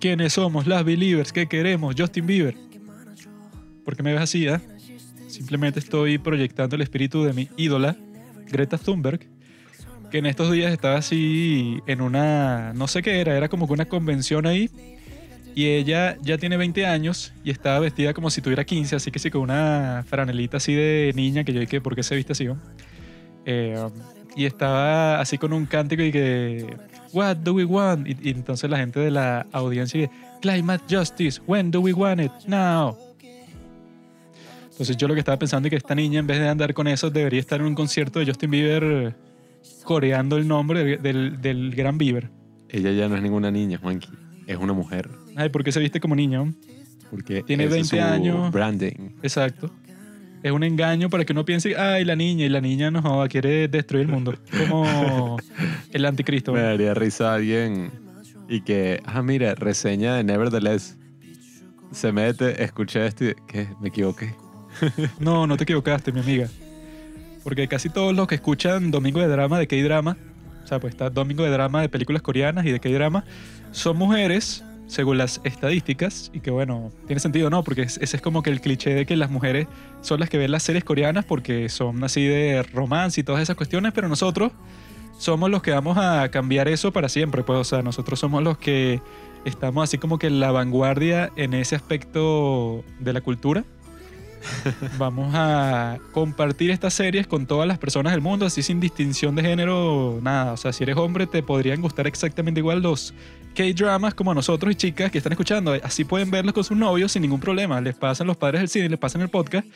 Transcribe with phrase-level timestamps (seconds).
[0.00, 0.66] ¿Quiénes somos?
[0.66, 1.94] Las Believers, ¿qué queremos?
[1.98, 2.56] Justin Bieber.
[3.84, 4.58] Porque me ves así, ¿eh?
[5.28, 7.98] Simplemente estoy proyectando el espíritu de mi ídola,
[8.50, 9.20] Greta Thunberg,
[10.10, 13.74] que en estos días estaba así en una, no sé qué era, era como que
[13.74, 14.70] una convención ahí
[15.54, 19.18] y ella ya tiene 20 años y estaba vestida como si tuviera 15, así que
[19.18, 22.48] sí, con una franelita así de niña, que yo dije, ¿por qué se viste así?
[23.44, 23.76] Eh,
[24.36, 26.76] y estaba así con un cántico y que,
[27.12, 28.08] What do we want?
[28.08, 32.20] Y, y entonces la gente de la audiencia dice, Climate Justice, when do we want
[32.22, 32.32] it?
[32.46, 32.96] Now.
[34.70, 36.88] Entonces yo lo que estaba pensando es que esta niña en vez de andar con
[36.88, 39.14] eso debería estar en un concierto de Justin Bieber
[39.84, 42.30] coreando el nombre de- del, del gran Bieber.
[42.70, 44.08] Ella ya no es ninguna niña, Juanqui.
[44.46, 45.10] Es una mujer.
[45.36, 46.52] Ay, ¿por qué se viste como niña?
[47.10, 48.52] Porque Tiene ese es 20 su años.
[48.52, 49.10] Branding.
[49.22, 49.70] Exacto.
[50.42, 53.28] Es un engaño para que uno piense, ay, la niña, y la niña no joda,
[53.28, 54.34] quiere destruir el mundo.
[54.58, 55.36] Como
[55.92, 56.52] el anticristo.
[56.52, 57.90] Me daría risa alguien
[58.48, 60.96] y que, ah, mira, reseña de Nevertheless.
[61.92, 63.68] Se mete, escucha esto y, ¿qué?
[63.80, 64.34] Me equivoqué.
[65.20, 66.48] No, no te equivocaste, mi amiga.
[67.44, 70.16] Porque casi todos los que escuchan Domingo de Drama de K-Drama,
[70.64, 73.24] o sea, pues está Domingo de Drama de películas coreanas y de K-Drama,
[73.70, 77.64] son mujeres, según las estadísticas, y que bueno, tiene sentido, ¿no?
[77.64, 79.66] Porque es- ese es como que el cliché de que las mujeres
[80.02, 83.56] son las que ven las series coreanas porque son así de romance y todas esas
[83.56, 84.52] cuestiones, pero nosotros
[85.18, 88.58] somos los que vamos a cambiar eso para siempre, pues, o sea, nosotros somos los
[88.58, 89.00] que
[89.46, 93.64] estamos así como que en la vanguardia en ese aspecto de la cultura.
[94.98, 99.42] Vamos a compartir estas series con todas las personas del mundo, así sin distinción de
[99.42, 100.52] género, nada.
[100.52, 103.14] O sea, si eres hombre, te podrían gustar exactamente igual los
[103.52, 105.72] K-dramas como nosotros y chicas que están escuchando.
[105.82, 107.80] Así pueden verlos con sus novios sin ningún problema.
[107.80, 109.66] Les pasan los padres del cine, les pasan el podcast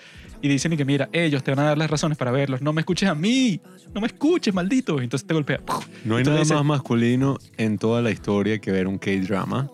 [0.41, 2.63] y dicen y que mira, ellos te van a dar las razones para verlos.
[2.63, 3.61] No me escuches a mí,
[3.95, 5.01] no me escuches, maldito.
[5.01, 5.61] Y entonces te golpea.
[6.05, 9.71] No hay Entonces nada dice- más masculino en toda la historia que ver un K-drama.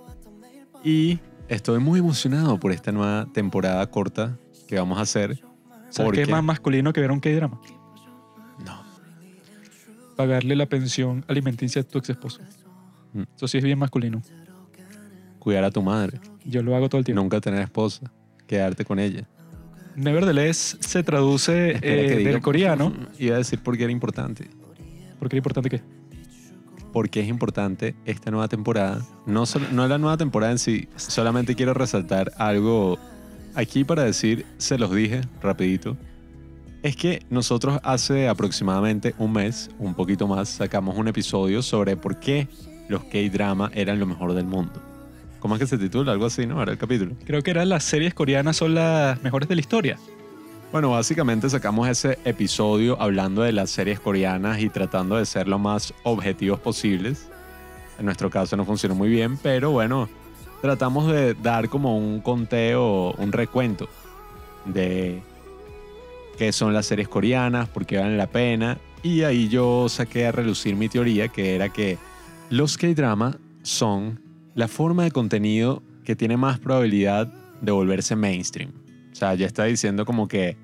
[0.85, 4.37] Y estoy muy emocionado por esta nueva temporada corta
[4.69, 5.41] que vamos a hacer.
[5.91, 7.61] ¿Sabes qué es más masculino que ver un K-drama?
[8.65, 8.83] No.
[10.17, 12.41] Pagarle la pensión alimenticia a tu ex esposo.
[13.13, 13.23] Mm.
[13.37, 14.23] Eso sí es bien masculino.
[15.39, 16.21] Cuidar a tu madre.
[16.45, 17.21] Yo lo hago todo el tiempo.
[17.23, 18.11] Nunca tener esposa.
[18.47, 19.27] Quedarte con ella.
[19.97, 22.93] Nevertheless se traduce eh, que diga- del coreano.
[23.19, 24.49] Iba a decir por qué era importante.
[25.19, 25.83] Porque es importante que.
[26.93, 29.03] Porque es importante esta nueva temporada.
[29.27, 30.89] No, sol- no la nueva temporada en sí.
[30.97, 32.99] Solamente quiero resaltar algo
[33.55, 35.97] aquí para decir, se los dije rapidito.
[36.83, 42.19] Es que nosotros hace aproximadamente un mes, un poquito más, sacamos un episodio sobre por
[42.19, 42.49] qué
[42.89, 44.81] los K-drama eran lo mejor del mundo.
[45.41, 46.13] ¿Cómo es que se titula?
[46.13, 46.63] Algo así, ¿no?
[46.63, 47.15] Era el capítulo.
[47.25, 49.99] Creo que eran las series coreanas son las mejores de la historia.
[50.71, 55.59] Bueno, básicamente sacamos ese episodio hablando de las series coreanas y tratando de ser lo
[55.59, 57.29] más objetivos posibles.
[57.99, 60.09] En nuestro caso no funcionó muy bien, pero bueno,
[60.63, 63.89] tratamos de dar como un conteo, un recuento
[64.65, 65.23] de
[66.39, 68.79] qué son las series coreanas, por qué valen la pena.
[69.03, 71.99] Y ahí yo saqué a relucir mi teoría, que era que
[72.53, 74.21] los K-drama son
[74.55, 77.33] la forma de contenido que tiene más probabilidad
[77.63, 78.75] de volverse mainstream.
[79.11, 80.59] O sea, ya está diciendo como que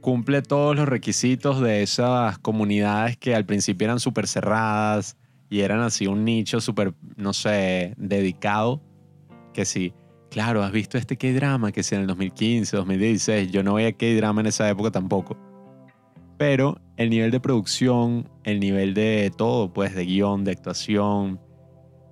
[0.00, 5.16] cumple todos los requisitos de esas comunidades que al principio eran súper cerradas
[5.50, 8.80] y eran así un nicho súper, no sé, dedicado.
[9.52, 9.94] Que sí,
[10.30, 13.50] claro, has visto este K-drama que sea en el 2015, 2016.
[13.50, 15.36] Yo no veía K-drama en esa época tampoco.
[16.38, 21.40] Pero el nivel de producción, el nivel de todo, pues de guion, de actuación,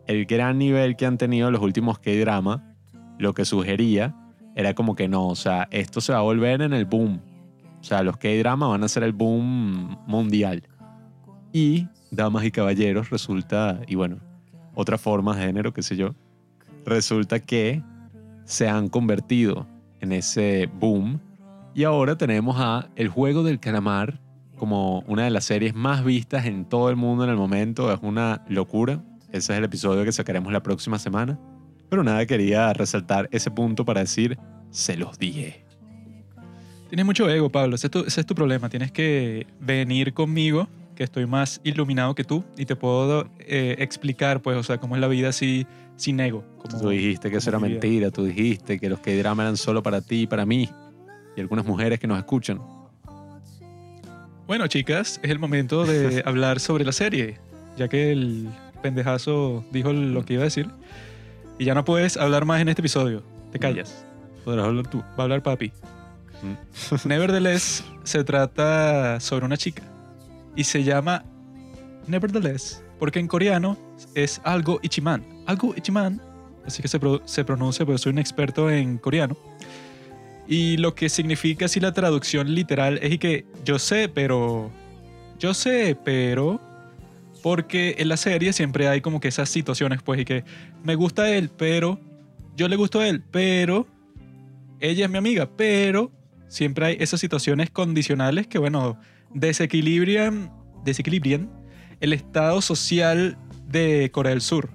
[0.07, 2.75] el gran nivel que han tenido los últimos K-drama,
[3.19, 4.15] lo que sugería
[4.57, 7.21] era como que no, o sea, esto se va a volver en el boom.
[7.81, 10.63] O sea, los K-drama van a ser el boom mundial.
[11.53, 14.19] Y, damas y caballeros, resulta, y bueno,
[14.75, 16.15] otras formas de género, qué sé yo,
[16.85, 17.83] resulta que
[18.45, 19.67] se han convertido
[20.01, 21.21] en ese boom.
[21.75, 24.21] Y ahora tenemos a El Juego del Calamar
[24.57, 27.93] como una de las series más vistas en todo el mundo en el momento.
[27.93, 29.03] Es una locura.
[29.33, 31.39] Ese es el episodio que sacaremos la próxima semana.
[31.89, 34.39] Pero nada, quería resaltar ese punto para decir,
[34.71, 35.65] se los dije.
[36.89, 37.75] Tienes mucho ego, Pablo.
[37.77, 38.69] Ese es tu, ese es tu problema.
[38.69, 44.41] Tienes que venir conmigo, que estoy más iluminado que tú, y te puedo eh, explicar,
[44.43, 45.67] pues, o sea, cómo es la vida así,
[45.97, 46.45] sin ego.
[46.59, 47.69] Como, Tú dijiste que eso era vida.
[47.69, 50.69] mentira, tú dijiste que los K-drama eran solo para ti y para mí.
[51.37, 52.61] Y algunas mujeres que nos escuchan.
[54.47, 57.39] Bueno, chicas, es el momento de hablar sobre la serie,
[57.77, 58.49] ya que el
[58.83, 60.69] pendejazo dijo lo que iba a decir.
[61.59, 63.23] Y ya no puedes hablar más en este episodio.
[63.53, 64.05] Te callas.
[64.45, 64.99] Podrás hablar tú.
[65.01, 65.73] Va a hablar papi.
[67.07, 69.83] Nevertheless se trata sobre una chica
[70.55, 71.25] y se llama
[72.07, 73.79] Nevertheless porque en coreano
[74.15, 75.25] es algo ichiman.
[75.47, 76.21] Algo ichiman,
[76.67, 79.37] así que se, pro- se pronuncia, porque soy un experto en coreano.
[80.47, 84.71] Y lo que significa así la traducción literal es que yo sé, pero...
[85.39, 86.61] Yo sé, pero...
[87.43, 90.45] Porque en la serie siempre hay como que esas situaciones, pues, y que
[90.83, 91.99] me gusta él, pero...
[92.57, 93.87] Yo le gusto a él, pero...
[94.81, 96.13] Ella es mi amiga, pero...
[96.49, 98.99] Siempre hay esas situaciones condicionales que, bueno,
[99.33, 100.53] desequilibran,
[100.85, 101.51] desequilibran
[102.01, 103.37] el estado social
[103.67, 104.71] de Corea del Sur.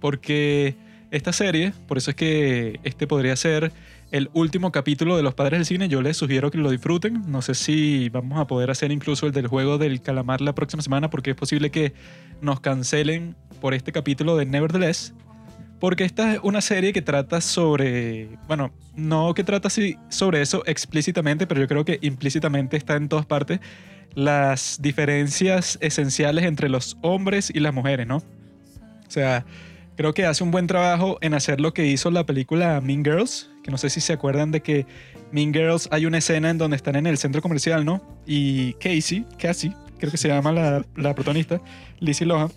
[0.00, 0.76] Porque
[1.10, 3.72] esta serie, por eso es que este podría ser
[4.10, 5.88] el último capítulo de Los Padres del Cine.
[5.88, 7.22] Yo les sugiero que lo disfruten.
[7.30, 10.82] No sé si vamos a poder hacer incluso el del juego del calamar la próxima
[10.82, 11.92] semana, porque es posible que
[12.40, 15.14] nos cancelen por este capítulo de Nevertheless.
[15.78, 18.28] Porque esta es una serie que trata sobre.
[18.46, 23.08] Bueno, no que trata así sobre eso explícitamente, pero yo creo que implícitamente está en
[23.08, 23.60] todas partes
[24.14, 28.16] las diferencias esenciales entre los hombres y las mujeres, ¿no?
[28.16, 29.44] O sea,
[29.96, 33.50] creo que hace un buen trabajo en hacer lo que hizo la película Mean Girls,
[33.70, 34.86] que no sé si se acuerdan de que
[35.30, 38.02] Mean Girls hay una escena en donde están en el centro comercial, ¿no?
[38.26, 41.60] Y Casey, Cassie, creo que se llama la, la protagonista,
[42.00, 42.50] Lizzie Lohan,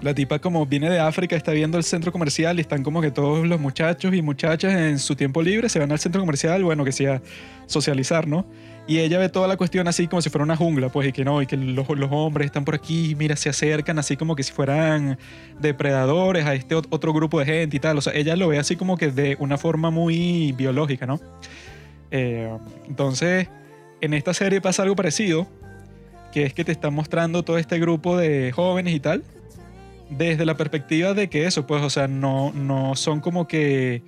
[0.00, 3.10] la tipa como viene de África, está viendo el centro comercial y están como que
[3.10, 6.84] todos los muchachos y muchachas en su tiempo libre se van al centro comercial, bueno,
[6.84, 7.22] que sea
[7.66, 8.46] socializar, ¿no?
[8.86, 11.24] Y ella ve toda la cuestión así como si fuera una jungla, pues, y que
[11.24, 14.52] no, y que los, hombres están por aquí, mira, se acercan así como que si
[14.52, 15.18] fueran
[15.58, 17.96] depredadores a este ot- otro grupo de gente y tal.
[17.96, 21.18] O sea, ella lo ve así como que de una forma muy biológica, ¿no?
[22.10, 22.54] Eh,
[22.86, 23.48] entonces,
[24.02, 25.46] en esta serie pasa algo parecido,
[26.30, 29.22] que es que te están mostrando todo este grupo de jóvenes y tal,
[30.10, 34.02] desde la perspectiva de que eso, pues, o sea, no, no son como que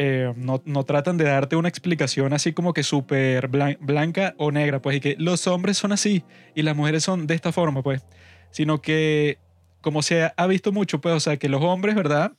[0.00, 4.50] eh, no, no tratan de darte una explicación así como que súper blan- blanca o
[4.52, 6.24] negra, pues, y que los hombres son así
[6.54, 8.06] y las mujeres son de esta forma, pues,
[8.50, 9.38] sino que
[9.80, 12.32] como se ha visto mucho, pues, o sea, que los hombres, ¿verdad?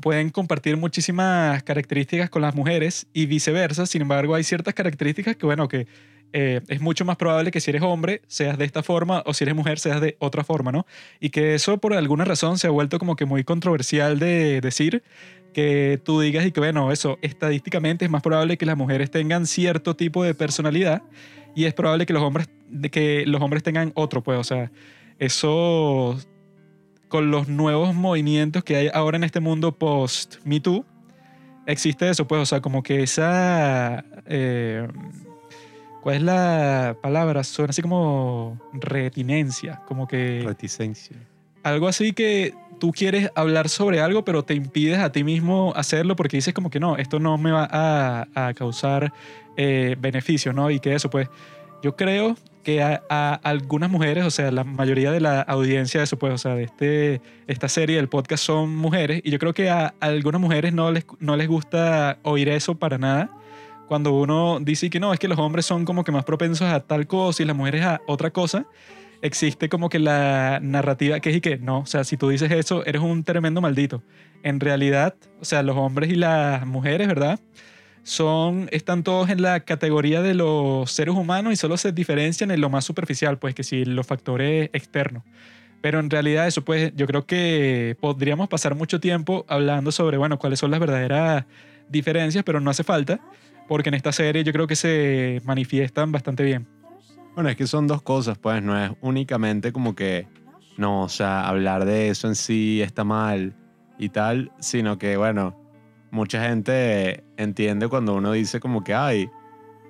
[0.00, 5.44] Pueden compartir muchísimas características con las mujeres y viceversa, sin embargo, hay ciertas características que,
[5.44, 5.86] bueno, que
[6.32, 9.44] eh, es mucho más probable que si eres hombre seas de esta forma o si
[9.44, 10.86] eres mujer seas de otra forma, ¿no?
[11.20, 15.02] Y que eso por alguna razón se ha vuelto como que muy controversial de decir
[15.54, 19.46] que tú digas y que, bueno, eso, estadísticamente es más probable que las mujeres tengan
[19.46, 21.02] cierto tipo de personalidad
[21.54, 22.50] y es probable que los hombres,
[22.92, 24.70] que los hombres tengan otro, pues, o sea,
[25.18, 26.18] eso
[27.08, 30.84] con los nuevos movimientos que hay ahora en este mundo post Me Too,
[31.66, 34.04] existe eso, pues, o sea, como que esa...
[34.26, 34.86] eh,
[36.02, 37.42] ¿Cuál es la palabra?
[37.44, 41.16] Suena así como retinencia, como que Reticencia.
[41.62, 46.16] algo así que tú quieres hablar sobre algo, pero te impides a ti mismo hacerlo
[46.16, 49.12] porque dices como que no, esto no me va a, a causar
[49.56, 50.70] eh, beneficio, ¿no?
[50.70, 51.28] Y que eso, pues,
[51.82, 56.04] yo creo que a, a algunas mujeres, o sea, la mayoría de la audiencia de
[56.04, 59.54] eso, pues, o sea, de este, esta serie, del podcast son mujeres, y yo creo
[59.54, 63.30] que a algunas mujeres no les, no les gusta oír eso para nada.
[63.86, 66.80] Cuando uno dice que no, es que los hombres son como que más propensos a
[66.80, 68.66] tal cosa y las mujeres a otra cosa,
[69.22, 72.50] existe como que la narrativa que es y que no, o sea, si tú dices
[72.50, 74.02] eso, eres un tremendo maldito.
[74.42, 77.40] En realidad, o sea, los hombres y las mujeres, ¿verdad?
[78.02, 82.60] Son, están todos en la categoría de los seres humanos y solo se diferencian en
[82.60, 85.22] lo más superficial, pues que si los factores externos.
[85.80, 90.38] Pero en realidad eso, pues yo creo que podríamos pasar mucho tiempo hablando sobre, bueno,
[90.38, 91.44] cuáles son las verdaderas
[91.88, 93.20] diferencias, pero no hace falta,
[93.68, 96.73] porque en esta serie yo creo que se manifiestan bastante bien.
[97.34, 100.28] Bueno, es que son dos cosas, pues no es únicamente como que,
[100.78, 103.56] no, o sea, hablar de eso en sí está mal
[103.98, 105.56] y tal, sino que, bueno,
[106.12, 109.28] mucha gente entiende cuando uno dice como que, ay,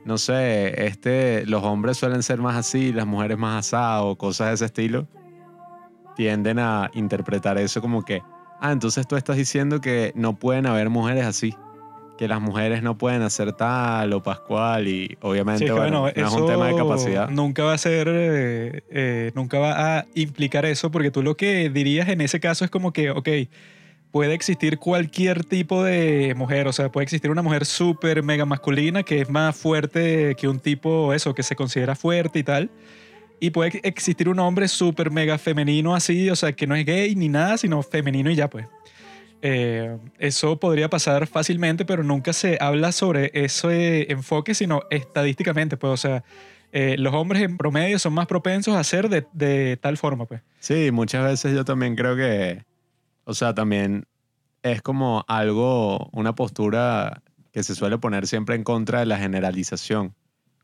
[0.06, 4.48] no sé, este, los hombres suelen ser más así, las mujeres más asadas o cosas
[4.48, 5.06] de ese estilo,
[6.16, 8.22] tienden a interpretar eso como que,
[8.60, 11.54] ah, entonces tú estás diciendo que no pueden haber mujeres así,
[12.16, 16.02] que las mujeres no pueden hacer tal o pascual y obviamente, Sí, es que, bueno,
[16.02, 17.28] bueno, no es un tema de capacidad.
[17.28, 21.70] Nunca va a ser, eh, eh, nunca va a implicar eso, porque tú lo que
[21.70, 23.28] dirías en ese caso es como que, ok,
[24.14, 29.02] puede existir cualquier tipo de mujer, o sea, puede existir una mujer súper mega masculina
[29.02, 32.70] que es más fuerte que un tipo, eso, que se considera fuerte y tal.
[33.40, 37.16] Y puede existir un hombre súper mega femenino así, o sea, que no es gay
[37.16, 38.66] ni nada, sino femenino y ya, pues.
[39.46, 45.92] Eh, eso podría pasar fácilmente, pero nunca se habla sobre ese enfoque, sino estadísticamente, pues,
[45.92, 46.24] o sea,
[46.72, 50.40] eh, los hombres en promedio son más propensos a ser de, de tal forma, pues.
[50.60, 52.64] Sí, muchas veces yo también creo que,
[53.24, 54.06] o sea, también
[54.62, 57.22] es como algo, una postura
[57.52, 60.14] que se suele poner siempre en contra de la generalización.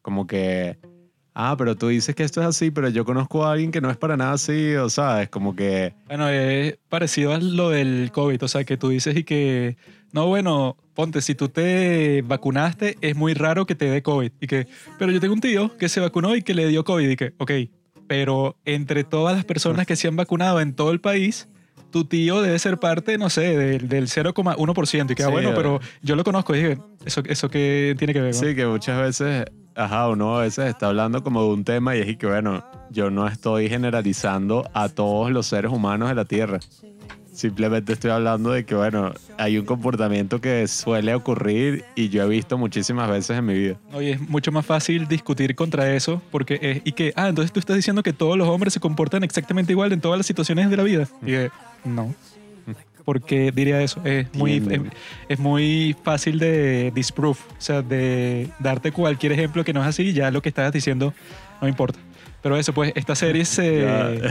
[0.00, 0.78] Como que,
[1.34, 3.90] ah, pero tú dices que esto es así, pero yo conozco a alguien que no
[3.90, 5.94] es para nada así, o sabes, como que...
[6.06, 9.76] Bueno, es parecido a lo del COVID, o sea, que tú dices y que,
[10.12, 14.32] no, bueno, ponte, si tú te vacunaste, es muy raro que te dé COVID.
[14.40, 14.66] Y que,
[14.98, 17.34] pero yo tengo un tío que se vacunó y que le dio COVID y que,
[17.38, 17.52] ok,
[18.06, 21.48] pero entre todas las personas que se han vacunado en todo el país,
[21.90, 25.10] tu tío debe ser parte, no sé, del, del 0,1%.
[25.10, 25.54] Y que, ah, Sí, bueno, eh.
[25.54, 26.54] pero yo lo conozco.
[26.54, 28.34] Y dije, ¿eso, eso qué tiene que ver?
[28.34, 28.40] no?
[28.40, 29.44] Sí, que muchas veces,
[29.80, 32.64] ajá, uno a veces está hablando como de un tema y es y que, bueno,
[32.90, 36.60] yo no estoy generalizando a todos los seres humanos de la Tierra.
[37.32, 42.28] Simplemente estoy hablando de que, bueno, hay un comportamiento que suele ocurrir y yo he
[42.28, 43.76] visto muchísimas veces en mi vida.
[43.92, 47.60] Oye, es mucho más fácil discutir contra eso porque es, y que, ah, entonces tú
[47.60, 50.76] estás diciendo que todos los hombres se comportan exactamente igual en todas las situaciones de
[50.76, 51.08] la vida.
[51.22, 51.50] Y que,
[51.84, 52.14] no.
[53.04, 54.90] Porque diría eso, es muy, es, Entiendo.
[55.28, 60.02] es muy fácil de disprove, o sea, de darte cualquier ejemplo que no es así
[60.02, 61.14] y ya lo que estás diciendo
[61.60, 61.98] no importa.
[62.42, 64.20] Pero eso, pues, esta serie se...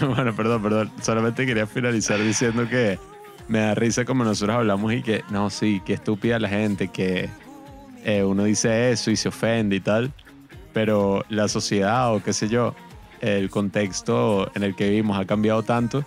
[0.00, 0.90] Bueno, perdón, perdón.
[1.00, 2.98] Solamente quería finalizar diciendo que
[3.46, 7.30] me da risa como nosotros hablamos y que, no, sí, qué estúpida la gente, que
[8.04, 10.12] eh, uno dice eso y se ofende y tal,
[10.72, 12.74] pero la sociedad o qué sé yo,
[13.20, 16.04] el contexto en el que vivimos ha cambiado tanto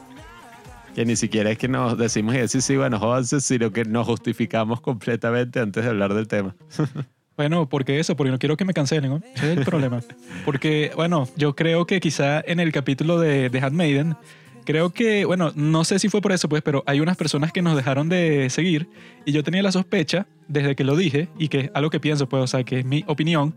[1.00, 4.06] que ni siquiera es que nos decimos y decir, sí, bueno, jódanse, sino que nos
[4.06, 6.56] justificamos completamente antes de hablar del tema.
[7.38, 9.22] Bueno, porque eso, porque no quiero que me cancelen, ¿no?
[9.34, 10.02] Ese es el problema.
[10.44, 14.18] Porque, bueno, yo creo que quizá en el capítulo de, de Handmaiden,
[14.66, 17.62] creo que, bueno, no sé si fue por eso, pues, pero hay unas personas que
[17.62, 18.90] nos dejaron de seguir
[19.24, 22.28] y yo tenía la sospecha, desde que lo dije, y que es algo que pienso,
[22.28, 23.56] pues, o sea, que es mi opinión,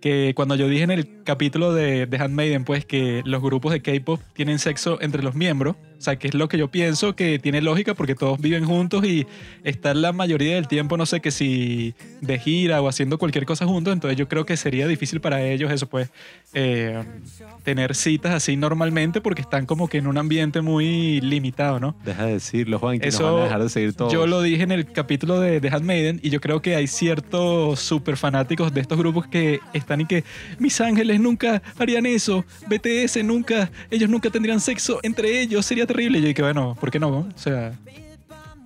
[0.00, 3.82] que cuando yo dije en el capítulo de, de Handmaiden, pues, que los grupos de
[3.82, 7.40] K-pop tienen sexo entre los miembros, o sea, que es lo que yo pienso que
[7.40, 9.26] tiene lógica porque todos viven juntos y
[9.64, 13.66] están la mayoría del tiempo, no sé, que si de gira o haciendo cualquier cosa
[13.66, 16.10] juntos, entonces yo creo que sería difícil para ellos eso, pues,
[16.54, 17.02] eh,
[17.64, 21.96] tener citas así normalmente porque están como que en un ambiente muy limitado, ¿no?
[22.04, 24.12] Deja de decirlo, Juan, que nos Eso van a dejar de seguir todos.
[24.12, 27.80] Yo lo dije en el capítulo de, de Handmaiden y yo creo que hay ciertos
[27.80, 30.22] super fanáticos de estos grupos que están y que
[30.60, 36.18] mis ángeles nunca harían eso, BTS nunca, ellos nunca tendrían sexo entre ellos, sería terrible.
[36.18, 37.08] Y yo dije, bueno, ¿por qué no?
[37.08, 37.72] O sea,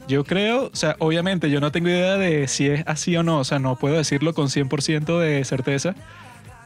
[0.06, 3.38] yo creo, o sea, obviamente yo no tengo idea de si es así o no,
[3.38, 5.94] o sea, no puedo decirlo con 100% de certeza,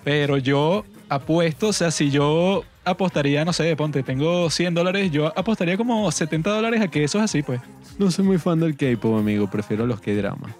[0.02, 5.32] pero yo apuesto, o sea, si yo apostaría, no sé, ponte, tengo 100 dólares, yo
[5.38, 7.60] apostaría como 70 dólares a que eso es así, pues.
[7.98, 9.50] No soy muy fan del K-pop, amigo.
[9.50, 10.52] Prefiero los K-dramas.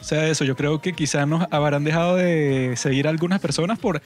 [0.00, 4.00] O sea, eso, yo creo que quizás nos habrán dejado de seguir algunas personas por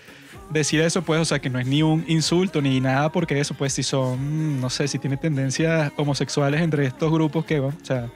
[0.50, 3.54] decir eso, pues, o sea, que no es ni un insulto ni nada, porque eso,
[3.54, 8.10] pues, si son, no sé, si tiene tendencias homosexuales entre estos grupos que, o sea,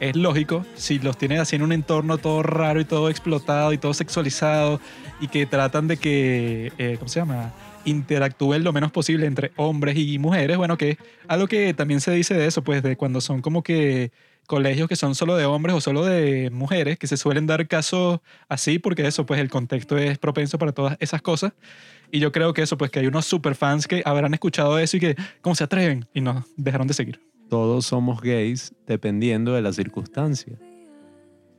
[0.00, 3.78] es lógico, si los tienes así en un entorno todo raro y todo explotado y
[3.78, 4.80] todo sexualizado
[5.20, 7.52] y que tratan de que, eh, ¿cómo se llama?
[7.84, 10.96] interactúen lo menos posible entre hombres y mujeres, bueno, que es
[11.28, 14.12] algo que también se dice de eso, pues de cuando son como que
[14.46, 18.20] colegios que son solo de hombres o solo de mujeres, que se suelen dar casos
[18.48, 21.52] así, porque eso, pues el contexto es propenso para todas esas cosas.
[22.10, 25.00] Y yo creo que eso, pues que hay unos superfans que habrán escuchado eso y
[25.00, 26.06] que, ¿cómo se atreven?
[26.12, 27.20] Y nos dejaron de seguir.
[27.48, 30.58] Todos somos gays dependiendo de la circunstancia.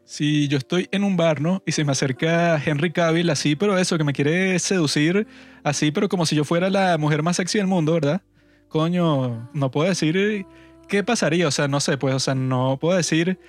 [0.06, 1.64] Si yo estoy en un bar, ¿no?
[1.66, 5.26] Y se me acerca Henry Cavill así, pero eso, que me quiere seducir
[5.64, 8.22] así, pero como si yo fuera la mujer más sexy del mundo, ¿verdad?
[8.68, 10.46] Coño, no puedo decir
[10.88, 13.40] qué pasaría, o sea, no sé, pues, o sea, no puedo decir,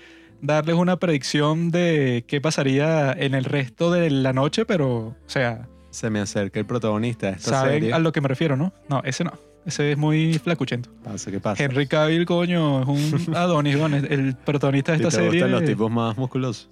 [0.41, 5.69] darles una predicción de qué pasaría en el resto de la noche, pero, o sea,
[5.91, 7.93] Se me acerca el protagonista esta saben serie.
[7.93, 8.73] a lo que me refiero, ¿no?
[8.89, 9.33] No, ese no.
[9.67, 10.91] Ese es muy flacuchento.
[11.03, 11.63] Pasa, ¿qué pasa?
[11.65, 12.89] Henry Cavill, coño, es
[13.27, 15.31] un Adonis, bueno, el protagonista de ¿Y esta te serie.
[15.41, 16.69] gustan los tipos más musculosos?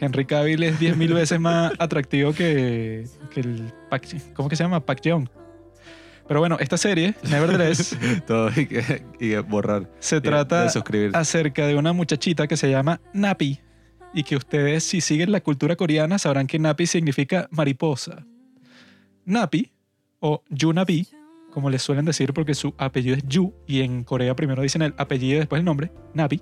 [0.00, 4.80] Henry Cavill es 10.000 veces más atractivo que, que el Pac, ¿cómo que se llama?
[4.80, 5.28] Pac Young.
[6.26, 9.90] Pero bueno, esta serie, Nevertheless, Todo y que, y que borrar.
[9.98, 11.10] se Y trata de suscribir.
[11.14, 13.60] acerca de una muchachita que se llama Napi
[14.14, 18.24] y que ustedes si siguen la cultura coreana sabrán que Napi significa mariposa.
[19.26, 19.70] Napi
[20.20, 21.08] o Yunabi,
[21.50, 24.94] como les suelen decir porque su apellido es Yu y en Corea primero dicen el
[24.96, 26.40] apellido y después el nombre, Napi.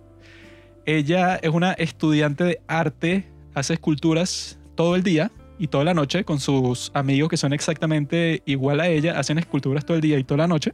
[0.85, 5.31] Ella es una estudiante de arte, hace esculturas todo el día
[5.63, 9.87] y toda la noche con sus amigos que son exactamente igual a ella, hacen esculturas
[9.87, 10.73] todo el día y toda la noche.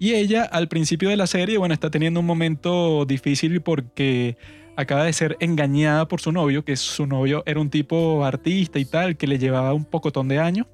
[0.00, 4.36] Y ella al principio de la serie, bueno, está teniendo un momento difícil porque
[4.74, 8.84] acaba de ser engañada por su novio, que su novio era un tipo artista y
[8.84, 10.66] tal, que le llevaba un pocotón de años.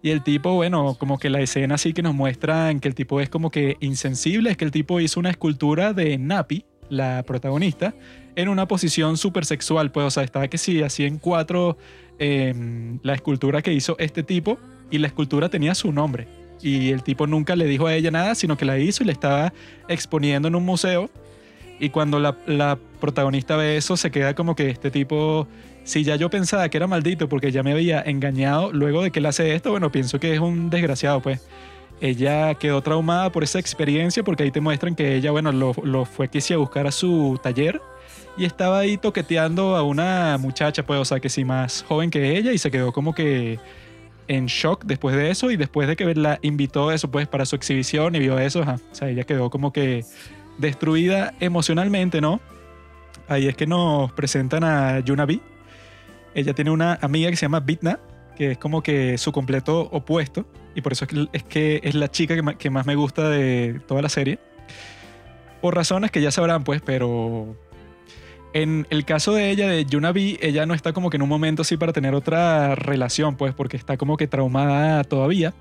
[0.00, 3.20] Y el tipo, bueno, como que la escena así que nos muestran que el tipo
[3.20, 7.92] es como que insensible, es que el tipo hizo una escultura de Napi, la protagonista,
[8.36, 11.78] en una posición súper sexual, pues, o sea, estaba que sí, así en cuatro
[12.18, 14.58] em, la escultura que hizo este tipo
[14.90, 16.28] y la escultura tenía su nombre.
[16.62, 19.12] Y el tipo nunca le dijo a ella nada, sino que la hizo y la
[19.12, 19.52] estaba
[19.88, 21.10] exponiendo en un museo.
[21.78, 25.46] Y cuando la, la protagonista ve eso, se queda como que este tipo,
[25.84, 29.18] si ya yo pensaba que era maldito porque ya me había engañado, luego de que
[29.18, 31.46] él hace esto, bueno, pienso que es un desgraciado, pues
[32.00, 36.04] ella quedó traumada por esa experiencia porque ahí te muestran que ella, bueno, lo, lo
[36.04, 37.80] fue que a buscar a su taller
[38.36, 42.36] y estaba ahí toqueteando a una muchacha, pues, o sea, que sí, más joven que
[42.36, 43.58] ella y se quedó como que
[44.28, 47.56] en shock después de eso y después de que la invitó eso, pues, para su
[47.56, 50.04] exhibición y vio eso, o sea, ella quedó como que
[50.58, 52.40] destruida emocionalmente, ¿no?
[53.28, 55.40] Ahí es que nos presentan a Yunabi.
[56.34, 57.98] Ella tiene una amiga que se llama Bitna,
[58.36, 62.36] que es como que su completo opuesto y por eso es que es, la chica
[62.58, 64.38] que, más me gusta de toda la serie.
[65.62, 67.56] Por razones que ya sabrán, pues, pero
[68.52, 71.62] en el caso de ella, de Yunabi, ella no está como que en un momento
[71.62, 75.54] así para tener otra relación, pues, porque está como que traumada todavía.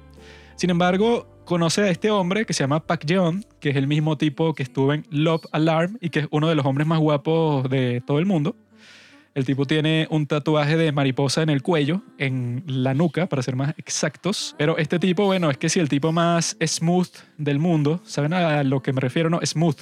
[0.55, 4.17] Sin embargo, conoce a este hombre que se llama Pak Jeon, que es el mismo
[4.17, 7.69] tipo que estuvo en Love Alarm y que es uno de los hombres más guapos
[7.69, 8.55] de todo el mundo.
[9.35, 13.57] El tipo tiene un tatuaje de mariposa en el cuello, en la nuca, para ser
[13.57, 14.55] más exactos.
[14.57, 18.63] Pero este tipo, bueno, es que si el tipo más smooth del mundo, ¿saben a
[18.63, 19.29] lo que me refiero?
[19.29, 19.75] No, smooth.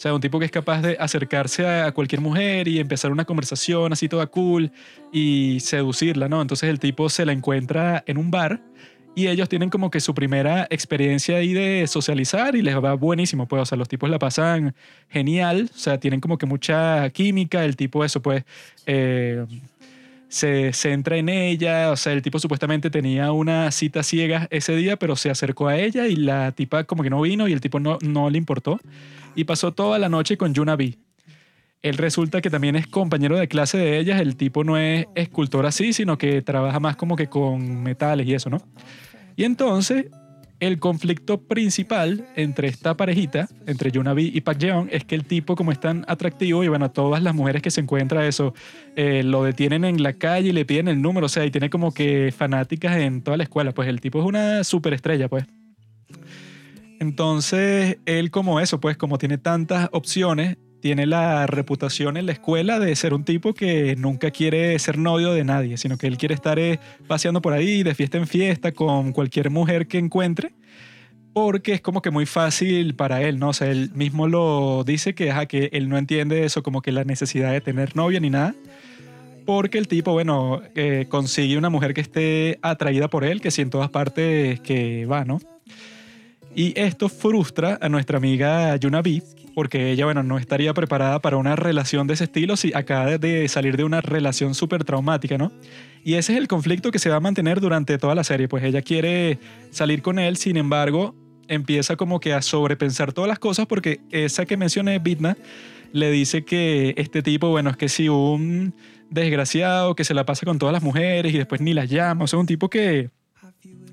[0.00, 3.26] O sea, un tipo que es capaz de acercarse a cualquier mujer y empezar una
[3.26, 4.72] conversación así toda cool
[5.12, 6.40] y seducirla, ¿no?
[6.40, 8.62] Entonces el tipo se la encuentra en un bar
[9.14, 13.46] y ellos tienen como que su primera experiencia ahí de socializar y les va buenísimo,
[13.46, 14.74] pues, o sea, los tipos la pasan
[15.10, 18.44] genial, o sea, tienen como que mucha química, el tipo eso, pues,
[18.86, 19.44] eh,
[20.30, 24.96] se centra en ella, o sea, el tipo supuestamente tenía una cita ciega ese día,
[24.96, 27.80] pero se acercó a ella y la tipa como que no vino y el tipo
[27.80, 28.80] no, no le importó
[29.34, 30.98] y pasó toda la noche con Yunabi.
[31.82, 34.20] Él resulta que también es compañero de clase de ellas.
[34.20, 38.34] El tipo no es escultor así, sino que trabaja más como que con metales y
[38.34, 38.58] eso, ¿no?
[39.34, 40.06] Y entonces,
[40.60, 45.56] el conflicto principal entre esta parejita, entre Yunabi y Pak Jeon, es que el tipo,
[45.56, 48.54] como es tan atractivo, y bueno, todas las mujeres que se encuentra eso,
[48.94, 51.70] eh, lo detienen en la calle y le piden el número, o sea, y tiene
[51.70, 53.72] como que fanáticas en toda la escuela.
[53.72, 55.46] Pues el tipo es una superestrella, pues.
[57.00, 62.78] Entonces, él como eso, pues como tiene tantas opciones, tiene la reputación en la escuela
[62.78, 66.34] de ser un tipo que nunca quiere ser novio de nadie, sino que él quiere
[66.34, 70.52] estar eh, paseando por ahí de fiesta en fiesta con cualquier mujer que encuentre,
[71.32, 73.50] porque es como que muy fácil para él, ¿no?
[73.50, 77.04] O sea, él mismo lo dice que, que él no entiende eso, como que la
[77.04, 78.54] necesidad de tener novia ni nada,
[79.46, 83.62] porque el tipo, bueno, eh, consigue una mujer que esté atraída por él, que si
[83.62, 85.40] en todas partes que va, ¿no?
[86.54, 89.22] Y esto frustra a nuestra amiga Yunabi,
[89.54, 93.48] porque ella, bueno, no estaría preparada para una relación de ese estilo si acaba de
[93.48, 95.52] salir de una relación súper traumática, ¿no?
[96.04, 98.64] Y ese es el conflicto que se va a mantener durante toda la serie, pues
[98.64, 99.38] ella quiere
[99.70, 101.14] salir con él, sin embargo,
[101.46, 105.36] empieza como que a sobrepensar todas las cosas porque esa que mencioné, Bitna,
[105.92, 108.74] le dice que este tipo, bueno, es que si un
[109.10, 112.26] desgraciado que se la pasa con todas las mujeres y después ni las llama, o
[112.26, 113.10] sea, un tipo que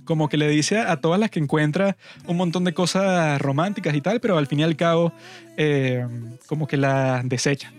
[0.08, 4.02] como que le dice a todas las que encuentra un montón de cosas románticas y
[4.02, 5.14] tal, pero al fin y al cabo
[5.58, 6.08] eh,
[6.48, 7.72] como que la desecha.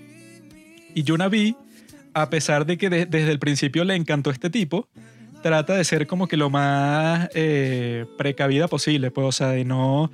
[0.95, 1.57] Y Yunabi,
[2.15, 4.89] a pesar de que desde el principio le encantó este tipo,
[5.43, 10.11] trata de ser como que lo más eh, precavida posible, pues, o sea, de no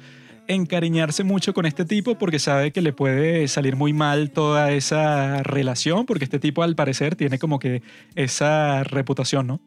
[0.47, 5.43] encariñarse mucho con este tipo porque sabe que le puede salir muy mal toda esa
[5.43, 7.83] relación, porque este tipo al parecer tiene como que
[8.15, 9.61] esa reputación, ¿no?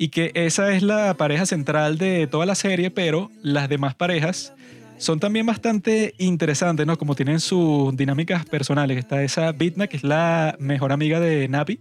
[0.00, 4.54] Y que esa es la pareja central de toda la serie, pero las demás parejas
[4.96, 6.96] son también bastante interesantes, ¿no?
[6.96, 8.96] Como tienen sus dinámicas personales.
[8.96, 11.80] Está esa Bitna, que es la mejor amiga de Napi,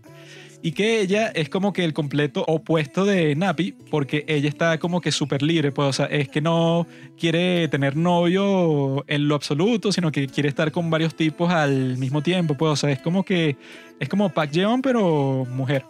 [0.61, 4.99] y que ella es como que el completo opuesto de Napi, porque ella está como
[4.99, 9.93] que súper libre, pues, o sea, es que no quiere tener novio en lo absoluto,
[9.93, 13.23] sino que quiere estar con varios tipos al mismo tiempo, pues, o sea, es como
[13.23, 13.55] que,
[13.97, 15.85] es como Pak Jeon, pero mujer.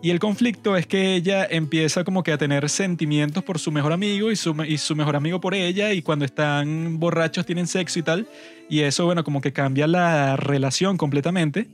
[0.00, 3.92] Y el conflicto es que ella empieza como que a tener sentimientos por su mejor
[3.92, 8.28] amigo y su, mejor amigo por ella y cuando están borrachos tienen sexo y tal.
[8.68, 11.66] Y eso, bueno, como que cambia la relación completamente.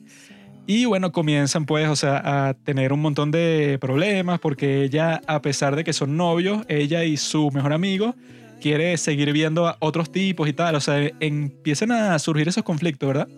[0.67, 5.43] Y bueno, comienzan pues, o sea, a tener un montón de problemas porque ella, a
[5.43, 8.15] pesar de que son novios, ella y su mejor amigo
[8.63, 10.77] quiere seguir viendo a otros tipos y tal.
[10.77, 13.29] O sea, empiezan a surgir esos conflictos, ¿verdad?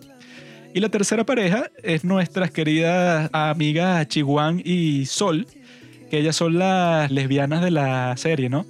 [0.73, 5.47] Y la tercera pareja es nuestras queridas amigas Chihuahua y Sol,
[6.09, 8.65] que ellas son las lesbianas de la serie, ¿no?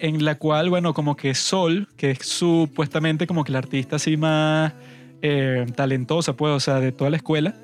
[0.00, 4.16] En la cual, bueno, como que Sol, que es supuestamente como que la artista así
[4.16, 4.72] más
[5.22, 7.54] eh, talentosa, pues, o sea, de toda la escuela.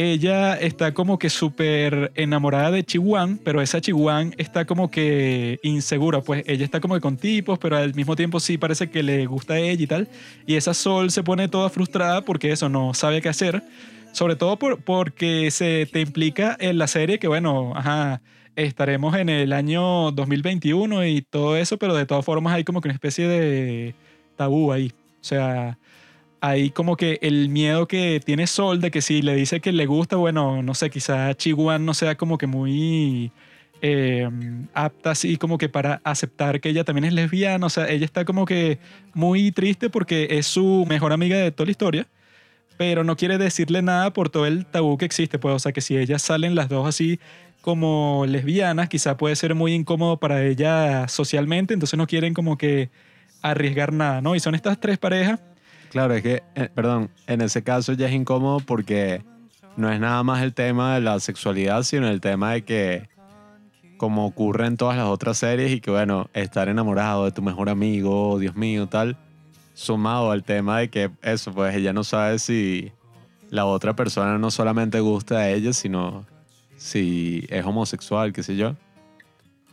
[0.00, 6.20] Ella está como que súper enamorada de Chihuahua, pero esa Chihuahua está como que insegura,
[6.20, 9.26] pues ella está como que con tipos, pero al mismo tiempo sí parece que le
[9.26, 10.08] gusta a ella y tal.
[10.46, 13.60] Y esa Sol se pone toda frustrada porque eso no sabe qué hacer.
[14.12, 18.22] Sobre todo por, porque se te implica en la serie que, bueno, ajá,
[18.54, 22.86] estaremos en el año 2021 y todo eso, pero de todas formas hay como que
[22.86, 23.96] una especie de
[24.36, 24.92] tabú ahí.
[25.20, 25.76] O sea,
[26.40, 29.86] hay como que el miedo que tiene Sol de que si le dice que le
[29.86, 33.32] gusta, bueno, no sé, quizá Chihuahua no sea como que muy
[33.82, 34.28] eh,
[34.74, 37.66] apta así como que para aceptar que ella también es lesbiana.
[37.66, 38.78] O sea, ella está como que
[39.14, 42.06] muy triste porque es su mejor amiga de toda la historia,
[42.76, 45.38] pero no quiere decirle nada por todo el tabú que existe.
[45.38, 47.20] Pues, o sea, que si ellas salen las dos así
[47.62, 52.90] como lesbianas, quizá puede ser muy incómodo para ella socialmente, entonces no quieren como que
[53.42, 54.34] arriesgar nada, ¿no?
[54.36, 55.40] Y son estas tres parejas
[55.90, 59.22] Claro, es que, eh, perdón, en ese caso ya es incómodo porque
[59.76, 63.08] no es nada más el tema de la sexualidad, sino el tema de que,
[63.96, 67.68] como ocurre en todas las otras series, y que, bueno, estar enamorado de tu mejor
[67.68, 69.16] amigo, Dios mío, tal,
[69.74, 72.92] sumado al tema de que eso, pues ella no sabe si
[73.50, 76.26] la otra persona no solamente gusta a ella, sino
[76.76, 78.74] si es homosexual, qué sé yo.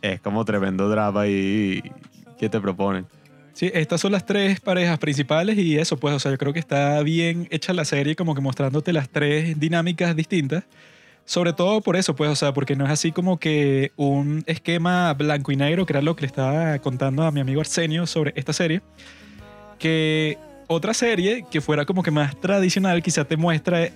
[0.00, 1.82] Es como tremendo drama ahí
[2.38, 3.06] que te proponen.
[3.56, 6.58] Sí, estas son las tres parejas principales y eso, pues, o sea, yo creo que
[6.58, 10.64] está bien hecha la serie, como que mostrándote las tres dinámicas distintas.
[11.24, 15.14] Sobre todo por eso, pues, o sea, porque no es así como que un esquema
[15.14, 18.34] blanco y negro, que era lo que le estaba contando a mi amigo Arsenio sobre
[18.36, 18.82] esta serie.
[19.78, 23.88] Que otra serie que fuera como que más tradicional, quizá te muestra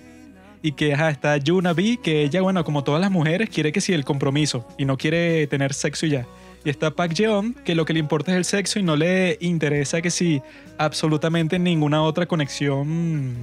[0.63, 3.79] y que ajá, está Yuna B, que ella, bueno, como todas las mujeres, quiere que
[3.79, 6.25] sí el compromiso y no quiere tener sexo ya.
[6.63, 9.37] Y está Park Jeon, que lo que le importa es el sexo y no le
[9.41, 10.41] interesa que si
[10.77, 13.35] absolutamente ninguna otra conexión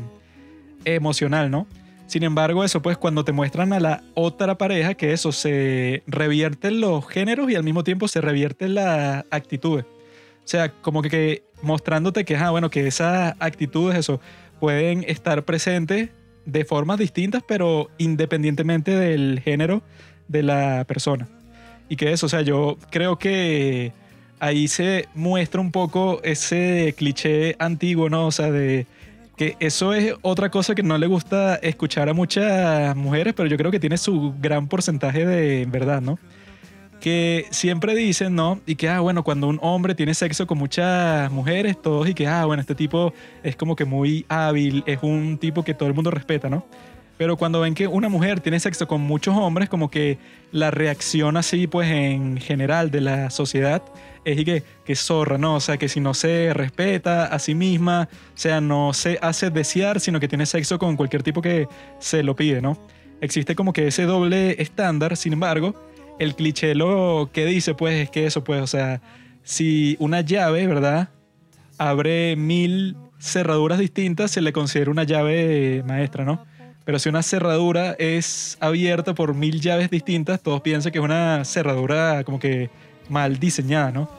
[0.85, 1.67] emocional, ¿no?
[2.07, 6.81] Sin embargo, eso pues cuando te muestran a la otra pareja, que eso se revierten
[6.81, 9.85] los géneros y al mismo tiempo se revierten las actitudes.
[9.85, 14.21] O sea, como que, mostrándote que, ah, bueno, que esas actitudes, eso,
[14.59, 16.09] pueden estar presentes
[16.47, 19.83] de formas distintas, pero independientemente del género
[20.29, 21.29] de la persona.
[21.89, 23.93] Y que eso, o sea, yo creo que
[24.41, 28.27] ahí se muestra un poco ese cliché antiguo, ¿no?
[28.27, 28.87] O sea, de
[29.37, 33.57] que eso es otra cosa que no le gusta escuchar a muchas mujeres, pero yo
[33.57, 36.19] creo que tiene su gran porcentaje de verdad, ¿no?
[37.01, 38.61] Que siempre dicen, ¿no?
[38.67, 42.27] Y que, ah, bueno, cuando un hombre tiene sexo con muchas mujeres, todos, y que,
[42.27, 45.95] ah, bueno, este tipo es como que muy hábil, es un tipo que todo el
[45.95, 46.67] mundo respeta, ¿no?
[47.19, 50.19] Pero cuando ven que una mujer tiene sexo con muchos hombres, como que
[50.53, 53.83] la reacción así, pues en general de la sociedad
[54.25, 55.57] es que, que zorra, ¿no?
[55.57, 59.51] O sea, que si no se respeta a sí misma, o sea, no se hace
[59.51, 61.67] desear, sino que tiene sexo con cualquier tipo que
[61.99, 62.79] se lo pide, ¿no?
[63.21, 65.75] Existe como que ese doble estándar, sin embargo,
[66.21, 69.01] el cliché lo que dice, pues, es que eso, pues, o sea,
[69.43, 71.09] si una llave, ¿verdad?
[71.79, 76.47] Abre mil cerraduras distintas, se le considera una llave maestra, ¿no?
[76.89, 81.45] Pero si una cerradura es abierta por mil llaves distintas, todos piensan que es una
[81.45, 82.71] cerradura como que
[83.11, 84.11] mal diseñada, ¿no?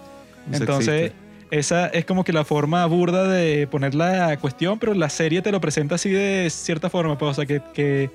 [0.54, 1.14] Entonces,
[1.50, 5.52] esa es como que la forma burda de poner la cuestión, pero la serie te
[5.52, 8.12] lo presenta así de cierta forma, pues, o sea, que, que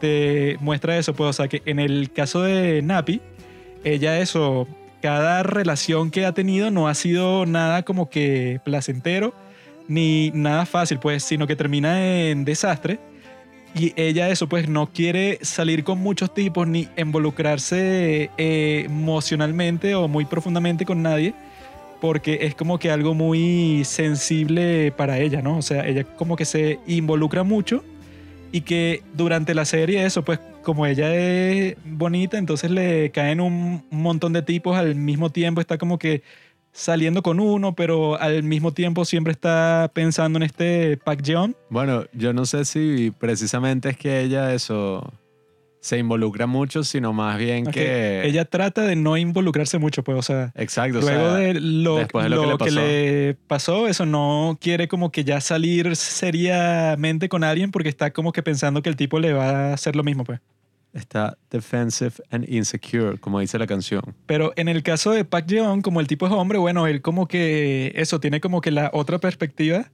[0.00, 3.20] te muestra eso, pues, o sea, que en el caso de Napi,
[3.84, 4.66] ella eso,
[5.02, 9.34] cada relación que ha tenido no ha sido nada como que placentero,
[9.86, 12.98] ni nada fácil, pues, sino que termina en desastre
[13.74, 20.08] y ella eso, pues no quiere salir con muchos tipos ni involucrarse eh, emocionalmente o
[20.08, 21.34] muy profundamente con nadie,
[22.00, 25.58] porque es como que algo muy sensible para ella, ¿no?
[25.58, 27.84] O sea, ella como que se involucra mucho
[28.52, 33.84] y que durante la serie eso, pues como ella es bonita, entonces le caen un
[33.90, 36.22] montón de tipos al mismo tiempo, está como que
[36.78, 41.56] saliendo con uno, pero al mismo tiempo siempre está pensando en este Pac Jeon.
[41.70, 45.12] Bueno, yo no sé si precisamente es que ella eso
[45.80, 48.24] se involucra mucho, sino más bien que...
[48.24, 50.52] Ella trata de no involucrarse mucho, pues, o sea...
[50.54, 55.40] Exacto, Luego de, lo, después lo, que, le pasó, eso no quiere como que ya
[55.40, 59.72] salir seriamente con alguien porque está como que pensando que el tipo le va a
[59.74, 60.40] hacer lo mismo, pues
[60.92, 64.02] está defensive and insecure, como dice la canción.
[64.26, 67.28] Pero en el caso de Park Jeon, como el tipo es hombre, bueno, él como
[67.28, 69.90] que eso tiene como que la otra perspectiva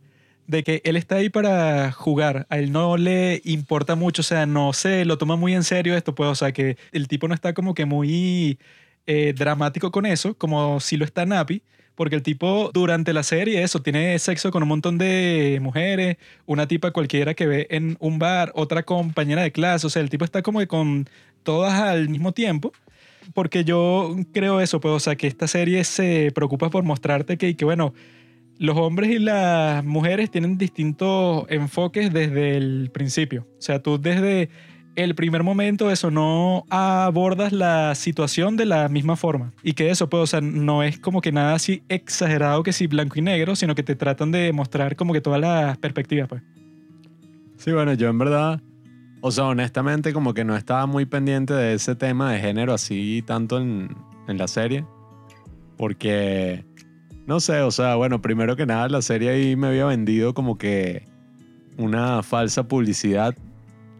[0.47, 2.47] de que él está ahí para jugar.
[2.51, 5.97] A él no le importa mucho, o sea, no sé, lo toma muy en serio
[5.97, 8.59] esto, pues, o sea, que el tipo no está como que muy
[9.07, 11.63] eh, dramático con eso, como si lo está Napi,
[11.95, 16.67] Porque el tipo durante la serie, eso, tiene sexo con un montón de mujeres, una
[16.67, 20.25] tipa cualquiera que ve en un bar, otra compañera de clase, o sea, el tipo
[20.25, 21.09] está como que con
[21.43, 22.73] todas al mismo tiempo.
[23.33, 27.57] Porque yo creo eso, pues, o sea, que esta serie se preocupa por mostrarte que,
[27.57, 27.95] que bueno,
[28.59, 33.47] los hombres y las mujeres tienen distintos enfoques desde el principio.
[33.59, 34.51] O sea, tú desde
[34.97, 39.53] el primer momento eso no abordas la situación de la misma forma.
[39.63, 42.87] Y que eso, pues, o sea, no es como que nada así exagerado que si
[42.87, 46.43] blanco y negro, sino que te tratan de mostrar como que todas las perspectivas, pues.
[47.57, 48.61] Sí, bueno, yo en verdad,
[49.21, 53.23] o sea, honestamente como que no estaba muy pendiente de ese tema de género así
[53.27, 53.89] tanto en,
[54.29, 54.85] en la serie.
[55.77, 56.65] Porque,
[57.27, 60.59] no sé, o sea, bueno, primero que nada la serie ahí me había vendido como
[60.59, 61.05] que
[61.77, 63.35] una falsa publicidad.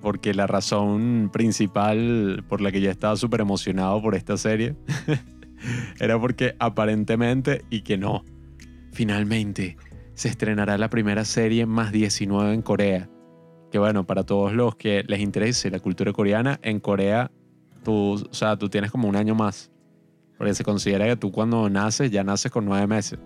[0.05, 4.77] Porque la razón principal por la que yo estaba súper emocionado por esta serie
[5.99, 8.23] era porque aparentemente y que no,
[8.93, 9.79] finalmente
[10.13, 13.09] se estrenará la primera serie más 19 en Corea.
[13.73, 17.31] Que bueno, para todos los que les interese la cultura coreana, en Corea
[17.83, 19.73] tú, o sea, tú tienes como un año más.
[20.37, 23.19] Porque se considera que tú cuando naces ya naces con nueve meses.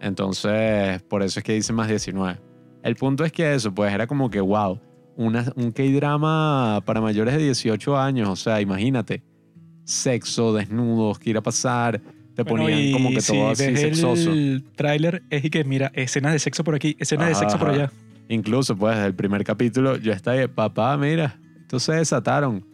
[0.00, 2.40] Entonces, por eso es que dice más 19.
[2.82, 4.80] El punto es que eso, pues era como que, wow,
[5.16, 8.28] una, un K-drama para mayores de 18 años.
[8.28, 9.22] O sea, imagínate,
[9.84, 12.00] sexo, desnudos, qué ir a pasar.
[12.34, 14.32] Te Bueno, ponían como que todo así ves sexoso.
[14.32, 17.70] el tráiler es y que mira, escenas de sexo por aquí, escenas de sexo por
[17.70, 17.92] allá.
[18.28, 22.64] Incluso, pues, el primer capítulo, yo estaba de, papá, mira, entonces se desataron.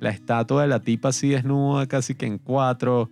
[0.00, 3.10] La estatua de la tipa así desnuda, casi que en cuatro.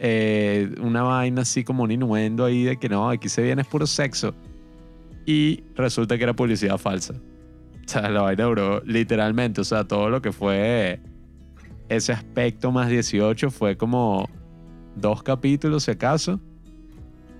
[0.00, 3.68] eh, una vaina así como un innuendo ahí de que no, aquí se viene es
[3.68, 4.34] puro sexo.
[5.26, 7.14] Y resulta que era publicidad falsa.
[7.88, 11.00] O sea, la vaina duró literalmente, o sea, todo lo que fue
[11.88, 14.28] ese aspecto más 18 fue como
[14.94, 16.38] dos capítulos, si acaso.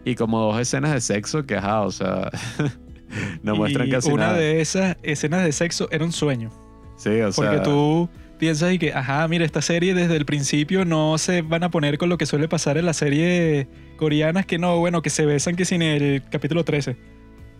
[0.06, 2.30] Y como dos escenas de sexo que, ajá, o sea,
[3.42, 4.38] no muestran y casi una nada.
[4.38, 6.50] de esas escenas de sexo era un sueño.
[6.96, 8.08] Sí, o Porque sea, tú
[8.38, 11.98] piensas y que, ajá, mira, esta serie desde el principio no se van a poner
[11.98, 13.66] con lo que suele pasar en las series
[13.98, 17.17] coreanas, que no, bueno, que se besan que sin el capítulo 13.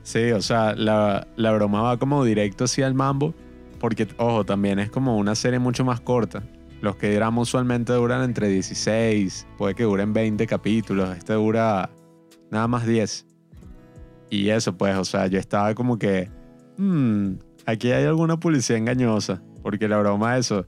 [0.09, 3.35] Sí, o sea, la, la broma va como directo hacia el mambo,
[3.79, 6.43] porque, ojo, también es como una serie mucho más corta.
[6.81, 11.91] Los que drama usualmente duran entre 16, puede que duren 20 capítulos, este dura
[12.51, 13.27] nada más 10.
[14.31, 16.31] Y eso, pues, o sea, yo estaba como que,
[16.79, 17.33] hmm,
[17.67, 20.67] aquí hay alguna publicidad engañosa, porque la broma de eso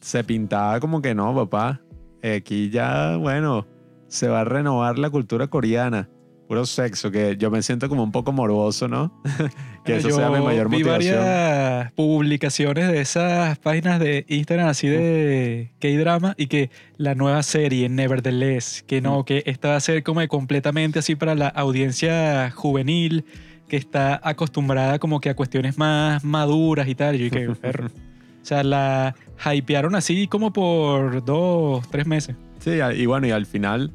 [0.00, 1.82] se pintaba como que no, papá,
[2.22, 3.66] aquí ya, bueno,
[4.08, 6.08] se va a renovar la cultura coreana.
[6.50, 9.12] Puro sexo, que yo me siento como un poco morboso, ¿no?
[9.84, 11.18] que eso sea mi mayor vi motivación.
[11.18, 17.88] varias publicaciones de esas páginas de Instagram así de K-drama y que la nueva serie,
[17.88, 23.24] Nevertheless, que no, que esta va a ser como completamente así para la audiencia juvenil
[23.68, 27.14] que está acostumbrada como que a cuestiones más maduras y tal.
[27.14, 27.86] Y yo dije, perro.
[27.86, 29.14] O sea, la
[29.54, 32.34] hypearon así como por dos, tres meses.
[32.58, 33.92] Sí, y bueno, y al final,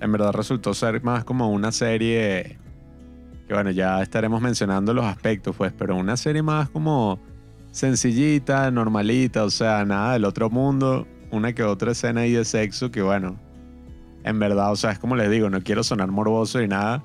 [0.00, 2.58] en verdad resultó ser más como una serie
[3.46, 7.18] que, bueno, ya estaremos mencionando los aspectos, pues, pero una serie más como
[7.70, 12.90] sencillita, normalita, o sea, nada del otro mundo, una que otra escena ahí de sexo
[12.90, 13.38] que, bueno,
[14.24, 17.02] en verdad, o sea, es como les digo, no quiero sonar morboso y nada,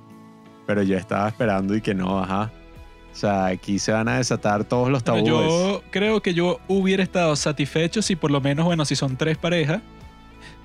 [0.66, 2.52] pero yo estaba esperando y que no, ajá.
[3.12, 5.48] O sea, aquí se van a desatar todos los Bueno, tabúes.
[5.48, 9.38] yo creo que yo hubiera estado satisfecho si por lo menos, bueno, si son tres
[9.38, 9.82] parejas,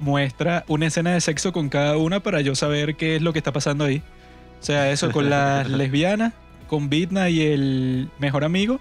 [0.01, 3.39] muestra una escena de sexo con cada una para yo saber qué es lo que
[3.39, 4.03] está pasando ahí.
[4.61, 6.33] O sea, eso con las lesbianas,
[6.67, 8.81] con Bitna y el mejor amigo,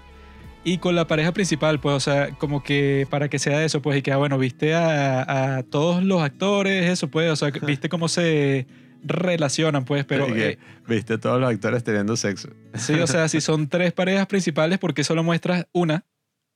[0.64, 4.00] y con la pareja principal, pues, o sea, como que para que sea eso, pues,
[4.00, 7.88] y que, ah, bueno, viste a, a todos los actores, eso, pues, o sea, viste
[7.88, 8.68] cómo se
[9.04, 10.28] relacionan, pues, pero...
[10.28, 12.50] Que, eh, Viste a todos los actores teniendo sexo.
[12.76, 16.06] Sí, o sea, si son tres parejas principales, ¿por qué solo muestras una?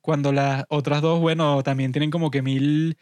[0.02, 2.98] Cuando las otras dos, bueno, también tienen como que mil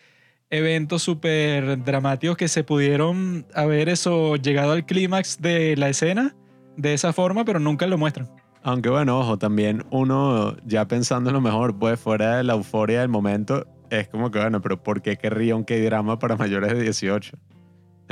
[0.49, 6.35] eventos súper dramáticos que se pudieron haber eso llegado al clímax de la escena
[6.77, 8.29] de esa forma, pero nunca lo muestran.
[8.63, 13.01] Aunque bueno, ojo, también uno ya pensando en lo mejor, pues fuera de la euforia
[13.01, 16.81] del momento, es como que bueno, pero ¿por qué querría un K-drama para mayores de
[16.81, 17.37] 18?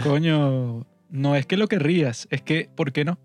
[0.03, 3.19] Coño, no es que lo querrías, es que, ¿por qué no?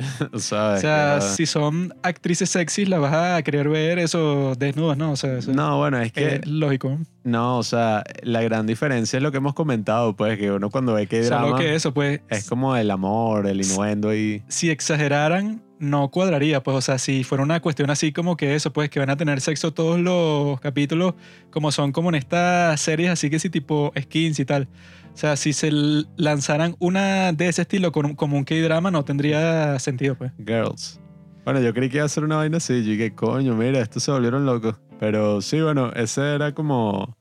[0.32, 4.54] o sea, O sea, que- si son actrices sexys, las vas a querer ver eso
[4.58, 5.12] desnudas, ¿no?
[5.12, 6.98] O sea, eso no, bueno, es que es lógico.
[7.24, 10.94] no, o sea, la gran diferencia es lo que hemos comentado, pues que uno cuando
[10.94, 15.62] ve Solo K-drama que eso, pues, es como el amor, el innuendo y si exageraran
[15.78, 19.00] no cuadraría, pues, o sea, si fuera una cuestión así como que eso, pues, que
[19.00, 21.14] van a tener sexo todos los capítulos,
[21.50, 24.68] como son como en estas series, así que sí, tipo skins y tal.
[25.12, 25.70] O sea, si se
[26.16, 30.32] lanzaran una de ese estilo con como un K-drama, no tendría sentido, pues.
[30.38, 31.00] Girls.
[31.44, 32.84] Bueno, yo creí que iba a ser una vaina así.
[32.84, 34.76] Yo dije, coño, mira, estos se volvieron locos.
[34.98, 37.16] Pero sí, bueno, esa era como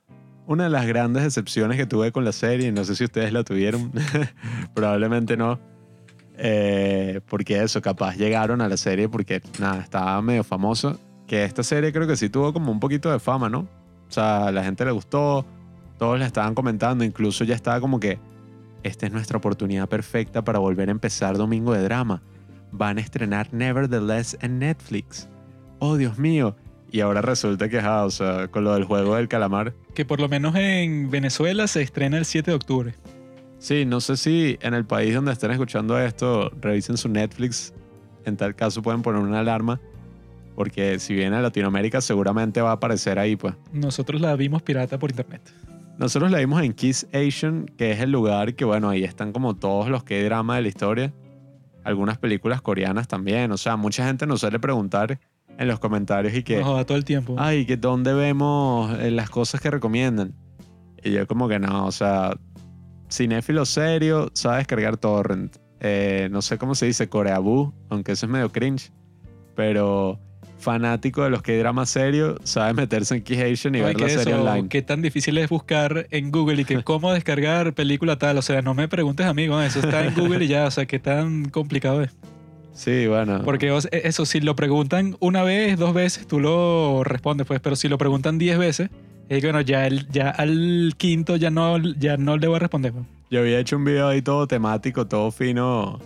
[0.45, 2.71] una de las grandes decepciones que tuve con la serie.
[2.71, 3.91] No sé si ustedes la tuvieron.
[4.73, 5.59] Probablemente no.
[6.37, 10.99] Eh, porque eso, capaz llegaron a la serie porque, nada, estaba medio famoso.
[11.27, 13.59] Que esta serie creo que sí tuvo como un poquito de fama, ¿no?
[13.59, 15.45] O sea, a la gente le gustó.
[15.99, 17.03] Todos la estaban comentando.
[17.03, 18.17] Incluso ya estaba como que,
[18.81, 22.23] esta es nuestra oportunidad perfecta para volver a empezar Domingo de Drama
[22.71, 25.27] van a estrenar Nevertheless en Netflix.
[25.79, 26.55] Oh, Dios mío.
[26.91, 29.73] Y ahora resulta que, ajá, o sea, con lo del juego del calamar.
[29.93, 32.95] Que por lo menos en Venezuela se estrena el 7 de octubre.
[33.59, 37.73] Sí, no sé si en el país donde estén escuchando esto, revisen su Netflix.
[38.25, 39.79] En tal caso pueden poner una alarma.
[40.55, 43.53] Porque si viene a Latinoamérica seguramente va a aparecer ahí, pues.
[43.71, 45.41] Nosotros la vimos pirata por internet.
[45.99, 49.57] Nosotros la vimos en Kiss Asian, que es el lugar que, bueno, ahí están como
[49.57, 51.13] todos los que drama de la historia.
[51.83, 53.51] Algunas películas coreanas también.
[53.51, 55.19] O sea, mucha gente nos suele preguntar
[55.57, 56.63] en los comentarios y que...
[56.63, 57.35] Joda todo el tiempo.
[57.37, 60.33] ay, que dónde vemos eh, las cosas que recomiendan.
[61.03, 62.31] Y yo como que no, o sea,
[63.11, 65.57] cinéfilo serio, sabe descargar torrent.
[65.81, 68.89] Eh, no sé cómo se dice, Coreabú, aunque eso es medio cringe.
[69.53, 70.17] Pero
[70.59, 74.09] fanático de los que drama serio, sabe meterse en Key Asian y Ay, ver la
[74.09, 74.69] serie eso, online.
[74.69, 78.37] Qué tan difícil es buscar en Google y que cómo descargar película tal.
[78.37, 79.59] O sea, no me preguntes, amigo.
[79.61, 80.65] Eso está en Google y ya.
[80.65, 82.11] O sea, qué tan complicado es.
[82.73, 83.41] Sí, bueno.
[83.43, 87.59] Porque sea, eso, si lo preguntan una vez, dos veces, tú lo respondes, pues.
[87.59, 88.89] Pero si lo preguntan diez veces,
[89.27, 92.59] es que bueno, ya, el, ya al quinto ya no, ya no le voy a
[92.59, 92.93] responder.
[92.93, 93.05] pues.
[93.29, 95.99] Yo había hecho un video ahí todo temático, todo fino,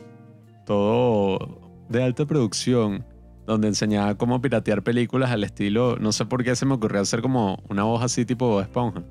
[0.66, 3.06] todo de alta producción,
[3.46, 7.22] donde enseñaba cómo piratear películas al estilo, no sé por qué se me ocurrió hacer
[7.22, 9.02] como una voz así tipo Bob Esponja.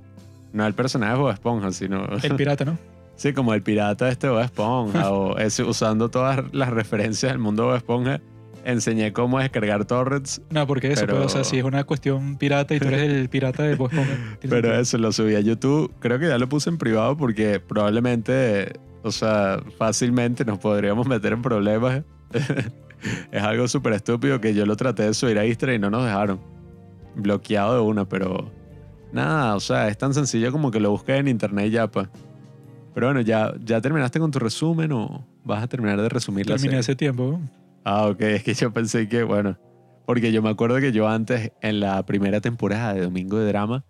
[0.53, 2.07] No el personaje Bob Esponja, sino...
[2.23, 2.79] El pirata, ¿no?
[3.17, 7.63] sí, como el pirata este Bob Esponja, o ese, usando todas las referencias del mundo
[7.65, 8.21] de Bob Esponja,
[8.65, 12.37] enseñé cómo descargar torrents, No, porque eso, Pero- pues, o sea, si es una cuestión
[12.37, 15.93] pirata y tú eres el pirata de Bob Esponja, pero eso lo subí a YouTube.
[16.01, 21.33] Creo que ya lo puse en privado porque probablemente, o sea, fácilmente nos podríamos meter
[21.33, 22.03] en problemas.
[23.33, 26.05] es algo súper estúpido que yo lo traté de subir a Instagram y no nos
[26.05, 26.41] dejaron.
[27.15, 28.51] Bloqueado de una, pero
[29.13, 32.09] nada, o sea, es tan sencillo como que lo busques en internet y ya, pues.
[32.95, 36.57] Pero bueno, ¿ya, ¿ya terminaste con tu resumen o vas a terminar de resumir la
[36.57, 36.81] Terminé serie?
[36.81, 37.41] hace tiempo.
[37.85, 39.59] Ah, ok, es que yo pensé que, bueno,
[40.07, 43.85] porque yo me acuerdo que yo antes, en la primera temporada de Domingo de Drama,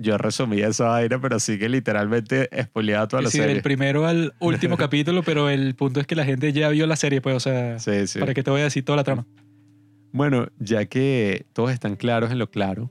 [0.00, 3.54] yo resumía esa vaina, pero sí que literalmente spoileaba toda la Sí, serie.
[3.54, 6.96] del primero al último capítulo, pero el punto es que la gente ya vio la
[6.96, 8.18] serie, pues, o sea, Sí, sí.
[8.18, 9.26] ¿para qué te voy a decir toda la trama?
[10.12, 12.90] Bueno, ya que todos están claros en lo claro,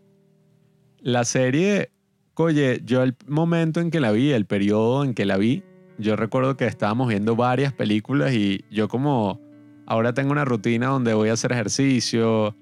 [1.01, 1.91] la serie,
[2.35, 5.63] oye, yo el momento en que la vi, el periodo en que la vi,
[5.97, 9.41] yo recuerdo que estábamos viendo varias películas y yo como
[9.85, 12.55] ahora tengo una rutina donde voy a hacer ejercicio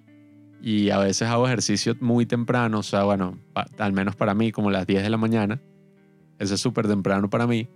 [0.62, 3.38] y a veces hago ejercicio muy temprano, o sea, bueno,
[3.78, 5.62] al menos para mí, como las 10 de la mañana,
[6.40, 7.68] eso es súper temprano para mí.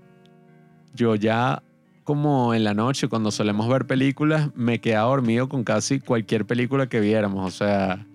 [0.94, 1.64] Yo ya
[2.04, 6.88] como en la noche, cuando solemos ver películas, me quedaba dormido con casi cualquier película
[6.88, 7.46] que viéramos.
[7.46, 8.06] O sea,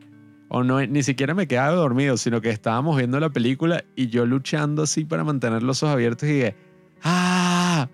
[0.48, 4.26] o no, ni siquiera me quedaba dormido, sino que estábamos viendo la película y yo
[4.26, 6.56] luchando así para mantener los ojos abiertos y dije,
[7.02, 7.88] ¡ah!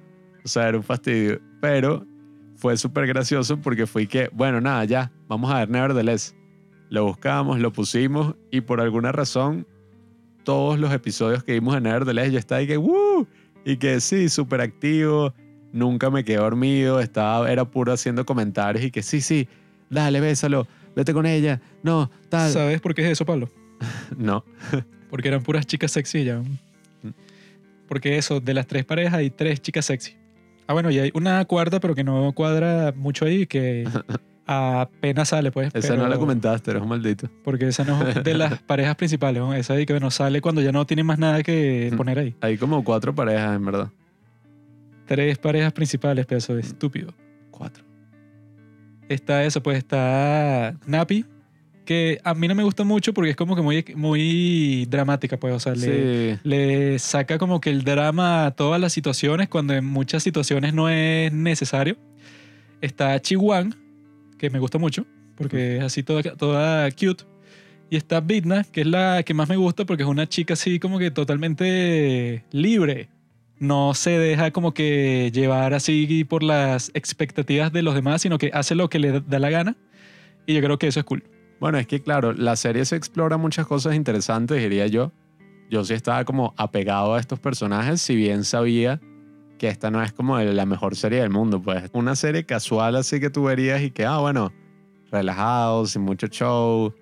[0.44, 1.40] O sea, era un fastidio.
[1.60, 2.06] Pero
[2.56, 6.34] fue súper gracioso porque fue que, bueno, nada, ya, vamos a ver Nevertheless.
[6.92, 9.66] Lo buscamos, lo pusimos y por alguna razón,
[10.44, 13.26] todos los episodios que vimos en Nevertheless, yo estaba y que, ¡woo!
[13.64, 15.32] Y que sí, súper activo
[15.72, 19.48] nunca me quedé dormido, estaba, era puro haciendo comentarios y que sí, sí,
[19.88, 22.52] dale, bésalo, vete con ella, no, tal.
[22.52, 23.48] ¿Sabes por qué es eso, Pablo?
[24.18, 24.44] No,
[25.08, 26.42] Porque eran puras chicas sexy ya.
[27.88, 30.18] Porque eso, de las tres parejas hay tres chicas sexy.
[30.66, 33.88] Ah, bueno, y hay una cuarta, pero que no cuadra mucho ahí, que
[34.46, 35.68] apenas sale, pues.
[35.74, 37.28] esa pero- no la comentaste, eres un maldito.
[37.44, 39.54] Porque esa no es de las parejas principales, ¿no?
[39.54, 41.96] Esa ahí que no sale cuando ya no tiene más nada que Mm.
[41.96, 42.34] poner ahí.
[42.40, 43.88] Hay como cuatro parejas, en verdad.
[45.06, 47.12] Tres parejas principales, pero eso es estúpido.
[47.50, 47.84] Cuatro.
[49.08, 51.26] Está eso, pues está Napi,
[51.84, 55.52] que a mí no me gusta mucho porque es como que muy, muy dramática, pues,
[55.54, 59.74] o sea, le, Sí, le saca como que el drama a todas las situaciones cuando
[59.74, 61.96] en muchas situaciones no es necesario.
[62.80, 63.74] Está Chiwan,
[64.42, 67.24] que me gusta mucho porque es así toda, toda cute.
[67.90, 70.80] Y está Bitna, que es la que más me gusta porque es una chica así
[70.80, 73.08] como que totalmente libre.
[73.60, 78.50] no se deja como que llevar así por las expectativas de los demás, sino que
[78.52, 79.76] hace lo que le da la gana.
[80.46, 81.22] Y yo creo que eso es cool.
[81.60, 85.12] Bueno, es que claro, la serie se explora muchas cosas interesantes, diría yo.
[85.70, 89.00] Yo sí estaba como apegado a estos personajes, si bien sabía
[89.62, 93.20] que esta no es como la mejor serie del mundo, pues una serie casual así
[93.20, 94.52] que tú verías y que, ah, bueno,
[95.12, 96.92] relajado, sin mucho show.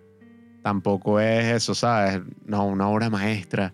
[0.63, 2.21] Tampoco es eso, ¿sabes?
[2.45, 3.73] No, una obra maestra.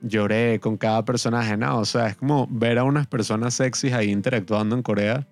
[0.00, 4.12] Lloré con cada personaje, no, o sea, es como ver a unas personas sexys ahí
[4.12, 5.26] interactuando en Corea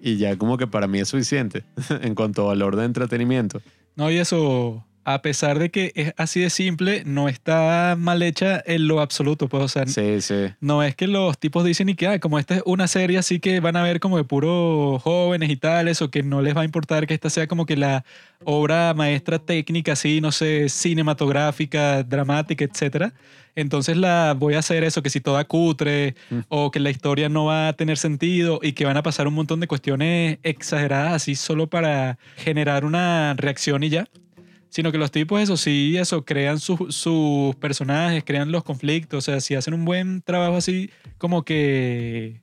[0.00, 1.64] y ya como que para mí es suficiente
[2.02, 3.60] en cuanto a valor de entretenimiento.
[3.96, 8.62] No, y eso, a pesar de que es así de simple, no está mal hecha
[8.66, 10.46] en lo absoluto, pues, o sea, Sí, sí.
[10.60, 13.40] no es que los tipos dicen y que, ah, como esta es una serie así
[13.40, 16.60] que van a ver como de puros jóvenes y tales, o que no les va
[16.62, 18.04] a importar que esta sea como que la
[18.44, 23.12] obra maestra técnica, así, no sé, cinematográfica, dramática, etcétera.
[23.54, 26.38] Entonces la voy a hacer eso, que si toda cutre, Mm.
[26.48, 29.34] o que la historia no va a tener sentido, y que van a pasar un
[29.34, 34.06] montón de cuestiones exageradas así solo para generar una reacción y ya
[34.72, 39.20] sino que los tipos, eso sí, eso, crean sus- sus personajes, crean los conflictos, o
[39.20, 42.40] sea, si hacen un buen trabajo así, como que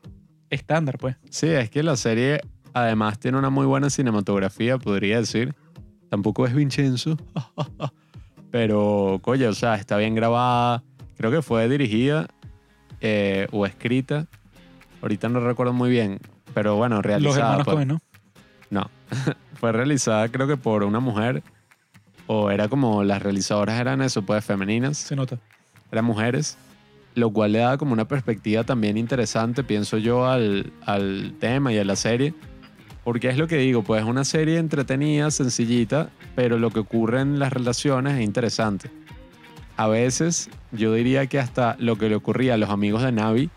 [0.52, 1.16] estándar, pues.
[1.32, 2.40] Sí, es que la serie
[2.74, 5.56] además tiene una muy buena cinematografía, podría decir.
[6.10, 7.18] Tampoco es Vincenzo.
[8.52, 10.84] Pero, coño, o sea, está bien grabada.
[11.18, 12.28] Creo que fue dirigida
[13.02, 14.28] eh, o escrita.
[15.02, 16.20] Ahorita no recuerdo muy bien.
[16.54, 17.58] Pero bueno, Los realizada.
[17.60, 18.00] hermanos por- ¿no?
[18.70, 18.90] No.
[19.60, 21.44] fue realizada creo que por una mujer.
[22.32, 25.00] O era como las realizadoras eran eso, pues femeninas.
[25.00, 25.40] Se nota.
[25.92, 26.60] eran mujeres,
[27.16, 31.80] lo cual le da como una perspectiva también interesante, pienso yo, al, al tema y
[31.80, 32.36] a la serie.
[33.04, 37.22] Porque es lo que digo, pues es una serie entretenida, sencillita, pero lo que ocurre
[37.22, 38.92] en las relaciones es interesante.
[39.76, 43.50] A veces yo diría que hasta lo que le ocurría a los amigos de Navi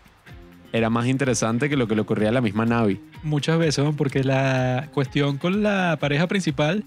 [0.71, 2.99] era más interesante que lo que le ocurría a la misma Navi.
[3.21, 6.83] Muchas veces, porque la cuestión con la pareja principal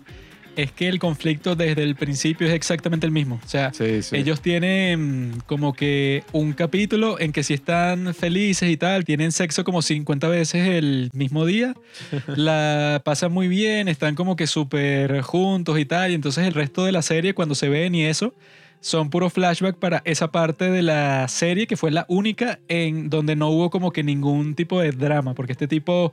[0.56, 3.40] es que el conflicto desde el principio es exactamente el mismo.
[3.44, 4.16] O sea, Sí, sí.
[4.16, 9.64] Ellos tienen como que un capítulo en que si están felices y tal, tienen sexo
[9.64, 11.74] como 50 veces el mismo día,
[12.26, 16.84] la pasan muy bien, están como que súper juntos y tal, y entonces el resto
[16.84, 18.34] de la serie cuando se ven y eso,
[18.80, 23.36] son puro flashback para esa parte de la serie que fue la única en donde
[23.36, 26.12] no hubo como que ningún tipo de drama, porque este tipo...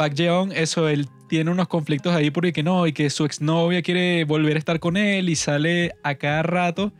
[0.00, 3.82] Park Jeon, eso, él tiene unos conflictos ahí porque que no, y que su exnovia
[3.82, 6.90] quiere volver a estar con él y sale a cada rato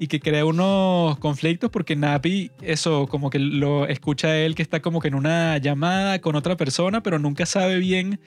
[0.00, 4.80] y que crea unos conflictos porque Napi, eso, como que lo escucha él que está
[4.80, 8.18] como que en una llamada con otra persona, pero nunca sabe bien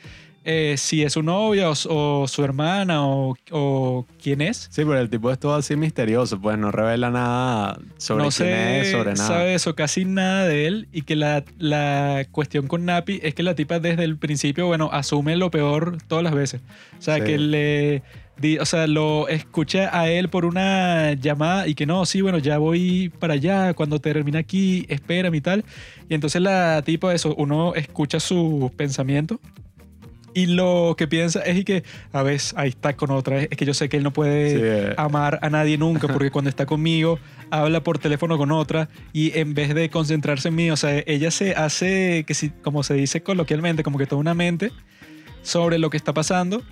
[0.45, 4.67] eh, si es su novia o, o su hermana o, o quién es.
[4.71, 8.49] Sí, pero el tipo es todo así misterioso, pues no revela nada sobre no quién
[8.49, 9.27] es, sobre nada.
[9.27, 10.87] sabe eso, casi nada de él.
[10.91, 14.89] Y que la, la cuestión con Napi es que la tipa desde el principio, bueno,
[14.91, 16.61] asume lo peor todas las veces.
[16.97, 17.21] O sea, Sí.
[17.23, 18.03] que le.
[18.37, 22.39] di- o sea, lo escucha a él por una llamada y que no, sí, bueno,
[22.39, 25.63] ya voy para allá, cuando termine aquí, espérame y tal.
[26.09, 29.37] Y entonces la tipa, eso, uno escucha sus pensamientos
[30.33, 33.65] y lo que piensa es y que, a ver, ahí está con otra, es que
[33.65, 37.19] yo sé que él no puede Sí, amar a nadie nunca porque cuando está conmigo
[37.51, 41.29] habla por teléfono con otra y en vez de concentrarse en mí, o sea, ella
[41.31, 44.71] se hace, que si, como se dice coloquialmente, como que toda una mente
[45.43, 46.63] sobre lo que está pasando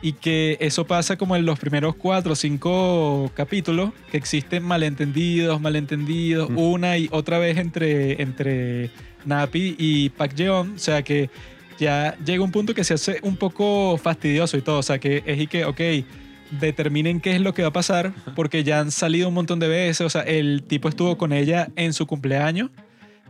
[0.00, 5.60] y que eso pasa como en los primeros cuatro o cinco capítulos, que existen malentendidos,
[5.60, 6.58] malentendidos, Mm.
[6.58, 8.90] una y otra vez entre, entre
[9.24, 11.30] Napi y Pak Jeon, o sea que
[11.78, 15.22] ya llega un punto que se hace un poco fastidioso y todo, o sea que
[15.24, 15.80] es y que, ok,
[16.50, 19.68] determinen qué es lo que va a pasar, porque ya han salido un montón de
[19.68, 22.70] veces, o sea, el tipo estuvo con ella en su cumpleaños.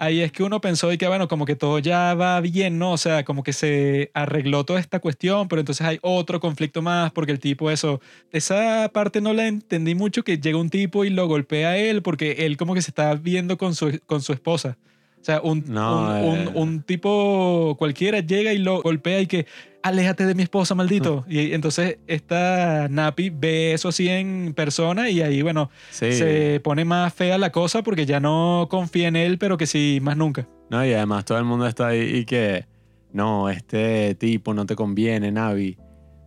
[0.01, 2.93] Ahí es que uno pensó y que, bueno, como que todo ya va bien, ¿no?
[2.93, 7.11] O sea, como que se arregló toda esta cuestión, pero entonces hay otro conflicto más
[7.11, 11.11] porque el tipo, eso, esa parte no la entendí mucho, que llega un tipo y
[11.11, 14.33] lo golpea a él porque él como que se está viendo con su, con su
[14.33, 14.79] esposa.
[15.29, 16.51] O sea, un, No, un, un- eh.
[16.55, 19.45] un tipo cualquiera llega y lo golpea y que,
[19.83, 21.27] aléjate de mi esposa, maldito.
[21.29, 26.13] Y entonces esta Napi ve eso así en persona y ahí, bueno, Sí.
[26.13, 29.99] se pone más fea la cosa porque ya no confía en él, pero que sí,
[30.01, 30.49] más nunca.
[30.71, 32.65] No, y además todo el mundo está ahí y que,
[33.13, 35.77] no, este tipo no te conviene, Navi.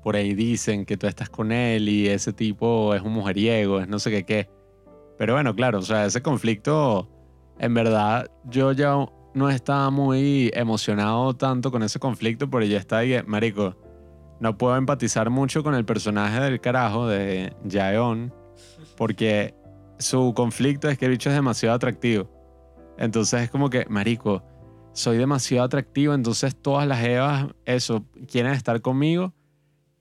[0.03, 3.87] Por ahí dicen que tú estás con él y ese tipo es un mujeriego, es
[3.87, 4.47] no sé qué qué.
[5.17, 7.07] Pero bueno, claro, o sea, ese conflicto,
[7.61, 8.95] en verdad, yo ya
[9.35, 13.75] no estaba muy emocionado tanto con ese conflicto, pero ya está ahí, que, marico,
[14.39, 18.33] no puedo empatizar mucho con el personaje del carajo de Jaeon,
[18.97, 19.53] porque
[19.99, 22.27] su conflicto es que el bicho es demasiado atractivo.
[22.97, 24.43] Entonces es como que, marico,
[24.93, 29.35] soy demasiado atractivo, entonces todas las evas, eso, quieren estar conmigo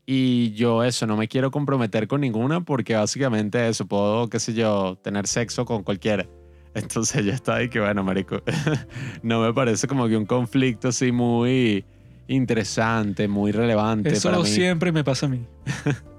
[0.07, 4.55] y yo eso, no me quiero comprometer con ninguna porque básicamente eso, puedo, qué sé
[4.55, 6.27] yo, tener sexo con cualquiera.
[6.75, 8.43] Entonces ya está ahí que bueno, marico,
[9.23, 11.85] no me parece como que un conflicto así muy
[12.29, 14.49] interesante, muy relevante Eso para mí.
[14.49, 15.45] siempre me pasa a mí.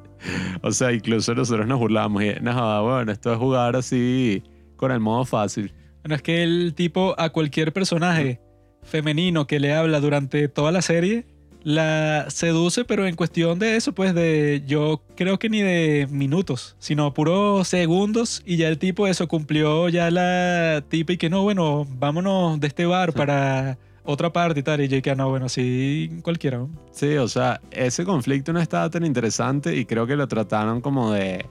[0.62, 4.44] O sea, incluso nosotros nos burlamos y, no, bueno, esto es jugar así
[4.76, 5.74] con el modo fácil.
[6.04, 8.40] Bueno, es que el tipo a cualquier personaje
[8.84, 11.26] femenino que le habla durante toda la serie
[11.64, 16.76] la seduce, pero en cuestión de eso, pues de yo creo que ni de minutos,
[16.80, 21.44] sino puros segundos y ya el tipo eso cumplió ya la tipa y que no,
[21.44, 24.82] bueno, vámonos de este bar para otra parte y tal.
[24.82, 26.58] Y yo que ah, no, bueno, sí, cualquiera.
[26.58, 26.70] ¿no?
[26.92, 31.12] Sí, o sea, ese conflicto no estaba tan interesante y creo que lo trataron como
[31.12, 31.46] de,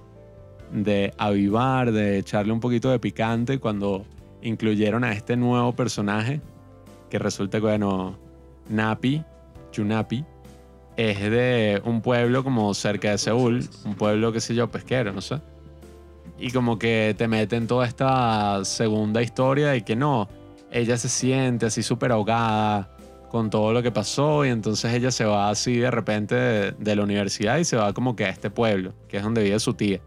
[0.73, 4.05] de avivar, de echarle un poquito de picante cuando
[4.43, 6.41] incluyeron a este nuevo personaje
[7.11, 8.17] que resulta que, bueno,
[8.69, 9.25] Napi,
[9.71, 10.25] Chunapi,
[10.97, 15.21] es de un pueblo como cerca de Seúl, un pueblo, qué sé yo, pesquero, no
[15.21, 15.41] sé.
[16.39, 20.29] Y como que te meten toda esta segunda historia de que no,
[20.71, 22.97] ella se siente así súper ahogada
[23.31, 26.97] con todo lo que pasó y entonces ella se va así de repente de, de
[26.97, 29.75] la universidad y se va como que a este pueblo, que es donde vive su
[29.75, 30.01] tía.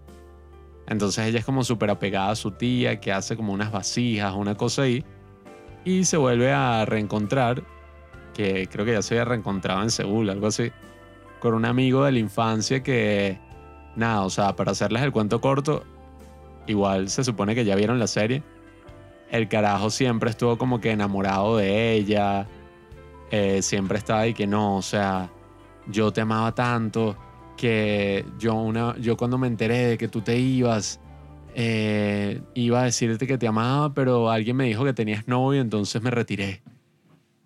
[0.87, 4.55] Entonces ella es como súper apegada a su tía, que hace como unas vasijas, una
[4.55, 5.03] cosa ahí.
[5.85, 7.63] Y se vuelve a reencontrar,
[8.33, 10.71] que creo que ya se había reencontrado en Seúl, algo así,
[11.39, 13.37] con un amigo de la infancia que,
[13.95, 15.83] nada, o sea, para hacerles el cuento corto,
[16.67, 18.43] igual se supone que ya vieron la serie.
[19.29, 22.47] El carajo siempre estuvo como que enamorado de ella.
[23.31, 25.29] eh, siempre estaba ahí que no, o sea,
[25.87, 27.17] yo te amaba tanto
[27.57, 30.99] que yo, una, yo cuando me enteré de que tú te ibas,
[31.55, 36.01] eh, iba a decirte que te amaba, pero alguien me dijo que tenías novio, entonces
[36.01, 36.61] me retiré.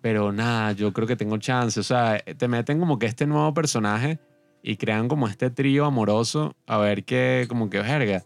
[0.00, 1.80] Pero nada, yo creo que tengo chance.
[1.80, 4.20] O sea, te meten como que este nuevo personaje
[4.62, 8.24] y crean como este trío amoroso a ver qué, como que verga,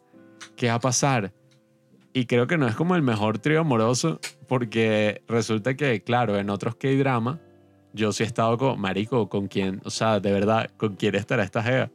[0.57, 1.33] qué va a pasar.
[2.12, 6.51] Y creo que no es como el mejor trío amoroso porque resulta que, claro, en
[6.51, 7.41] otros K-drama,
[7.95, 11.43] yo sí he estado con, marico, con quién, o sea, de verdad, con quién estará
[11.43, 11.91] esta jeva.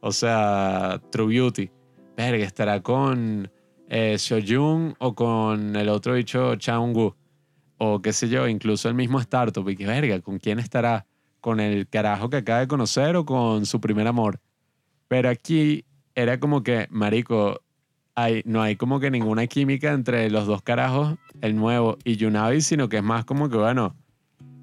[0.00, 1.70] O sea, True Beauty.
[2.16, 3.50] Verga, estará con
[3.88, 7.14] eh, Seojun o con el otro dicho Chaung-woo.
[7.84, 9.68] O qué sé yo, incluso el mismo Startup.
[9.68, 11.04] Y que verga, ¿con quién estará?
[11.40, 14.38] ¿Con el carajo que acaba de conocer o con su primer amor?
[15.08, 17.60] Pero aquí era como que, marico,
[18.14, 22.60] hay, no hay como que ninguna química entre los dos carajos, el nuevo y Yunabi,
[22.60, 23.96] sino que es más como que, bueno,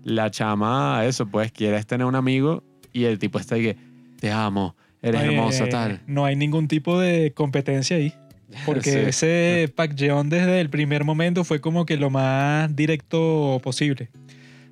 [0.05, 2.63] la chama, eso, pues, quieres tener un amigo
[2.93, 3.78] y el tipo está ahí que,
[4.22, 6.01] te amo, eres Eh, hermoso, tal.
[6.07, 8.13] No hay ningún tipo de competencia ahí.
[8.66, 8.97] Porque Sí.
[9.00, 14.10] ese Pac Jeon desde el primer momento fue como que lo más directo posible.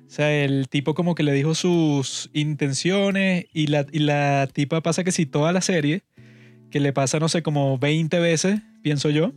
[0.06, 4.80] O sea, el tipo como que le dijo sus intenciones y la, y la tipa
[4.80, 6.02] pasa que si toda la serie,
[6.70, 9.32] que le pasa, no sé, como 20 veces, pienso yo,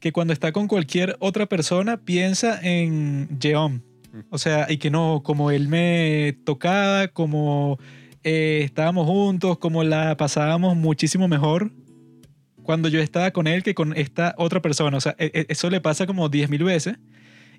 [0.00, 3.84] que cuando está con cualquier otra persona piensa en Jeon.
[4.30, 7.78] O sea, y que no, como él me tocaba, como
[8.24, 11.70] eh, estábamos juntos, como la pasábamos muchísimo mejor
[12.68, 14.98] cuando yo estaba con él que con esta otra persona.
[14.98, 16.96] O sea, e- e- eso le pasa como 10.000 veces.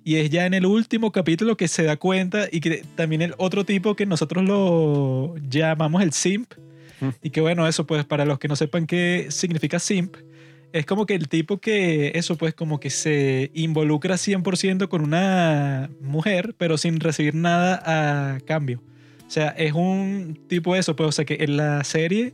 [0.03, 3.33] Y es ya en el último capítulo que se da cuenta y que también el
[3.39, 6.53] otro tipo que nosotros lo llamamos el simp.
[7.01, 7.07] Mm.
[7.23, 10.15] Y que bueno, eso pues para los que no sepan qué significa simp,
[10.73, 15.89] es como que el tipo que eso pues como que se involucra 100% con una
[16.01, 18.79] mujer, pero sin recibir nada a cambio.
[19.25, 22.31] O sea, es un tipo eso, pues o sea que en la serie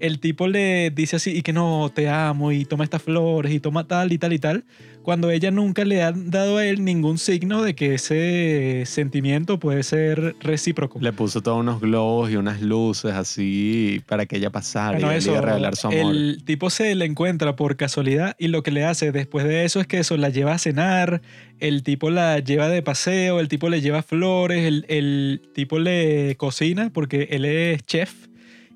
[0.00, 3.60] el tipo le dice así y que no, te amo y toma estas flores y
[3.60, 4.64] toma tal y tal y tal,
[5.02, 9.82] cuando ella nunca le ha dado a él ningún signo de que ese sentimiento puede
[9.82, 10.98] ser recíproco.
[11.00, 15.16] Le puso todos unos globos y unas luces así para que ella pasara Bueno, y
[15.16, 16.14] eso, a revelar su amor.
[16.14, 19.80] El tipo se le encuentra por casualidad y lo que le hace después de eso
[19.80, 21.22] es que eso la lleva a cenar,
[21.58, 26.36] el tipo la lleva de paseo, el tipo le lleva flores, el, el tipo le
[26.36, 28.29] cocina porque él es chef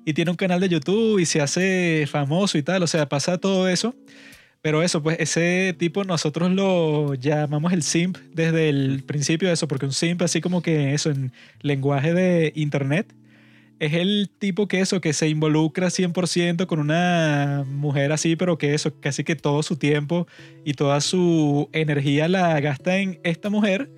[0.05, 3.39] y tiene un canal de YouTube y se hace famoso y tal, o sea, pasa
[3.39, 3.95] todo eso.
[4.61, 9.67] Pero eso, pues ese tipo nosotros lo llamamos el simp desde el principio de eso,
[9.67, 11.31] porque un simp así como que eso en
[11.61, 13.13] lenguaje de internet
[13.79, 18.73] es el tipo que eso, que se involucra 100% con una mujer así, pero que
[18.73, 20.27] eso, casi que todo su tiempo
[20.63, 23.91] y toda su energía la gasta en esta mujer,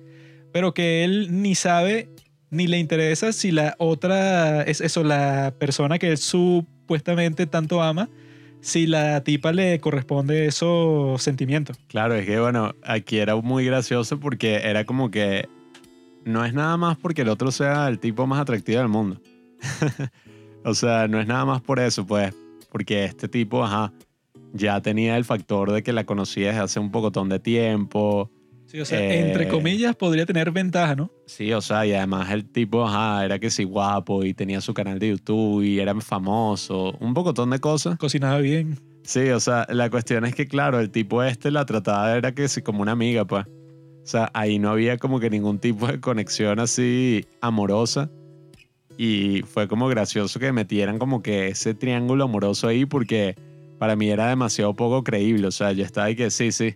[0.52, 2.08] pero que él ni sabe
[2.50, 8.08] ni le interesa si la otra, es eso, la persona que él supuestamente tanto ama,
[8.60, 11.78] si la tipa le corresponde esos sentimientos.
[11.88, 15.48] Claro, es que bueno, aquí era muy gracioso porque era como que
[16.24, 19.20] no es nada más porque el otro sea el tipo más atractivo del mundo.
[20.64, 22.34] o sea, no es nada más por eso, pues,
[22.70, 23.92] porque este tipo, ajá,
[24.52, 28.30] ya tenía el factor de que la conocía desde hace un pocotón de tiempo.
[28.70, 31.10] Sí, o sea, Eh, entre comillas podría tener ventaja, ¿no?
[31.24, 34.74] Sí, o sea, y además el tipo, ajá, era que sí guapo y tenía su
[34.74, 37.96] canal de YouTube y era famoso, un pocotón de cosas.
[37.96, 38.78] Cocinaba bien.
[39.04, 42.46] Sí, o sea, la cuestión es que, claro, el tipo este la trataba era que
[42.46, 43.46] sí como una amiga, pues.
[43.46, 48.10] O sea, ahí no había como que ningún tipo de conexión así amorosa.
[48.98, 53.34] Y fue como gracioso que metieran como que ese triángulo amoroso ahí porque
[53.78, 55.46] para mí era demasiado poco creíble.
[55.46, 56.74] O sea, yo estaba ahí que sí, sí.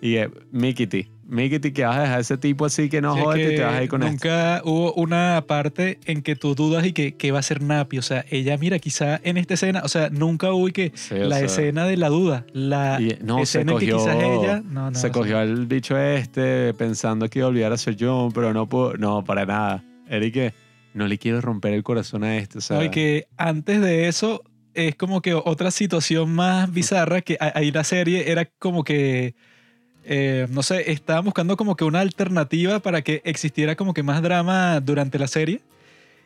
[0.00, 3.38] Y eh, Mikiti, Mikiti, que vas a dejar ese tipo así que no Sí, jodas
[3.40, 4.12] y te vas a ir con este.
[4.12, 7.98] nunca hubo una parte en que tú dudas y que, que va a ser Napi.
[7.98, 11.14] O sea, ella, mira, quizá en esta escena, o sea, nunca hubo y que Sí,
[11.16, 14.16] la sea, escena de la duda, la y- no, se escena en que cogió, quizás
[14.22, 14.62] ella.
[14.64, 17.76] No, no, se o sea, cogió al bicho este pensando que iba a olvidar a
[17.76, 19.84] ser John, pero no pudo, no, para nada.
[20.08, 20.54] Eric,
[20.94, 24.08] no le quiero romper el corazón a este, o sea, No, y que antes de
[24.08, 24.42] eso
[24.74, 29.34] es como que otra situación más bizarra que ahí la serie era como que
[30.10, 34.22] eh, no sé, estaban buscando como que una alternativa para que existiera como que más
[34.22, 35.60] drama durante la serie.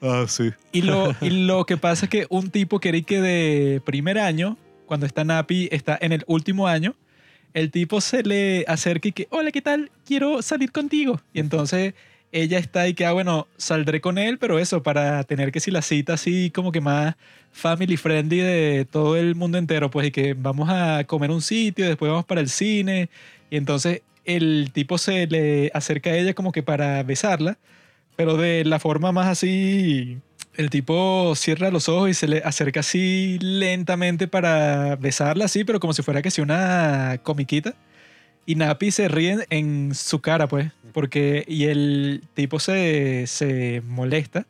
[0.01, 0.53] Ah, sí.
[0.71, 4.21] Y lo, y lo que pasa es que un tipo que era que de primer
[4.21, 4.57] año,
[4.87, 6.95] cuando está Napi, está en el último año,
[7.55, 9.91] el tipo se le acerca y que, hola, ¿qué tal?
[10.07, 11.21] Quiero salir contigo.
[11.35, 11.95] Y entonces
[12.31, 15.73] ella está y que, ah, bueno, saldré con él, pero eso, para tener que si
[15.73, 17.17] la cita así como que más
[17.51, 21.85] family friendly de todo el mundo entero, pues, y que vamos a comer un sitio,
[21.85, 23.11] después vamos para el cine.
[23.53, 27.59] Y entonces el tipo se le acerca a ella como que para besarla,
[28.17, 30.17] pero de la forma más así
[30.57, 35.81] el tipo cierra los ojos y se le acerca así lentamente para besarla así, pero
[35.81, 37.75] como si fuera que sea una comiquita.
[38.47, 44.47] Y Napi se ríe en su cara, pues, porque y el tipo se, se molesta.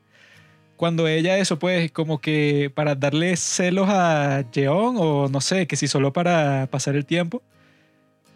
[0.77, 5.75] Cuando ella eso, pues, como que para darle celos a Jeon o no sé, que
[5.75, 7.43] si solo para pasar el tiempo,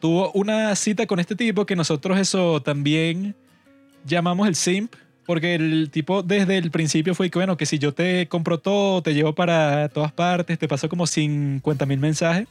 [0.00, 3.34] tuvo una cita con este tipo que nosotros eso también
[4.04, 4.94] llamamos el simp,
[5.24, 9.02] porque el tipo desde el principio fue que, bueno, que si yo te compro todo,
[9.02, 12.46] te llevo para todas partes, te paso como 50 mil mensajes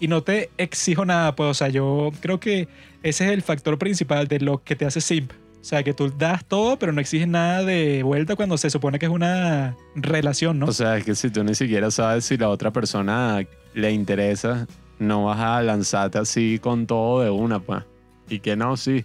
[0.00, 2.68] y no te exijo nada, pues, o sea, yo creo que
[3.02, 5.32] ese es el factor principal de lo que te hace simp.
[5.60, 8.98] O sea, que tú das todo, pero no exiges nada de vuelta cuando se supone
[8.98, 10.66] que es una relación, ¿no?
[10.66, 14.66] O sea, es que si tú ni siquiera sabes si la otra persona le interesa,
[14.98, 17.84] no vas a lanzarte así con todo de una, pues.
[18.28, 19.04] Y que no, sí.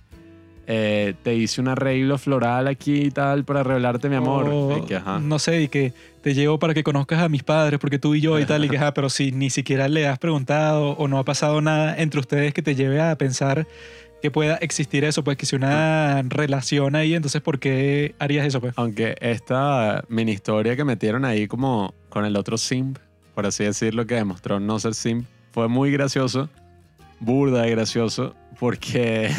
[0.72, 4.48] Eh, te hice un arreglo floral aquí y tal para revelarte mi amor.
[4.48, 5.20] O, Y que, ajá.
[5.20, 8.22] No sé, y que te llevo para que conozcas a mis padres, porque tú y
[8.22, 11.18] yo y tal, y que, ajá, pero si ni siquiera le has preguntado o no
[11.18, 13.66] ha pasado nada entre ustedes que te lleve a pensar
[14.22, 18.62] que pueda existir eso, pues que si una relación ahí, entonces ¿por qué harías eso,
[18.62, 18.74] pues?
[18.76, 23.00] Aunque esta mini historia que metieron ahí como con el otro simp,
[23.34, 26.50] por así decirlo, que demostró no ser simp, fue muy gracioso,
[27.20, 29.32] burda y gracioso, porque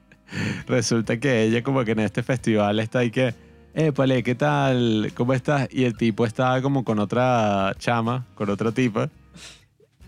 [0.66, 3.34] resulta que ella como que en este festival está ahí que,
[3.74, 5.12] eh, Pale, ¿qué tal?
[5.14, 5.68] ¿Cómo estás?
[5.70, 9.08] Y el tipo estaba como con otra chama, con otra tipa.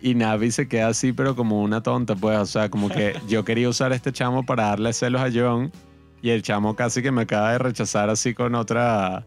[0.02, 2.38] Y Navi se queda así, pero como una tonta, pues.
[2.38, 5.72] O sea, como que yo quería usar este chamo para darle celos a John.
[6.20, 9.24] Y el chamo casi que me acaba de rechazar así con otra,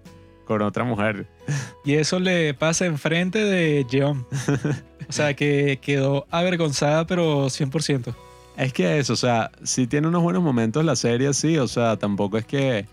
[0.48, 1.28] con otra mujer.
[1.86, 4.26] Y eso le pasa enfrente de Jeon.
[5.08, 8.16] O sea, que quedó avergonzada, pero 100%.
[8.56, 11.58] Es que eso, o sea, sí tiene unos buenos momentos la serie, sí.
[11.58, 12.88] O sea, tampoco es que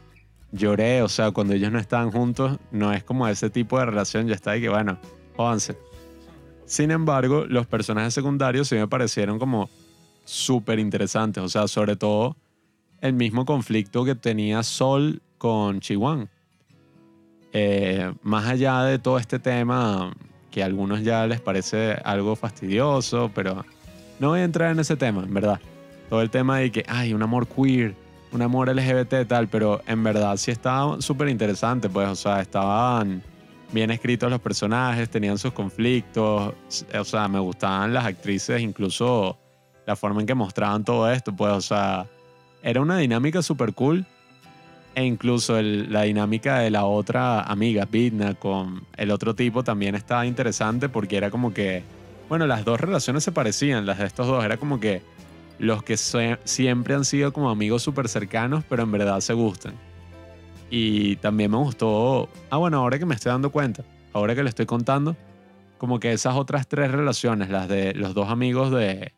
[0.52, 1.02] lloré.
[1.02, 4.26] O sea, cuando ellos no están juntos, no es como ese tipo de relación.
[4.26, 4.98] Ya está ahí que, bueno,
[5.36, 5.78] jódanse.
[6.66, 9.70] Sin embargo, los personajes secundarios sí me parecieron como
[10.24, 11.42] súper interesantes.
[11.42, 12.36] O sea, sobre todo
[13.00, 16.28] el mismo conflicto que tenía Sol con Chihuahua.
[17.56, 20.12] Eh, más allá de todo este tema
[20.50, 23.64] que a algunos ya les parece algo fastidioso, pero
[24.18, 25.60] no voy a entrar en ese tema, en verdad.
[26.10, 27.94] Todo el tema de que hay un amor queer,
[28.32, 33.22] un amor LGBT tal, pero en verdad sí estaba súper interesante, pues, o sea, estaban
[33.70, 36.54] bien escritos los personajes, tenían sus conflictos,
[36.98, 39.38] o sea, me gustaban las actrices, incluso
[39.86, 42.06] la forma en que mostraban todo esto, pues, o sea,
[42.64, 44.04] era una dinámica súper cool.
[44.94, 50.24] E incluso la dinámica de la otra amiga, Vidna, con el otro tipo también estaba
[50.24, 51.82] interesante porque era como que,
[52.28, 55.02] bueno, las dos relaciones se parecían, las de estos dos, era como que
[55.58, 59.74] los que siempre han sido como amigos súper cercanos, pero en verdad se gustan.
[60.70, 64.48] Y también me gustó, ah bueno, ahora que me estoy dando cuenta, ahora que le
[64.48, 65.16] estoy contando,
[65.78, 69.12] como que esas otras tres relaciones, las de los dos amigos de,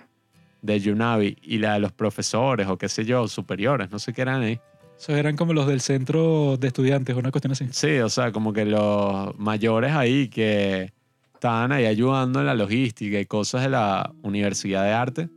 [0.62, 4.22] de Yunabi y la de los profesores o qué sé yo, superiores, no sé qué
[4.22, 4.60] eran ahí.
[4.98, 7.66] Esos eran como los del centro de estudiantes, una cuestión así.
[7.70, 10.92] Sí, o sea, como que los mayores ahí que
[11.34, 15.28] estaban ahí ayudando en la logística y cosas de la Universidad de Arte,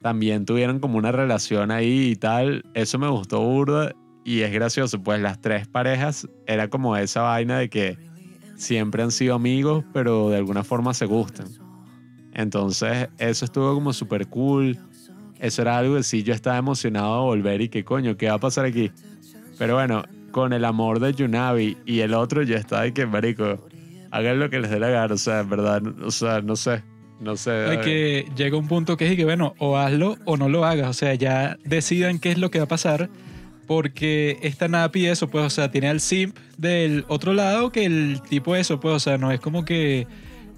[0.00, 2.62] también tuvieron como una relación ahí y tal.
[2.74, 3.94] Eso me gustó burda
[4.24, 7.98] y es gracioso, pues las tres parejas era como esa vaina de que
[8.56, 11.46] siempre han sido amigos, pero de alguna forma se gustan.
[12.32, 14.78] Entonces, eso estuvo como súper cool.
[15.40, 18.34] Eso era algo que sí yo estaba emocionado de volver y que coño, ¿qué va
[18.34, 18.90] a pasar aquí?
[19.58, 23.68] Pero bueno, con el amor de Yunabi y el otro, yo estaba de que, marico,
[24.10, 26.82] hagan lo que les dé la gana, o sea, en verdad, o sea, no sé,
[27.20, 27.50] no sé.
[27.50, 30.88] Hay que llega un punto que es que, bueno, o hazlo o no lo hagas,
[30.88, 33.10] o sea, ya decidan qué es lo que va a pasar,
[33.66, 38.20] porque esta Napi, eso, pues, o sea, tiene al simp del otro lado que el
[38.28, 40.06] tipo eso, pues, o sea, no es como que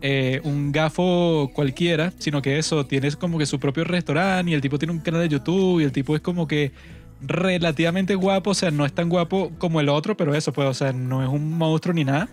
[0.01, 4.61] eh, un gafo cualquiera, sino que eso, tienes como que su propio restaurante y el
[4.61, 6.73] tipo tiene un canal de YouTube y el tipo es como que
[7.21, 10.75] relativamente guapo, o sea, no es tan guapo como el otro, pero eso, pues, o
[10.75, 12.29] sea, no es un monstruo ni nada.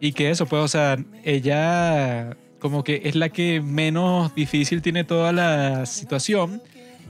[0.00, 5.04] Y que eso, pues, o sea, ella como que es la que menos difícil tiene
[5.04, 6.62] toda la situación.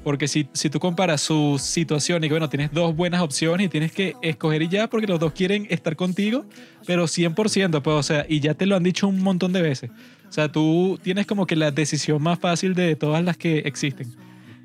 [0.03, 3.69] Porque si, si tú comparas su situación y que, bueno, tienes dos buenas opciones y
[3.69, 6.45] tienes que escoger y ya porque los dos quieren estar contigo,
[6.87, 9.91] pero 100%, pues, o sea, y ya te lo han dicho un montón de veces.
[10.29, 14.13] O sea, tú tienes como que la decisión más fácil de todas las que existen.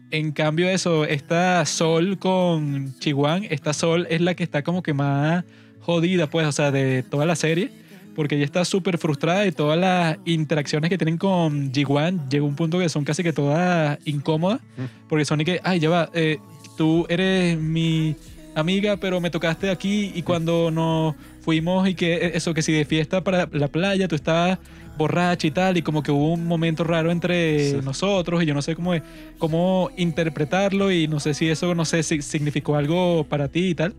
[0.09, 4.93] En cambio, eso, esta Sol con Chihuahua, esta Sol es la que está como que
[4.93, 5.43] más
[5.81, 7.86] jodida, pues, o sea, de toda la serie
[8.17, 12.55] porque ella está súper frustrada y todas las interacciones que tienen con Ji-Wan llega un
[12.55, 14.59] punto que son casi que todas incómodas,
[15.07, 16.39] porque son y que, ay, ya va, eh,
[16.75, 18.15] tú eres mi
[18.55, 22.71] amiga, pero me tocaste aquí y cuando nos fuimos y que eh, eso, que si
[22.71, 24.57] de fiesta para la playa, tú estabas
[24.97, 28.63] borracha y tal, y como que hubo un momento raro entre nosotros y yo no
[28.63, 28.93] sé cómo,
[29.37, 33.75] cómo interpretarlo y no sé si eso, no sé si significó algo para ti y
[33.75, 33.93] tal.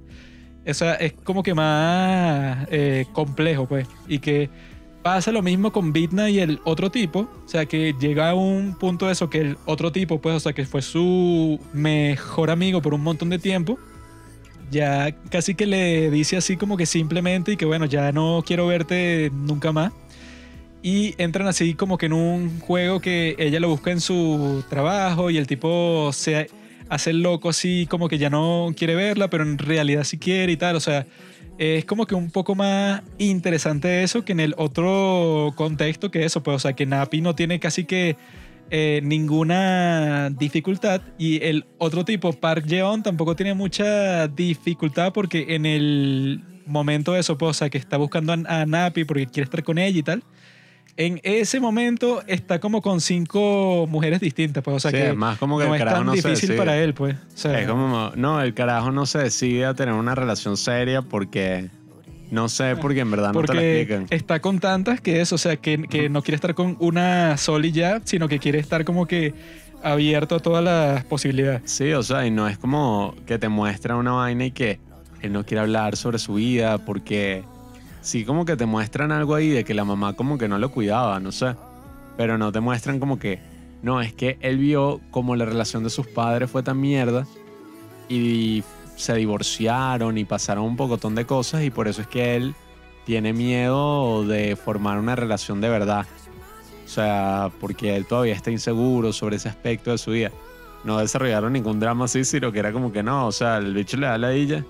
[0.68, 3.88] Es como que más eh, complejo, pues.
[4.06, 4.50] Y que
[5.02, 7.20] pasa lo mismo con Bitna y el otro tipo.
[7.20, 10.40] O sea, que llega a un punto de eso que el otro tipo, pues, o
[10.40, 13.78] sea, que fue su mejor amigo por un montón de tiempo.
[14.70, 18.66] Ya casi que le dice así como que simplemente y que bueno, ya no quiero
[18.66, 19.92] verte nunca más.
[20.82, 25.30] Y entran así como que en un juego que ella lo busca en su trabajo
[25.30, 26.50] y el tipo se
[26.88, 30.56] hacer loco así como que ya no quiere verla, pero en realidad sí quiere y
[30.56, 30.76] tal.
[30.76, 31.06] O sea,
[31.58, 36.42] es como que un poco más interesante eso que en el otro contexto que eso,
[36.42, 38.16] pues, o sea, que Napi no tiene casi que
[38.70, 45.66] eh, ninguna dificultad y el otro tipo, Park Jeon, tampoco tiene mucha dificultad porque en
[45.66, 49.44] el momento de eso, pues, o sea, que está buscando a, a Napi porque quiere
[49.44, 50.22] estar con ella y tal
[50.96, 55.58] en ese momento está como con cinco mujeres distintas, pues, o sea que, más como
[55.58, 56.56] que no el es carajo tan no se difícil decide.
[56.56, 57.14] para él, pues.
[57.16, 61.02] O sea, Es como, no, el carajo no se decide a tener una relación seria
[61.02, 61.70] porque,
[62.30, 64.06] no sé, porque en verdad no te la porque explican.
[64.10, 67.66] está con tantas que eso, o sea, que, que no quiere estar con una sola
[67.66, 69.34] y ya, sino que quiere estar como que
[69.82, 71.62] abierto a todas las posibilidades.
[71.66, 74.80] Sí, o sea, y no es como que te muestra una vaina y que
[75.22, 77.44] él no quiere hablar sobre su vida porque
[78.00, 80.70] sí como que te muestran algo ahí de que la mamá como que no lo
[80.70, 81.54] cuidaba, no sé.
[82.16, 83.40] Pero no te muestran como que,
[83.82, 87.26] no, es que él vio como la relación de sus padres fue tan mierda
[88.08, 88.64] y
[88.96, 92.54] se divorciaron y pasaron un pocotón de cosas y por eso es que él
[93.04, 96.06] tiene miedo de formar una relación de verdad.
[96.84, 100.30] O sea, porque él todavía está inseguro sobre ese aspecto de su vida.
[100.84, 103.96] No desarrollaron ningún drama así, sino que era como que no, o sea, el bicho
[103.96, 104.64] le da la illa.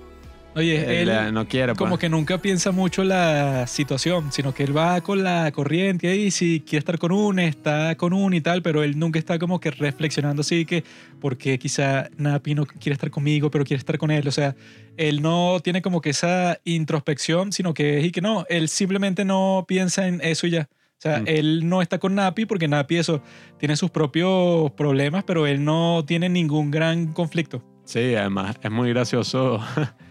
[0.55, 2.01] Oye, Él, él eh, no quiere, como pues.
[2.01, 6.61] que nunca piensa mucho la situación, sino que él va con la corriente ahí, si
[6.61, 9.71] quiere estar con una, está con una y tal, pero él nunca está como que
[9.71, 10.83] reflexionando así que
[11.21, 14.27] porque quizá Napi no quiere estar conmigo, pero quiere estar con él.
[14.27, 14.57] O sea,
[14.97, 19.25] él no tiene como que esa introspección, sino que es y que no, él simplemente
[19.25, 20.69] no piensa en eso y ya.
[20.73, 21.25] O sea, Mm.
[21.29, 23.23] él no está con Napi porque Napi eso
[23.61, 27.63] tiene sus propios problemas, pero él no tiene ningún gran conflicto.
[27.85, 29.61] Sí, además es muy gracioso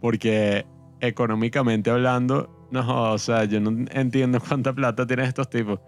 [0.00, 0.66] porque
[1.00, 5.80] económicamente hablando, no, o sea, yo no entiendo cuánta plata tienen estos tipos.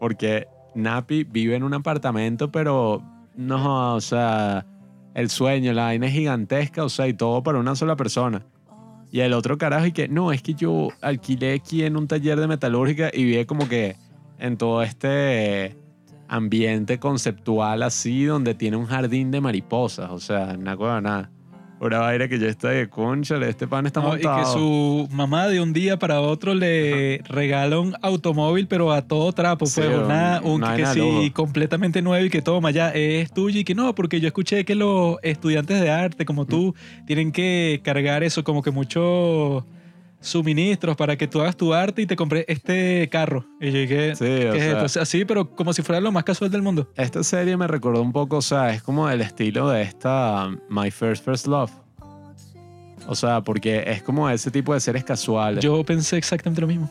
[0.00, 3.02] Porque Napi vive en un apartamento, pero
[3.34, 4.66] no, o sea,
[5.14, 8.44] el sueño, la vaina es gigantesca, o sea, y todo para una sola persona.
[9.10, 12.38] Y el otro carajo, y que no, es que yo alquilé aquí en un taller
[12.38, 13.96] de metalúrgica y vi como que
[14.38, 15.76] en todo este
[16.28, 21.30] ambiente conceptual así, donde tiene un jardín de mariposas, o sea, nada, nada.
[21.78, 24.38] Una vaina que yo estoy de concha, este pan está No, y montado.
[24.38, 29.30] que su mamá de un día para otro le regala un automóvil, pero a todo
[29.32, 33.30] trapo, Sí, pues una, un- una que sí, completamente nuevo y que toma ya es
[33.30, 37.04] tuyo y que no, porque yo escuché que los estudiantes de arte como tú Mm.
[37.04, 39.64] tienen que cargar eso como que muchos
[40.20, 43.44] suministros para que tú hagas tu arte y te compré este carro.
[43.60, 44.84] Y yo dije, Sí, ¿qué o es sea, esto?
[44.84, 46.88] O sea, Así, pero como si fuera lo más casual del mundo.
[46.96, 50.90] Esta serie me recordó un poco, o sea, es como el estilo de esta My
[50.90, 51.70] First First Love.
[53.08, 55.62] O sea, porque es como ese tipo de series casuales.
[55.62, 56.90] Yo pensé exactamente lo mismo.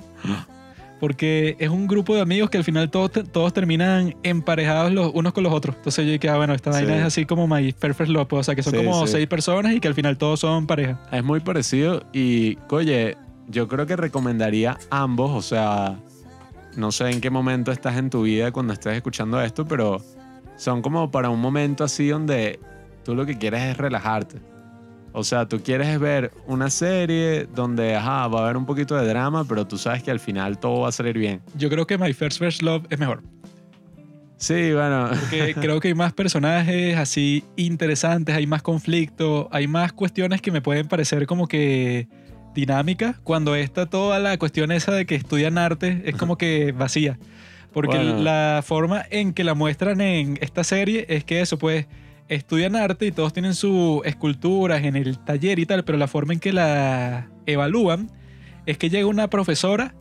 [1.00, 5.34] Porque es un grupo de amigos que al final todos, todos terminan emparejados los unos
[5.34, 5.76] con los otros.
[5.76, 6.80] Entonces yo dije, ah, bueno, esta Sí.
[6.86, 8.28] vaina es así como My Perfect Love.
[8.28, 9.12] pues, O sea, que son Sí, como sí.
[9.14, 11.00] seis personas y que al final todos son pareja.
[11.12, 13.18] Es muy parecido y, oye,
[13.48, 16.00] yo creo que recomendaría ambos, o sea,
[16.78, 20.02] no sé en qué momento estás en tu vida cuando estés escuchando esto, pero
[20.58, 22.60] son como para un momento así donde
[23.04, 24.38] tú lo que quieres es relajarte.
[25.18, 29.07] O sea, tú quieres ver una serie donde, ajá, va a haber un poquito de
[29.07, 31.41] drama, pero tú sabes que al final todo va a salir bien.
[31.55, 33.24] Yo creo que My First First Love es mejor.
[34.38, 35.09] Sí, bueno.
[35.18, 40.51] Porque creo que hay más personajes así interesantes, hay más conflicto, hay más cuestiones que
[40.51, 42.09] me pueden parecer como que
[42.53, 43.18] dinámicas.
[43.24, 47.18] Cuando está toda la cuestión esa de que estudian arte es como que vacía.
[47.72, 48.20] Porque Bueno.
[48.20, 51.88] la forma en que la muestran en esta serie es que eso, pues,
[52.28, 56.34] estudian arte y todos tienen sus esculturas en el taller y tal, pero la forma
[56.34, 58.09] en que la evalúan
[58.65, 59.93] es que llega una profesora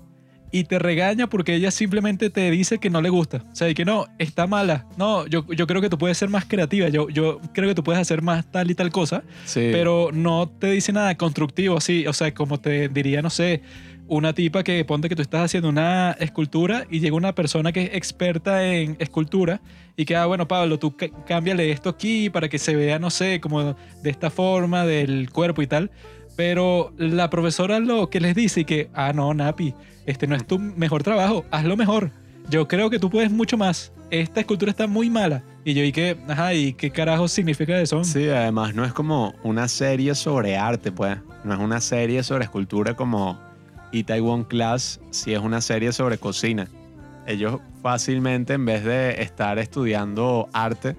[0.54, 3.38] y te regaña porque ella simplemente te dice que no le gusta.
[3.50, 4.86] O sea, y que no, está mala.
[4.96, 6.88] No, yo, yo creo que tú puedes ser más creativa.
[6.88, 9.24] Yo, yo creo que tú puedes hacer más tal y tal cosa.
[9.46, 9.70] Sí.
[9.72, 12.06] Pero no te dice nada constructivo así.
[12.06, 13.62] O sea, como te diría, no sé,
[14.06, 17.84] una tipa que ponte que tú estás haciendo una escultura y llega una persona que
[17.84, 19.60] es experta en escultura
[19.96, 20.94] y que, ah, bueno, Pablo, tú
[21.26, 25.62] cámbiale esto aquí para que se vea, no sé, como de esta forma del cuerpo
[25.62, 25.90] y tal.
[26.36, 29.74] Pero la profesora lo que les dice y que, ah, no, Napi,
[30.06, 32.10] este no es tu mejor trabajo, hazlo mejor.
[32.50, 33.92] Yo creo que tú puedes mucho más.
[34.10, 35.42] Esta escultura está muy mala.
[35.64, 36.16] Y yo, ¿y qué?
[36.28, 38.04] Ajá, ¿y qué carajo significa eso?
[38.04, 41.16] Sí, además no es como una serie sobre arte, pues.
[41.42, 43.38] No es una serie sobre escultura como
[43.98, 46.68] Itaewon Class, si es una serie sobre cocina.
[47.26, 50.96] Ellos fácilmente, en vez de estar estudiando arte,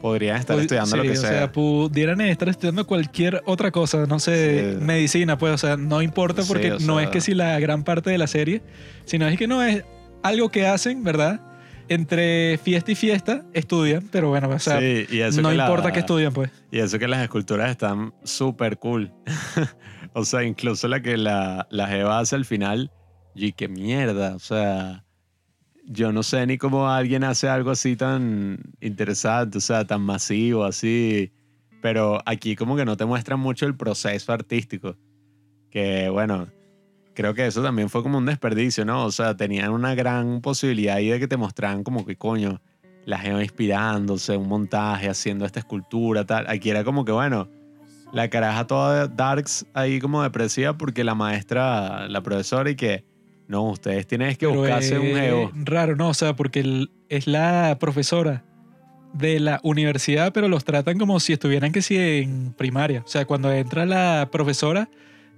[0.00, 1.52] podrían estar Pod- estudiando lo que o sea.
[1.52, 4.84] pudieran estar estudiando cualquier otra cosa, no sé, Sí.
[4.84, 8.10] medicina, pues, o sea, no importa porque no sea- es que si la gran parte
[8.10, 8.62] de la serie,
[9.06, 9.84] sino es que no es
[10.22, 11.40] algo que hacen, ¿verdad?
[11.88, 15.64] Entre fiesta y fiesta estudian, pero bueno, o sea, sí, y eso no que la-
[15.64, 16.50] importa que estudian, pues.
[16.70, 19.12] Y eso que las esculturas están súper cool.
[20.14, 22.90] o sea, incluso la que la, la Jeva hace al final,
[23.34, 25.04] y qué mierda, o sea,
[25.86, 30.64] yo no sé ni cómo alguien hace algo así tan interesante, o sea, tan masivo,
[30.64, 31.32] así.
[31.82, 34.96] Pero aquí como que no te muestran mucho el proceso artístico.
[35.70, 36.46] Que bueno,
[37.14, 39.04] creo que eso también fue como un desperdicio, ¿no?
[39.04, 42.60] O sea, tenían una gran posibilidad ahí de que te mostraran como que coño,
[43.06, 46.46] la Jeva inspirándose, un montaje, haciendo esta escultura, tal.
[46.48, 47.48] Aquí era como que, bueno,
[48.12, 53.04] la caraja toda darks ahí como depresiva porque la maestra, la profesora, y que,
[53.46, 55.50] no, ustedes tienen que Pero buscarse un ego.
[55.54, 56.08] raro, ¿no?
[56.08, 58.42] O sea, porque el- es la profesora
[59.12, 63.02] de la universidad, pero los tratan como si estuvieran que sí en primaria.
[63.04, 64.88] O sea, cuando entra la profesora,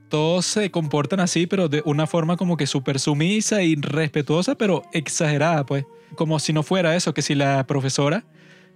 [0.09, 4.83] todos se comportan así, pero de una forma como que súper sumisa y respetuosa, pero
[4.93, 5.85] exagerada, pues.
[6.15, 8.25] Como si no fuera eso, que si la profesora,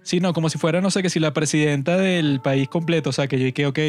[0.03, 3.09] sino como si fuera, no sé, que si la presidenta del país completo.
[3.09, 3.79] O sea, que yo dije, ok,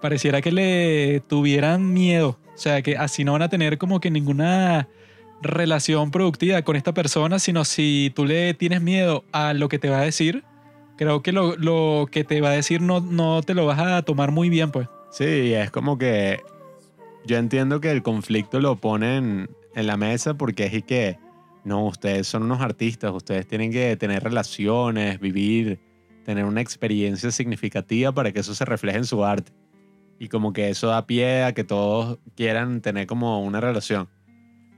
[0.00, 2.38] pareciera que le tuvieran miedo.
[2.54, 4.88] O sea, que así no van a tener como que ninguna
[5.42, 9.90] relación productiva con esta persona, sino si tú le tienes miedo a lo que te
[9.90, 10.44] va a decir,
[10.96, 14.02] creo que lo, lo que te va a decir no, no te lo vas a
[14.02, 14.88] tomar muy bien, pues.
[15.10, 16.40] Sí, es como que
[17.26, 21.18] yo entiendo que el conflicto lo ponen en la mesa porque es y que,
[21.64, 25.80] no, ustedes son unos artistas, ustedes tienen que tener relaciones, vivir,
[26.24, 29.52] tener una experiencia significativa para que eso se refleje en su arte.
[30.18, 34.08] Y como que eso da pie a que todos quieran tener como una relación.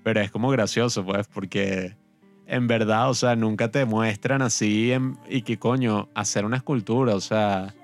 [0.02, 1.96] Pero es como gracioso, pues, porque
[2.46, 4.92] en verdad, o sea, nunca te muestran así
[5.28, 7.74] y que coño, hacer una escultura, o sea,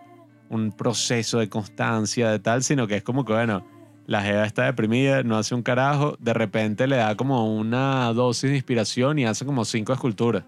[0.48, 3.64] un proceso de constancia, de tal, sino que es como que, bueno,
[4.06, 8.50] la Jeva está deprimida, no hace un carajo, de repente le da como una dosis
[8.50, 10.44] de inspiración y hace como cinco esculturas.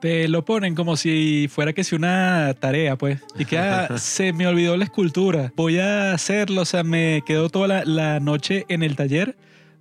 [0.00, 3.20] Te lo ponen como si fuera que si una tarea, pues.
[3.36, 5.52] Y que ah, se me olvidó la escultura.
[5.56, 9.36] Voy a hacerlo, o sea, me quedo toda la, la noche en el taller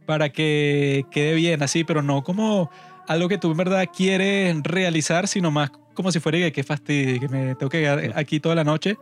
[0.08, 2.72] para que quede bien, así, pero no como
[3.08, 7.20] algo que tú en verdad quieres realizar, sino más como si fuera que qué fastidio,
[7.20, 8.98] que me tengo que quedar aquí toda la noche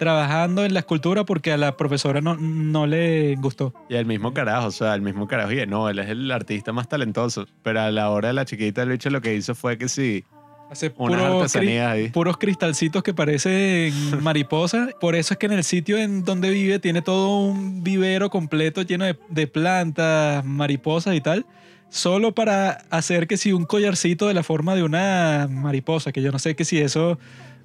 [0.00, 3.72] trabajando en la escultura porque a la profesora no, no le gustó.
[3.88, 5.52] Y el mismo carajo, o sea, el mismo carajo.
[5.52, 7.46] Y no, él es el artista más talentoso.
[7.62, 10.24] Pero a la hora de la chiquita, el bicho lo que hizo fue que sí,
[10.70, 12.08] Hace puro cri- ahí.
[12.10, 13.92] puros cristalcitos que parecen
[14.22, 14.90] mariposas.
[15.00, 18.82] Por eso es que en el sitio en donde vive tiene todo un vivero completo
[18.82, 21.44] lleno de, de plantas, mariposas y tal.
[21.88, 26.30] Solo para hacer que si un collarcito de la forma de una mariposa, que yo
[26.30, 27.18] no sé que si eso,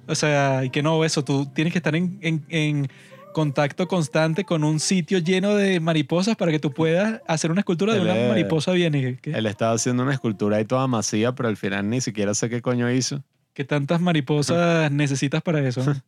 [0.06, 2.88] o sea, y que no, eso, tú tienes que estar en, en- en
[3.32, 7.92] contacto constante con un sitio lleno de mariposas para que tú puedas hacer una escultura
[7.92, 8.94] de Él una mariposa bien.
[8.94, 12.32] ¿Y qué, Él estaba haciendo una escultura ahí toda masiva, pero al final ni siquiera
[12.32, 13.22] sé qué coño hizo.
[13.52, 15.82] qué tantas mariposas necesitas para eso?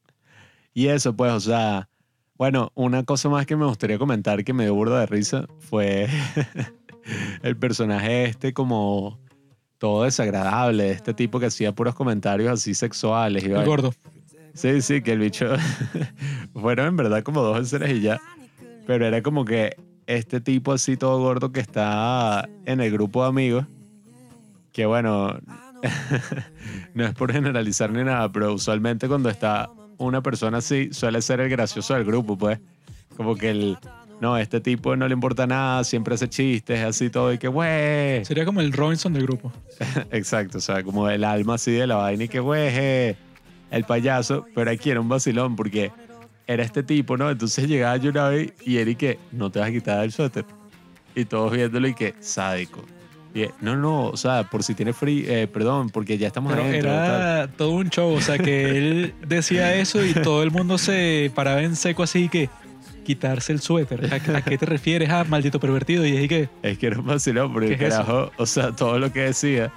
[0.75, 1.89] Y eso, pues, o sea,
[2.37, 6.07] bueno, una cosa más que me gustaría comentar que me dio burda de risa fue
[7.43, 9.19] el personaje este como
[9.79, 13.45] todo desagradable, este tipo que hacía puros comentarios así sexuales.
[13.45, 13.95] Y El gordo.
[14.55, 15.47] Sí, sí, que el bicho
[16.53, 18.21] fueron en verdad como dos escenas y ya.
[18.87, 19.77] Pero era como que
[20.07, 23.67] este tipo así todo gordo que está en el grupo de amigos,
[24.73, 25.39] que bueno,
[26.95, 31.41] no es por generalizar ni nada, pero usualmente cuando está una persona así, suele ser
[31.41, 32.59] el gracioso del grupo, pues.
[33.17, 33.79] Como que el,
[34.21, 38.25] no, este tipo no le importa nada, siempre hace chistes, así todo, y que, güey.
[38.25, 39.53] Sería como el Robinson del grupo.
[40.11, 43.17] Exacto, o sea, como el alma así de la vaina y que, güey,
[43.71, 45.93] el payaso, pero aquí era un vacilón porque
[46.47, 47.31] era este tipo, ¿no?
[47.31, 50.45] Entonces llegaba Yunabi y él y que, no te vas a quitar el suéter.
[51.15, 52.85] Y todos viéndolo y que, sádico.
[53.35, 56.65] Y no, no, o sea, por si tiene frío, eh, perdón, porque ya estamos Pero
[56.65, 56.91] adentro.
[56.91, 57.15] tal".
[57.15, 61.31] era todo un show, o sea que él decía eso y todo el mundo se
[61.35, 62.49] paraba en seco así que
[63.09, 64.13] quitarse el suéter.
[64.13, 65.09] ¿A, a qué te refieres?
[65.09, 66.05] Ah, maldito pervertido.
[66.05, 68.03] Y dije que Es que era un vacilón, porque ¿Qué es eso?
[68.05, 69.73] carajo, o sea, todo lo que decía,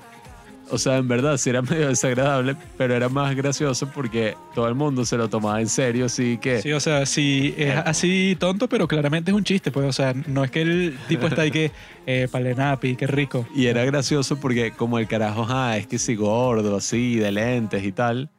[0.69, 4.75] o sea, en verdad sí era medio desagradable, pero era más gracioso porque todo el
[4.75, 6.61] mundo se lo tomaba en serio, así que...
[6.61, 10.13] sí, o sea, sí es así tonto, pero claramente es un chiste, pues, o sea,
[10.27, 11.71] no es que el tipo está ahí que
[12.05, 13.47] eh, palenapi, qué rico.
[13.55, 17.81] Y era gracioso porque como el carajo, ah, es que si gordo, así, de lentes
[17.81, 18.29] y tal,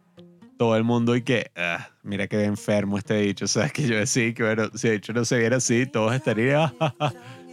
[0.62, 4.32] todo el mundo y que, ah, mira que enfermo este dicho, sea, que yo decía
[4.32, 6.72] que, bueno, si de hecho no se viera así, todos estarían,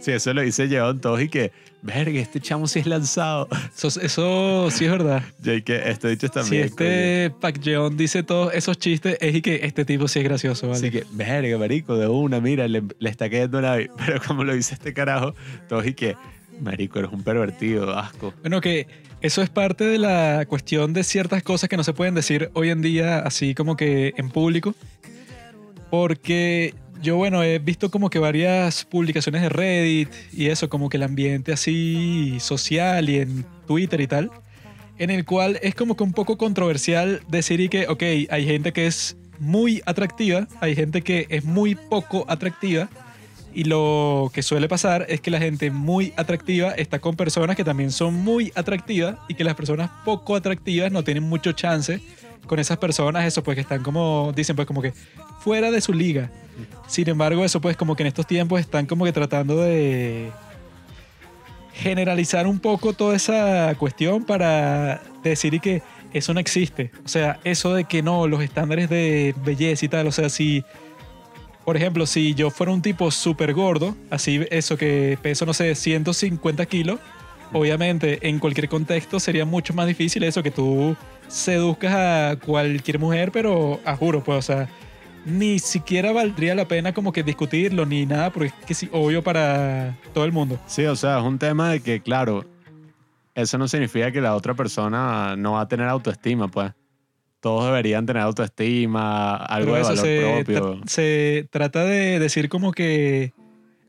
[0.00, 1.50] si eso lo dice Lleón, todos y que,
[1.82, 3.48] verga, este chamo sí es lanzado.
[3.76, 5.24] Eso, eso sí es verdad.
[5.44, 6.64] Y que este dicho Si también.
[6.66, 10.68] este Pac Jeon dice todos esos chistes, es y que este tipo sí es gracioso,
[10.68, 10.78] ¿vale?
[10.78, 13.76] Así que, verga, marico, de una, mira, le, le está cayendo la...
[14.06, 15.34] Pero como lo dice este carajo,
[15.68, 16.14] todos y que,
[16.60, 18.32] marico, eres un pervertido, asco.
[18.42, 18.86] Bueno, que
[19.22, 22.70] eso es parte de la cuestión de ciertas cosas que no se pueden decir hoy
[22.70, 24.74] en día así como que en público.
[25.90, 30.96] Porque yo, bueno, he visto como que varias publicaciones de Reddit y eso, como que
[30.96, 34.30] el ambiente así social y en Twitter y tal,
[34.98, 38.86] en el cual es como que un poco controversial decir que, ok, hay gente que
[38.86, 42.88] es muy atractiva, hay gente que es muy poco atractiva.
[43.52, 47.64] Y lo que suele pasar es que la gente muy atractiva está con personas que
[47.64, 52.00] también son muy atractivas y que las personas poco atractivas no tienen mucho chance
[52.46, 54.92] con esas personas, eso pues que están como, dicen pues como que
[55.40, 56.30] fuera de su liga.
[56.86, 60.30] Sin embargo, eso pues como que en estos tiempos están como que tratando de
[61.72, 65.82] generalizar un poco toda esa cuestión para decir que
[66.12, 66.90] eso no existe.
[67.04, 70.64] O sea, eso de que no, los estándares de belleza y tal, o sea, si
[71.70, 75.76] por ejemplo, si yo fuera un tipo súper gordo, así eso que peso, no sé,
[75.76, 76.98] 150 kilos,
[77.52, 80.96] obviamente en cualquier contexto sería mucho más difícil eso que tú
[81.28, 84.68] seduzcas a cualquier mujer, pero a juro, pues, o sea,
[85.24, 89.22] ni siquiera valdría la pena como que discutirlo ni nada, porque es que sí, obvio
[89.22, 90.58] para todo el mundo.
[90.66, 92.44] Sí, o sea, es un tema de que, claro,
[93.36, 96.72] eso no significa que la otra persona no va a tener autoestima, pues.
[97.40, 100.76] Todos deberían tener autoestima, algo de valor se, propio.
[100.76, 103.32] tra- se trata de decir como que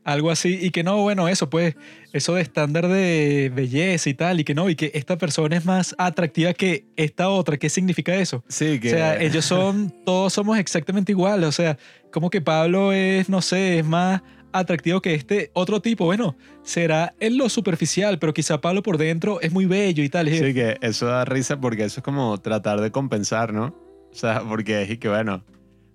[0.04, 1.76] algo así y que no, bueno, eso pues,
[2.12, 5.64] eso de estándar de belleza y tal, y que no, y que esta persona es
[5.64, 8.42] más atractiva que esta otra, ¿qué significa eso?
[8.48, 8.88] Sí, que...
[8.88, 11.78] O sea, ellos son, todos somos exactamente iguales, o sea,
[12.10, 14.22] como que Pablo es, no sé, es más
[14.52, 19.40] atractivo que este otro tipo, bueno, será en lo superficial, pero quizá Pablo por dentro
[19.40, 20.28] es muy bello y tal.
[20.28, 23.76] Sí, que eso da risa porque eso es como tratar de compensar, ¿no?
[24.10, 25.44] O sea, porque es que, bueno,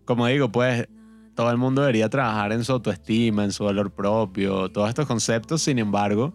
[0.05, 0.87] como digo, pues
[1.35, 5.61] todo el mundo debería trabajar en su autoestima, en su valor propio, todos estos conceptos,
[5.61, 6.33] sin embargo,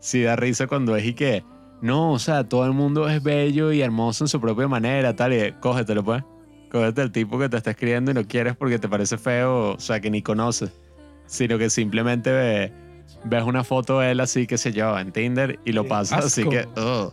[0.00, 1.44] sí da risa cuando es y que,
[1.82, 5.34] no, o sea, todo el mundo es bello y hermoso en su propia manera, tal,
[5.34, 6.24] y cógetelo, pues.
[6.70, 9.80] Cógete el tipo que te está escribiendo y no quieres porque te parece feo, o
[9.80, 10.70] sea, que ni conoces,
[11.30, 12.72] sino que simplemente ve-
[13.24, 16.24] ves una foto de él así, qué sé yo, en Tinder y lo Qué pasas
[16.24, 16.76] así que, ugh.
[16.76, 17.12] o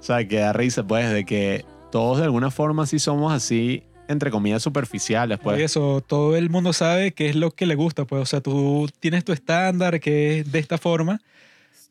[0.00, 4.30] sea, que da risa, pues, de que todos de alguna forma sí somos así entre
[4.30, 5.54] comillas, superficiales, pues.
[5.54, 8.22] Por eso, todo el mundo sabe qué es lo que le gusta, pues.
[8.22, 11.20] O sea, tú tienes tu estándar que es de esta forma,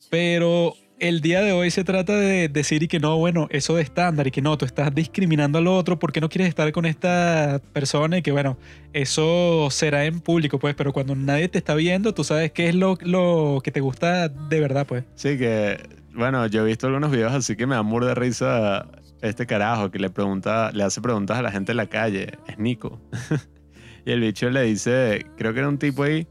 [0.09, 3.81] pero el día de hoy se trata de decir y que no, bueno, eso de
[3.81, 7.59] estándar y que no, tú estás discriminando al otro porque no quieres estar con esta
[7.73, 8.55] persona y que bueno,
[8.93, 12.75] eso será en público, pues, pero cuando nadie te está viendo, tú sabes qué es
[12.75, 15.03] lo, lo que te gusta de verdad, pues.
[15.15, 15.79] Sí, que,
[16.13, 18.87] bueno, yo he visto algunos videos así que me da de risa
[19.23, 22.59] este carajo que le pregunta, le hace preguntas a la gente en la calle, es
[22.59, 23.01] Nico.
[24.05, 26.27] y el bicho le dice, creo que era un tipo ahí,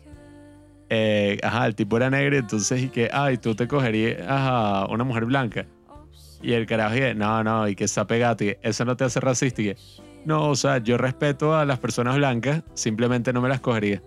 [0.92, 5.04] eh, ajá, el tipo era negro, entonces y que, ay, tú te cogerías a una
[5.04, 5.64] mujer blanca.
[6.42, 9.20] Y el carajo dice, no, no, y que está pegado, y eso no te hace
[9.20, 9.62] racista.
[9.62, 9.76] Y que,
[10.24, 14.02] no, o sea, yo respeto a las personas blancas, simplemente no me las cogería.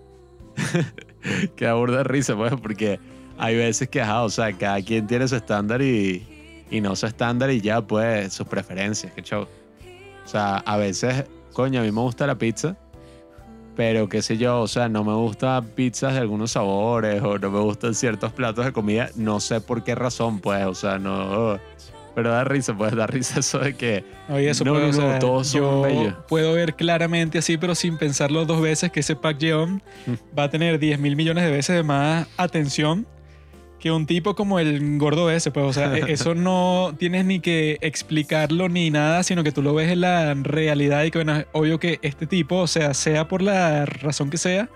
[1.56, 3.00] Queda burda de risa, pues, porque
[3.38, 7.06] hay veces que, ajá, o sea, cada quien tiene su estándar y, y no su
[7.06, 9.48] estándar y ya, pues, sus preferencias, qué show.
[10.22, 11.24] O sea, a veces,
[11.54, 12.76] coño, a mí me gusta la pizza,
[13.76, 17.50] pero qué sé yo, o sea, no me gustan pizzas de algunos sabores o no
[17.50, 21.58] me gustan ciertos platos de comida, no sé por qué razón, pues, o sea, no.
[22.14, 24.04] Pero da risa, pues, da risa eso de que.
[24.28, 26.14] Oye, eso no, puede, no, o sea, todos son yo bellos.
[26.28, 30.12] puedo ver claramente así, pero sin pensarlo dos veces, que ese Pac Jeon Mm.
[30.38, 33.04] va a tener 10 mil millones de veces de más atención
[33.84, 37.40] que un tipo como el gordo ese, pues, o sea, e- eso no tienes ni
[37.40, 41.36] que explicarlo ni nada, sino que tú lo ves en la realidad y que, bueno,
[41.36, 44.70] es obvio que este tipo, o sea, sea por la razón que sea,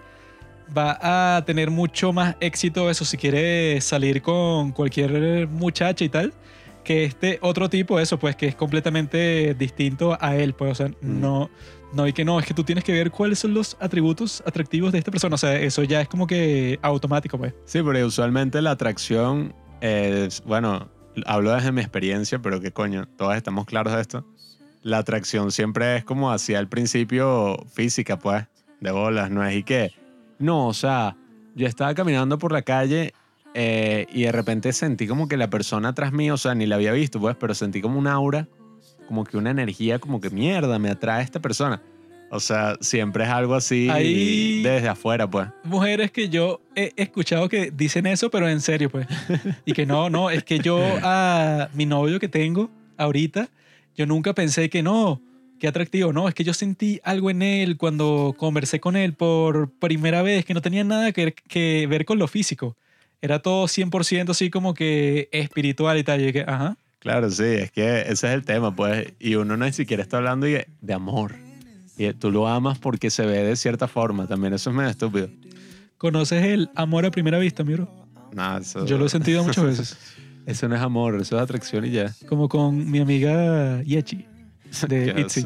[0.76, 6.34] va a tener mucho más éxito eso si quiere salir con cualquier muchacha y tal
[6.84, 10.90] que este otro tipo eso pues que es completamente distinto a él pues o sea
[11.00, 11.48] no
[11.92, 14.92] no y que no es que tú tienes que ver cuáles son los atributos atractivos
[14.92, 15.34] de esta persona.
[15.34, 17.54] O sea eso ya es como que automático pues.
[17.64, 20.88] Sí, porque usualmente la atracción es, bueno,
[21.26, 24.26] hablo desde mi experiencia, pero que coño, todos estamos claros de esto.
[24.82, 28.46] La atracción siempre es como hacia el principio física, pues,
[28.80, 29.90] de bolas, no es y que,
[30.38, 31.16] no, o sea,
[31.54, 33.12] yo estaba caminando por la calle
[33.54, 36.76] eh, y de repente sentí como que la persona atrás mío, o sea, ni la
[36.76, 38.46] había visto, pues, pero sentí como un aura,
[39.08, 41.82] como que una energía, como que mierda, me atrae esta persona.
[42.30, 45.48] O sea, siempre es algo así Ahí- desde afuera, pues.
[45.64, 49.06] mujeres que yo he escuchado que dicen eso pero en serio pues.
[49.64, 53.48] Y que no no es que yo a mi novio que tengo ahorita
[53.96, 55.20] yo nunca pensé que no
[55.58, 56.12] qué atractivo.
[56.12, 60.44] No es que yo sentí algo en él cuando conversé con él por primera vez
[60.44, 62.76] que no tenía nada que, que ver con lo físico.
[63.22, 66.20] Era todo 100% así como que espiritual y tal.
[66.28, 69.12] Y que ajá Claro, sí, es que ese es el tema, pues.
[69.20, 71.34] Y uno ni siquiera está hablando de, de amor.
[71.96, 74.26] Y tú lo amas porque se ve de cierta forma.
[74.26, 75.28] También eso es medio estúpido.
[75.96, 77.88] conoces el amor a primera vista mi bro
[78.32, 79.98] No, eso, yo lo he sentido muchas veces
[80.46, 82.14] Eso no es amor, eso es atracción y ya.
[82.28, 84.24] como con mi amiga Yechi
[84.86, 85.42] de Itzy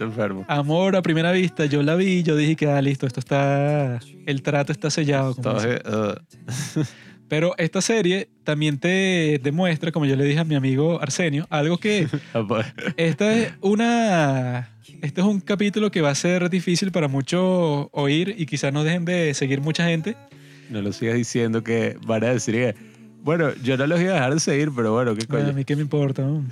[0.00, 0.44] enfermo.
[0.46, 4.42] Amor a primera vista, yo la vi, yo dije que ah, listo, esto está, el
[4.42, 5.34] trato está sellado.
[5.34, 5.78] como Todo dicen.
[5.84, 6.84] es- uh,
[7.30, 11.78] Pero esta serie también te demuestra, como yo le dije a mi amigo Arsenio, algo
[11.78, 12.66] que ah, pues.
[12.98, 14.68] esta es una,
[15.00, 18.84] este es un capítulo que va a ser difícil para muchos oír y quizás no
[18.84, 20.16] dejen de seguir mucha gente.
[20.70, 22.74] no lo sigas diciendo que van a decir que.
[23.22, 25.52] Bueno, yo no los iba a dejar de seguir, pero bueno, qué A coño.
[25.52, 26.22] mí qué me importa.
[26.22, 26.42] no?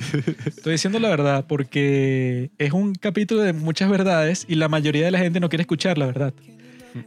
[0.47, 5.11] Estoy diciendo la verdad porque es un capítulo de muchas verdades y la mayoría de
[5.11, 6.35] la gente no quiere escuchar la verdad.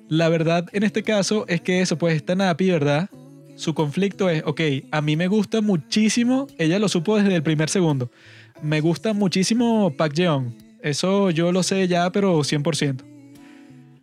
[0.09, 3.09] La verdad en este caso es que eso, pues está Napi, ¿verdad?
[3.61, 4.59] Su conflicto es, ok,
[4.89, 8.09] a mí me gusta muchísimo, ella lo supo desde el primer segundo,
[8.63, 10.55] me gusta muchísimo Park Jeon.
[10.81, 13.03] Eso yo lo sé ya, pero 100%.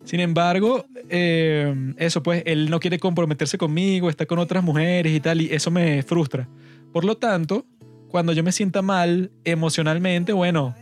[0.05, 5.19] Sin embargo, eh, eso pues, él no quiere comprometerse conmigo, está con otras mujeres y
[5.19, 6.49] tal, y eso me frustra.
[6.93, 7.67] Por lo tanto,
[8.11, 10.77] cuando yo me sienta mal emocionalmente, bueno,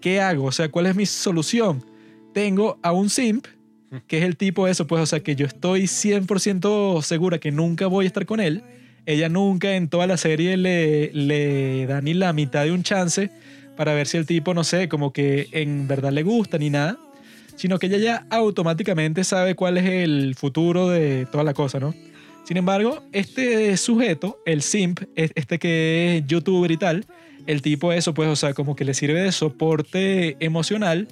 [0.00, 0.46] ¿qué hago?
[0.46, 1.84] O sea, ¿cuál es mi solución?
[2.32, 3.46] Tengo a un simp,
[4.08, 7.86] que es el tipo eso, pues, o sea, que yo estoy 100% segura que nunca
[7.86, 8.62] voy a estar con él.
[9.06, 13.30] Ella nunca en toda la serie le, le da ni la mitad de un chance
[13.76, 16.98] para ver si el tipo, no sé, como que en verdad le gusta ni nada,
[17.56, 21.94] sino que ella ya automáticamente sabe cuál es el futuro de toda la cosa, ¿no?
[22.44, 27.04] Sin embargo, este sujeto, el simp, es- este que es youtuber y tal,
[27.46, 31.08] el tipo eso, pues, o sea, como que le sirve de soporte emocional,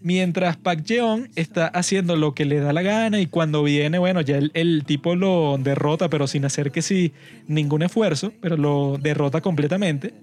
[0.00, 4.20] mientras Park Jeon está haciendo lo que le da la gana y cuando viene, bueno,
[4.20, 7.12] ya el, tipo lo derrota, pero sin hacer que sí
[7.46, 10.14] ningún esfuerzo, pero lo derrota completamente.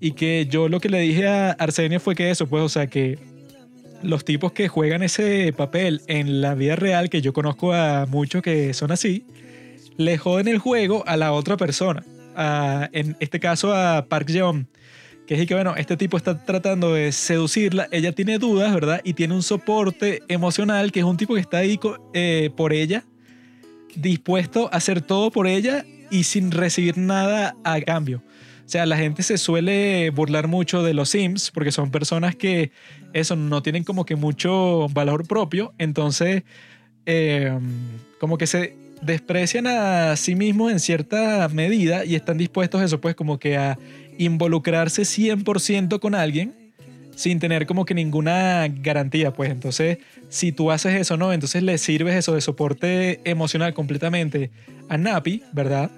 [0.00, 2.86] Y que yo lo que le dije a Arsenio fue que eso, pues, o sea,
[2.86, 3.18] que
[4.02, 8.42] los tipos que juegan ese papel en la vida real, que yo conozco a muchos
[8.42, 9.24] que son así,
[9.96, 12.04] le joden el juego a la otra persona.
[12.34, 14.68] A- en este caso a Park Jeon,
[15.26, 19.00] Que es que, bueno, este tipo está tratando de seducirla, ella tiene dudas, ¿verdad?
[19.02, 21.80] Y tiene un soporte emocional, que es un tipo que está ahí
[22.14, 23.04] eh, por ella,
[23.96, 28.22] dispuesto a hacer todo por ella y sin recibir nada a cambio.
[28.66, 32.72] O sea, la gente se suele burlar mucho de los Sims porque son personas que
[33.12, 36.42] eso no tienen como que mucho valor propio, entonces
[37.06, 37.56] eh,
[38.18, 43.14] como que se desprecian a sí mismos en cierta medida y están dispuestos eso pues
[43.14, 43.78] como que a
[44.18, 46.54] involucrarse 100% con alguien
[47.14, 49.98] sin tener como que ninguna garantía pues entonces
[50.28, 54.50] si tú haces eso no entonces le sirves eso de soporte emocional completamente
[54.88, 55.90] a Napi verdad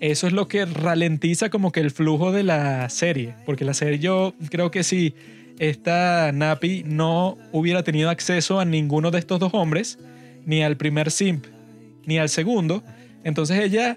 [0.00, 3.34] eso es lo que ralentiza como que el flujo de la serie.
[3.46, 5.14] Porque la serie yo creo que si
[5.58, 9.98] esta Napi no hubiera tenido acceso a ninguno de estos dos hombres,
[10.44, 11.46] ni al primer simp,
[12.04, 12.84] ni al segundo,
[13.24, 13.96] entonces ella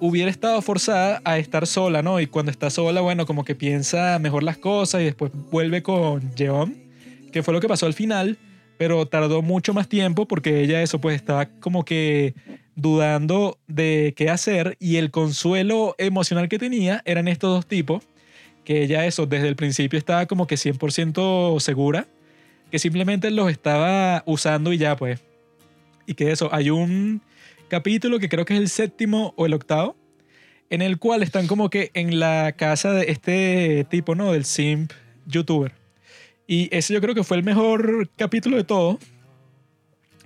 [0.00, 2.20] hubiera estado forzada a estar sola, ¿no?
[2.20, 6.34] Y cuando está sola, bueno, como que piensa mejor las cosas y después vuelve con
[6.34, 6.74] Jeon,
[7.32, 8.38] que fue lo que pasó al final,
[8.78, 12.34] pero tardó mucho más tiempo porque ella eso pues estaba como que
[12.74, 18.04] dudando de qué hacer y el consuelo emocional que tenía eran estos dos tipos,
[18.64, 22.06] que ella eso desde el principio estaba como que 100% segura,
[22.70, 25.20] que simplemente los estaba usando y ya pues.
[26.06, 27.20] Y que eso, hay un
[27.70, 29.96] capítulo que creo que es el séptimo o el octavo,
[30.68, 34.32] en el cual están como que en la casa de este tipo, ¿no?
[34.32, 34.92] Del simp
[35.26, 35.72] youtuber.
[36.46, 38.98] Y ese yo creo que fue el mejor capítulo de todo,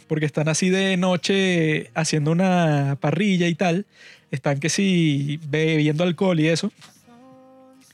[0.09, 3.87] porque están así de noche haciendo una parrilla y tal.
[4.31, 6.73] Están que sí bebiendo alcohol y eso.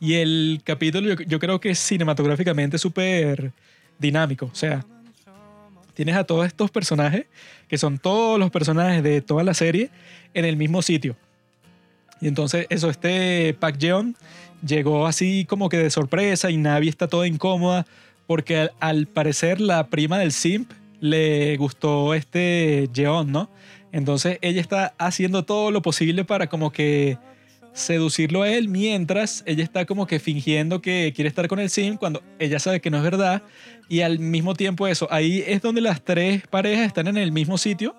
[0.01, 3.53] Y el capítulo yo, creo que es cinematográficamente súper
[3.99, 4.47] dinámico.
[4.47, 4.85] O sea,
[6.01, 7.27] tienes a todos estos personajes,
[7.69, 9.91] que son todos los personajes de toda la serie,
[10.33, 11.15] en el mismo sitio.
[12.23, 14.17] Y entonces eso, este Park Jeon
[14.67, 17.85] llegó así como que de sorpresa y Navi está toda incómoda
[18.27, 20.71] porque al, al parecer la prima del simp
[21.01, 23.51] le gustó este Jeon, ¿no?
[23.93, 27.19] Entonces ella está haciendo todo lo posible para como que
[27.73, 31.97] seducirlo a él mientras ella está como que fingiendo que quiere estar con el sim
[31.97, 33.43] cuando ella sabe que no es verdad
[33.89, 37.59] y al mismo tiempo eso, ahí es donde las tres parejas están en el mismo
[37.59, 37.95] sitio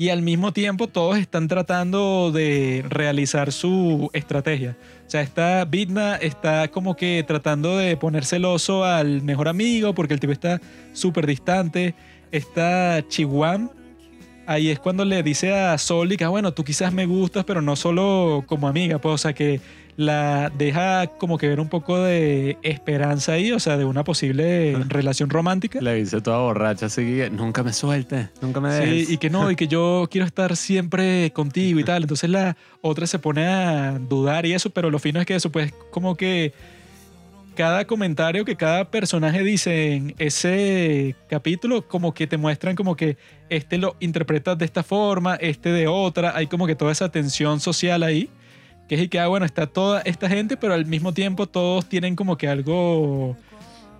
[0.00, 4.78] y al mismo tiempo todos están tratando de realizar su estrategia.
[5.06, 10.14] O sea, está Bitna está como que tratando de poner celoso al mejor amigo porque
[10.14, 10.58] el tipo está
[10.94, 11.94] súper distante.
[12.32, 13.70] Está Chihuahua.
[14.50, 17.62] Ahí es cuando le dice a Soli que, ah, bueno, tú quizás me gustas, pero
[17.62, 19.60] no solo como amiga, pues, o sea, que
[19.96, 24.74] la deja como que ver un poco de esperanza ahí, o sea, de una posible
[24.88, 25.80] relación romántica.
[25.80, 29.06] Le dice toda borracha, así que nunca me suelte, nunca me dejes.
[29.06, 32.02] Sí, y que no, y que yo quiero estar siempre contigo y tal.
[32.02, 35.52] Entonces la otra se pone a dudar y eso, pero lo fino es que eso,
[35.52, 36.52] pues, como que
[37.54, 43.16] cada comentario que cada personaje dice en ese capítulo, como que te muestran como que
[43.48, 46.36] este lo interpretas de esta forma, este de otra.
[46.36, 48.30] Hay como que toda esa tensión social ahí.
[48.88, 51.88] Que es y que, ah, bueno, está toda esta gente, pero al mismo tiempo todos
[51.88, 53.36] tienen como que algo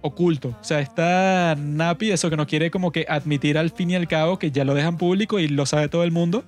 [0.00, 0.56] oculto.
[0.60, 4.08] O sea, está Napi, eso que no quiere como que admitir al fin y al
[4.08, 6.44] cabo que ya lo dejan público y lo sabe todo el mundo.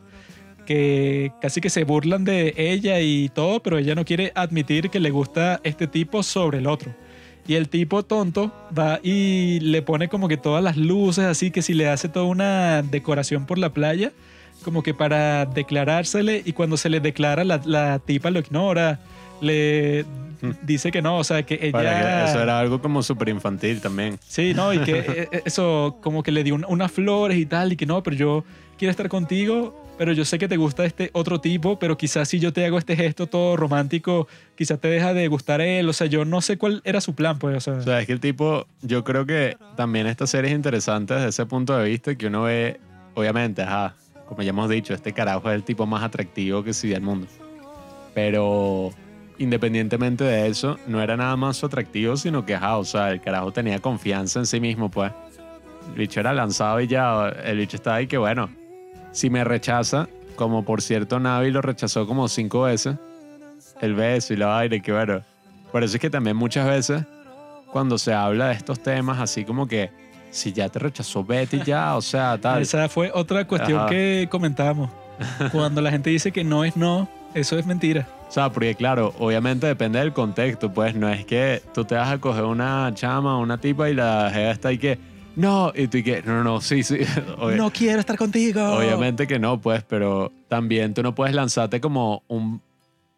[0.66, 5.00] Que casi que se burlan de ella y todo, pero ella no quiere admitir que
[5.00, 6.94] le gusta este tipo sobre el otro.
[7.48, 11.60] Y el tipo tonto va y le pone como que todas las luces, así que
[11.62, 14.12] si le hace toda una decoración por la playa,
[14.64, 19.00] como que para declarársele, y cuando se le declara, la, la tipa lo ignora,
[19.40, 20.04] le
[20.62, 21.72] dice que no, o sea, que ella...
[21.72, 24.20] Para que eso era algo como súper infantil también.
[24.24, 24.98] Sí, no, y que
[25.32, 28.14] eh, eso como que le dio un- unas flores y tal, y que no, pero
[28.16, 28.44] yo
[28.78, 32.38] quiero estar contigo, pero yo sé que te gusta este otro tipo, pero quizás si
[32.38, 36.06] yo te hago este gesto todo romántico, quizás te deja de gustar él, o sea,
[36.06, 38.20] yo no sé cuál era su plan, pues, o sea, O sea, es que el
[38.20, 42.26] tipo, yo creo que también esta serie es interesante desde ese punto de vista que
[42.26, 42.80] uno ve,
[43.14, 43.94] obviamente, ajá,
[44.26, 47.26] como ya hemos dicho, este carajo es el tipo más atractivo que sí del mundo.
[48.14, 48.90] Pero
[49.38, 53.20] independientemente de eso, no era nada más su atractivo, sino que, ajá, o sea, el
[53.20, 55.12] carajo tenía confianza en sí mismo, pues.
[55.88, 58.48] El bicho era lanzado y ya, el bicho estaba ahí que, bueno,
[59.12, 62.96] si me rechaza, como por cierto Navi lo rechazó como cinco veces,
[63.80, 65.22] el beso y la y que bueno.
[65.70, 67.04] Por eso es que también muchas veces
[67.72, 69.90] cuando se habla de estos temas, así como que
[70.30, 72.62] si ya te rechazó Betty ya, o sea, tal.
[72.62, 73.88] esa fue otra cuestión Ajá.
[73.88, 74.90] que comentábamos.
[75.52, 78.06] Cuando la gente dice que no es no, eso es mentira.
[78.28, 82.10] O sea, porque claro, obviamente depende del contexto, pues no es que tú te vas
[82.10, 84.98] a coger una chama, una tipa y la jeva está ahí que,
[85.36, 86.98] no, y tú y que, no, no, no, sí, sí.
[87.38, 88.62] Obvia- No quiero estar contigo.
[88.76, 92.60] Obviamente que no, pues, pero también tú no puedes lanzarte como un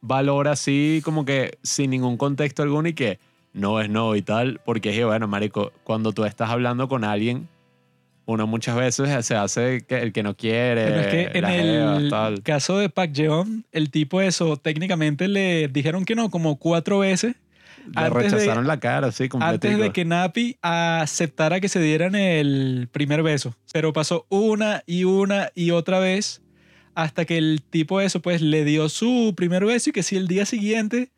[0.01, 3.19] valor así, como que sin ningún contexto alguno y que,
[3.53, 7.49] no es no y tal, porque es bueno, marico, cuando tú estás hablando con alguien,
[8.27, 12.11] uno muchas veces se hace el que no quiere, Pero es que en jeva, el
[12.11, 12.43] tal.
[12.43, 17.37] caso de Park Jeon, el tipo eso, técnicamente le dijeron que no como cuatro veces
[17.87, 19.67] Le antes de- rechazaron la cara, sí, completico.
[19.73, 23.55] antes de que Napi aceptara que se dieran el primer beso.
[23.73, 26.41] Pero pasó una y una y otra vez
[26.95, 30.29] hasta que el tipo eso pues le dio su primer beso y que si el
[30.29, 31.11] día siguiente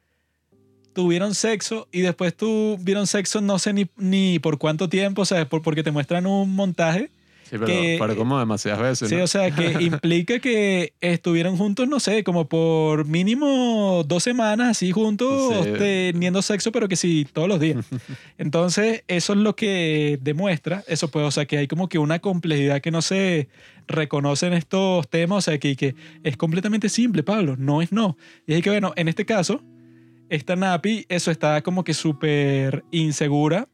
[0.94, 5.46] tuvieron sexo y después tuvieron sexo no sé ni, ni por cuánto tiempo, o sea,
[5.48, 7.10] por, porque te muestran un montaje.
[7.48, 9.24] Sí, pero, que- pero como demasiadas veces, Sí, ¿no?
[9.24, 14.90] o sea, que implica que estuvieron juntos, no sé, como por mínimo dos semanas así
[14.90, 15.70] juntos Sí.
[15.78, 17.84] teniendo sexo, pero que sí, todos los días.
[18.38, 22.18] Entonces, eso es lo que demuestra, eso pues, o sea, que hay como que una
[22.18, 23.48] complejidad que no se
[23.86, 25.94] reconoce en estos temas, o sea, que, que
[26.24, 28.16] es completamente simple, Pablo, no es no.
[28.46, 29.62] Y es que, bueno, en este caso,
[30.28, 33.68] esta Napi, eso está como que súper insegura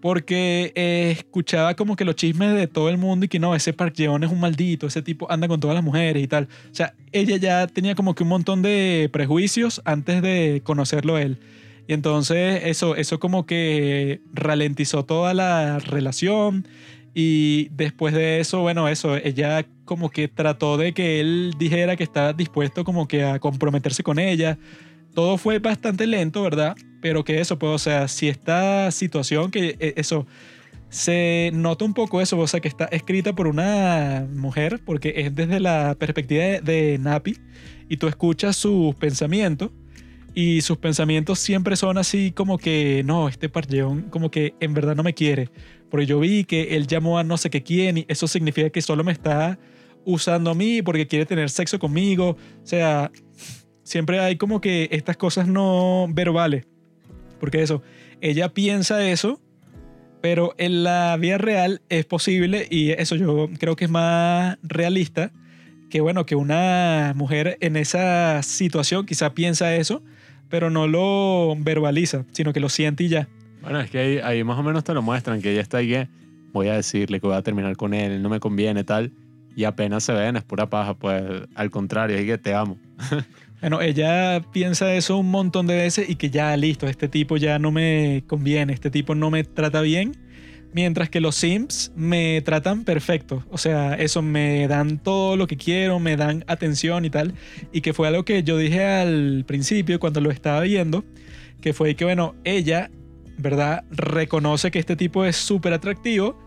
[0.00, 3.72] porque eh, escuchaba como que los chismes de todo el mundo y que no, ese
[3.72, 6.48] Park Jeon es un maldito, ese tipo anda con todas las mujeres y tal.
[6.70, 11.38] O sea, ella ya tenía como que un montón de prejuicios antes de conocerlo él.
[11.86, 16.66] Y entonces eso, eso como que ralentizó toda la relación
[17.14, 22.04] y después de eso, bueno, eso, ella como que trató de que él dijera que
[22.04, 24.58] estaba dispuesto como que a comprometerse con ella.
[25.14, 26.76] Todo fue bastante lento, ¿verdad?
[27.00, 30.26] Pero que eso, pues, o sea, si esta situación, que eh, eso,
[30.88, 35.34] se nota un poco eso, o sea, que está escrita por una mujer, porque es
[35.34, 37.36] desde la perspectiva de, de Napi,
[37.88, 39.70] y tú escuchas sus pensamientos,
[40.34, 44.94] y sus pensamientos siempre son así como que, no, este parleón como que en verdad
[44.94, 45.50] no me quiere,
[45.90, 48.80] porque yo vi que él llamó a no sé qué quién, y eso significa que
[48.80, 49.58] solo me está
[50.04, 53.10] usando a mí porque quiere tener sexo conmigo, o sea,
[53.88, 56.66] siempre hay como que estas cosas no verbales.
[57.40, 57.82] Porque eso,
[58.20, 59.40] ella piensa eso,
[60.20, 65.32] pero en la vida real es posible y eso yo creo que es más realista
[65.88, 70.02] que bueno, que una mujer en esa situación quizá piensa eso,
[70.50, 73.28] pero no lo verbaliza, sino que lo siente y ya.
[73.62, 76.08] Bueno, es que ahí, más o menos te lo muestran, que ella está ahí que
[76.52, 79.12] voy a decirle que voy a terminar con él no me conviene, tal.
[79.56, 81.22] Y apenas se ven, es pura paja, pues
[81.54, 82.76] al contrario, es que te amo.
[83.60, 87.58] Bueno, ella piensa eso un montón de veces y que ya listo, este tipo ya
[87.58, 90.16] no me conviene, este tipo no me trata bien,
[90.72, 93.44] mientras que los Sims me tratan perfecto.
[93.50, 97.34] O sea, eso me dan todo lo que quiero, me dan atención y tal.
[97.72, 101.04] Y que fue algo que yo dije al principio cuando lo estaba viendo,
[101.60, 102.92] que fue que, bueno, ella,
[103.38, 103.82] ¿verdad?
[103.90, 106.38] Reconoce que este tipo es súper atractivo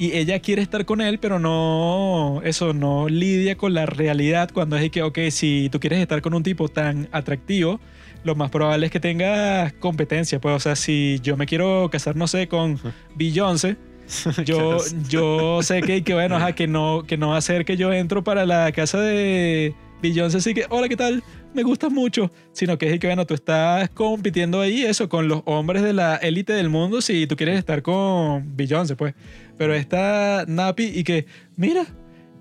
[0.00, 4.76] y ella quiere estar con él, pero no, eso no lidia con la realidad cuando
[4.76, 7.80] es de que, ok, si tú quieres estar con un tipo tan atractivo,
[8.24, 10.40] lo más probable es que tengas competencia.
[10.40, 12.80] Pues, o sea, si yo me quiero casar, no sé, con
[13.14, 13.76] Beyoncé,
[14.46, 17.76] yo, yo sé que, que bueno, ajá, que no, que no va a ser que
[17.76, 21.22] yo entro para la casa de Beyoncé, así que, hola, ¿qué tal?
[21.52, 25.42] Me gustas mucho, sino que es que, bueno, tú estás compitiendo ahí eso con los
[25.44, 29.14] hombres de la élite del mundo si tú quieres estar con Beyoncé, pues.
[29.60, 31.84] Pero está Napi y que, mira,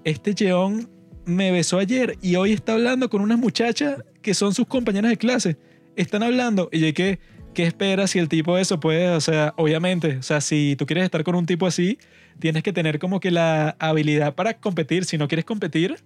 [0.06, 0.90] este Jeon
[1.26, 5.18] me besó ayer y hoy está hablando con unas muchachas que son sus compañeras de
[5.18, 5.58] clase.
[5.98, 7.20] Están hablando y que,
[7.54, 11.04] ¿qué esperas si el tipo eso puede, o sea, obviamente, o sea, si tú quieres
[11.04, 12.00] estar con un tipo así,
[12.40, 15.04] tienes que tener como que la habilidad para competir.
[15.04, 15.98] Si no quieres competir,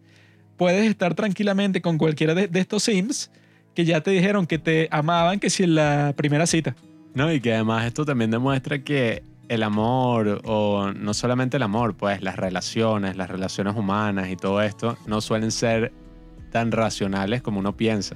[0.58, 3.30] puedes estar tranquilamente con cualquiera de, de estos Sims
[3.76, 6.76] que ya te dijeron que te amaban que si en la primera cita.
[7.14, 9.22] No, y que además esto también demuestra que
[9.54, 14.62] el amor, o no solamente el amor, pues las relaciones, las relaciones humanas y todo
[14.62, 15.94] esto, no suelen ser
[16.52, 18.16] tan racionales como uno piensa.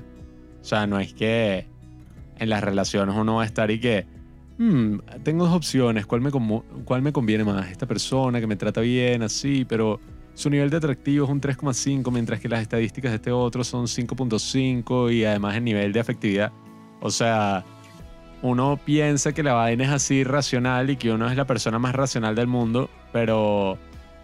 [0.62, 1.68] O sea, no es que
[2.38, 4.06] en las relaciones uno va a estar y que,
[4.58, 7.70] "Hmm, tengo dos opciones, ¿cuál me, ¿cuál me conviene más?
[7.72, 10.00] Esta persona que me trata bien, así, pero
[10.34, 13.88] su nivel de atractivo es un 3,5, mientras que las estadísticas de este otro son
[13.88, 16.52] 5,5 y además el nivel de afectividad.
[17.02, 17.64] O sea,
[18.42, 21.96] uno piensa que la vaina es así racional y que uno es la persona más
[21.96, 23.78] racional del mundo, pero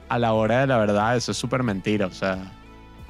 [0.10, 2.06] a la hora de la verdad eso es súper mentira.
[2.06, 2.52] O sea,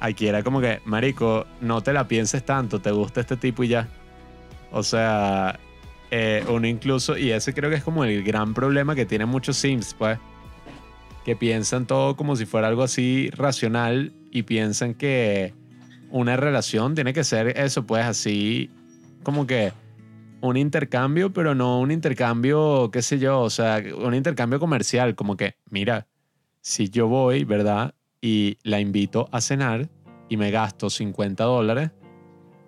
[0.00, 3.68] aquí era como que, marico, no te la pienses tanto, te gusta este tipo y
[3.68, 3.88] ya.
[4.72, 5.58] O sea,
[6.10, 9.56] eh, uno incluso, y ese creo que es como el gran problema que tienen muchos
[9.56, 10.18] Sims, pues,
[11.24, 15.54] que piensan todo como si fuera algo así racional y piensan que
[16.10, 18.70] una relación tiene que ser eso, pues así,
[19.22, 19.72] como que
[20.48, 25.36] un intercambio, pero no un intercambio, qué sé yo, o sea, un intercambio comercial, como
[25.36, 26.06] que, mira,
[26.60, 27.94] si yo voy, ¿verdad?
[28.20, 29.88] Y la invito a cenar
[30.28, 31.92] y me gasto 50 dólares,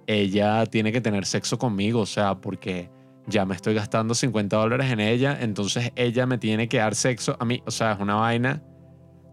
[0.06, 2.90] ella tiene que tener sexo conmigo, o sea, porque
[3.26, 7.36] ya me estoy gastando 50 dólares en ella, entonces ella me tiene que dar sexo
[7.38, 7.62] a mí.
[7.66, 8.62] O sea, es una vaina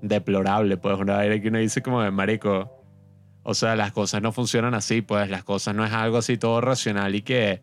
[0.01, 2.71] deplorable, pues una vaina que uno dice como de marico.
[3.43, 6.59] O sea, las cosas no funcionan así, pues las cosas no es algo así todo
[6.59, 7.61] racional y que,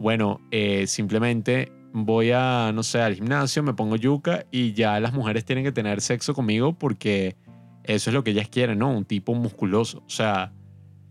[0.00, 5.12] bueno, eh, simplemente voy a, no sé, al gimnasio, me pongo yuca y ya las
[5.12, 7.36] mujeres tienen que tener sexo conmigo porque
[7.84, 8.90] eso es lo que ellas quieren, ¿no?
[8.90, 9.98] Un tipo musculoso.
[9.98, 10.54] O sea,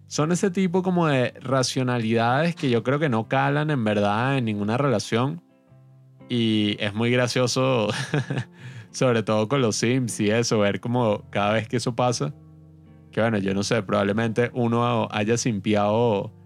[0.07, 4.45] son ese tipo como de racionalidades que yo creo que no calan en verdad en
[4.45, 5.43] ninguna relación.
[6.27, 7.89] Y es muy gracioso,
[8.91, 12.33] sobre todo con los Sims y eso, ver como cada vez que eso pasa.
[13.11, 16.38] Que bueno, yo no sé, probablemente uno haya simpiado.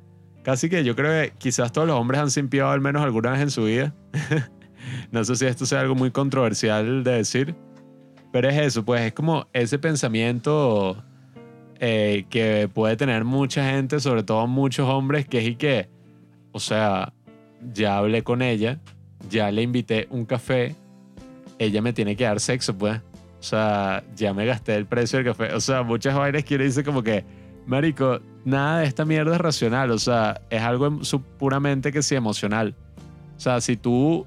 [0.44, 3.41] Casi que yo creo que quizás todos los hombres han simpiado al menos alguna vez
[3.41, 3.95] en su vida.
[5.11, 7.56] no sé si esto sea algo muy controversial de decir.
[8.32, 11.02] Pero es eso, pues es como ese pensamiento
[11.80, 15.88] eh, que puede tener mucha gente, sobre todo muchos hombres, que es y que,
[16.52, 17.14] o sea,
[17.74, 18.80] ya hablé con ella,
[19.30, 20.76] ya le invité un café,
[21.60, 22.99] ella me tiene que dar sexo, pues.
[23.40, 25.53] O sea, ya me gasté el precio del café.
[25.53, 27.24] O sea, muchas vainas que uno dice como que,
[27.65, 29.91] marico, nada de esta mierda es racional.
[29.91, 30.99] O sea, es algo em,
[31.38, 32.76] puramente que sí emocional.
[33.35, 34.26] O sea, si tú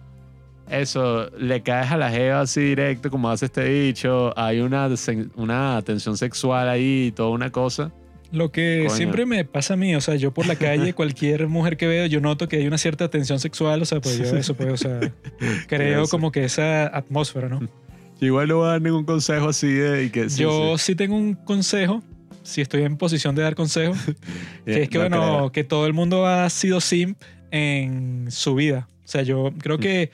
[0.70, 4.88] eso, le caes a la jeva así directo, como hace este dicho, hay una,
[5.36, 7.92] una tensión sexual ahí y toda una cosa.
[8.32, 11.76] Lo que siempre me pasa a mí, o sea, yo por la calle, cualquier mujer
[11.76, 14.54] que veo, yo noto que hay una cierta tensión sexual, o sea, pues yo eso,
[14.54, 15.00] pues, o sea,
[15.68, 17.60] creo como que esa atmósfera, ¿no?
[18.20, 20.10] igual no voy a dar ningún consejo así de...
[20.10, 20.96] que, yo sí.
[20.96, 22.02] tengo un consejo,
[22.46, 23.94] si estoy en posición de dar consejo,
[24.64, 27.20] que es que, bueno, que todo el mundo ha sido simp
[27.50, 28.88] en su vida.
[29.04, 30.10] O sea, yo creo que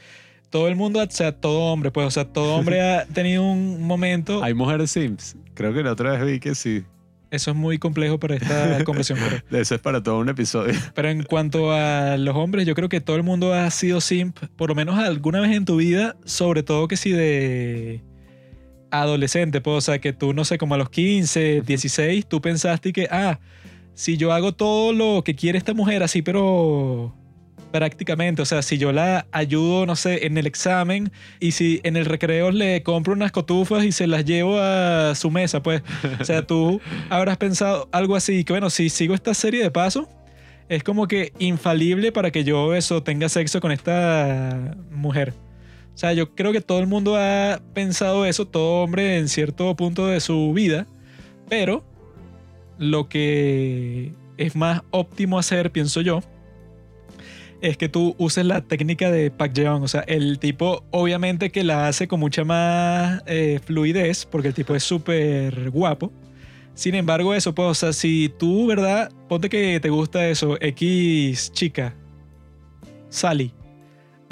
[0.50, 3.82] todo el mundo, o sea, todo hombre, pues, o sea, todo hombre ha tenido un
[3.82, 4.42] momento.
[4.42, 5.36] Hay mujeres Sims.
[5.54, 6.84] Creo que la otra vez vi que sí.
[7.30, 9.42] Eso es muy complejo para esta conversación.
[9.50, 10.74] Eso es para todo un episodio.
[10.94, 14.38] Pero en cuanto a los hombres, yo creo que todo el mundo ha sido simp,
[14.56, 18.02] por lo menos alguna vez en tu vida, sobre todo que si de
[18.92, 22.92] adolescente, pues, o sea, que tú, no sé, como a los 15, 16, tú pensaste
[22.92, 23.40] que, ah,
[23.94, 27.12] si yo hago todo lo que quiere esta mujer así, pero
[27.72, 28.42] prácticamente.
[28.42, 31.10] O sea, si yo la ayudo, no sé, en el examen
[31.40, 35.30] y si en el recreo le compro unas cotufas y se las llevo a su
[35.30, 35.82] mesa, pues,
[36.20, 40.06] o sea, tú habrás pensado algo así, que bueno, si sigo esta serie de pasos,
[40.68, 45.34] es como que infalible para que yo eso tenga sexo con esta mujer.
[45.94, 49.74] O sea, yo creo que todo el mundo ha pensado eso, todo hombre en cierto
[49.76, 50.86] punto de su vida,
[51.48, 51.84] pero
[52.78, 56.20] lo que es más óptimo hacer, pienso yo,
[57.62, 59.82] es que tú uses la técnica de Pak Jeon.
[59.82, 64.54] O sea, el tipo obviamente que la hace con mucha más eh, fluidez, porque el
[64.54, 66.12] tipo es súper guapo.
[66.74, 69.12] Sin embargo, eso, pues, o sea, si tú, ¿verdad?
[69.28, 71.94] Ponte que te gusta eso, X chica,
[73.10, 73.52] Sally.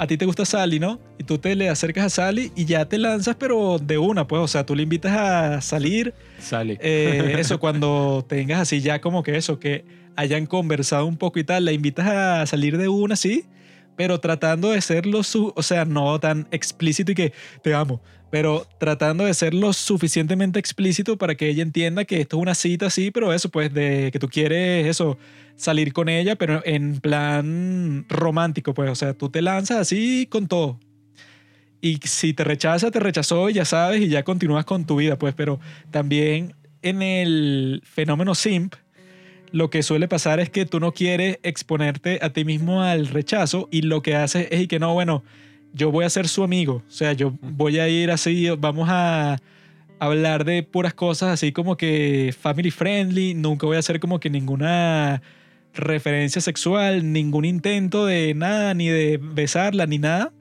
[0.01, 0.99] A ti te gusta Sally, ¿no?
[1.19, 4.41] Y tú te le acercas a Sally y ya te lanzas, pero de una, pues,
[4.41, 6.15] o sea, tú le invitas a salir.
[6.39, 6.79] Sally.
[6.81, 11.43] Eh, eso, cuando tengas así ya como que eso, que hayan conversado un poco y
[11.43, 13.45] tal, la invitas a salir de una, sí,
[14.01, 18.01] pero tratando de ser lo su o sea, no tan explícito y que te amo,
[18.31, 22.55] pero tratando de ser lo suficientemente explícito para que ella entienda que esto es una
[22.55, 25.19] cita, sí, pero eso, pues, de que tú quieres eso,
[25.55, 30.47] salir con ella, pero en plan romántico, pues, o sea, tú te lanzas así con
[30.47, 30.79] todo.
[31.79, 35.19] Y si te rechaza, te rechazó y ya sabes y ya continúas con tu vida,
[35.19, 35.59] pues, pero
[35.91, 38.73] también en el fenómeno simp,
[39.51, 43.67] lo que suele pasar es que tú no quieres exponerte a ti mismo al rechazo
[43.71, 45.23] y lo que haces es que no, bueno,
[45.73, 49.39] yo voy a ser su amigo, o sea, yo voy a ir así, vamos a
[49.99, 54.29] hablar de puras cosas así como que family friendly, nunca voy a hacer como que
[54.29, 55.21] ninguna
[55.73, 60.33] referencia sexual, ningún intento de nada, ni de besarla, ni nada,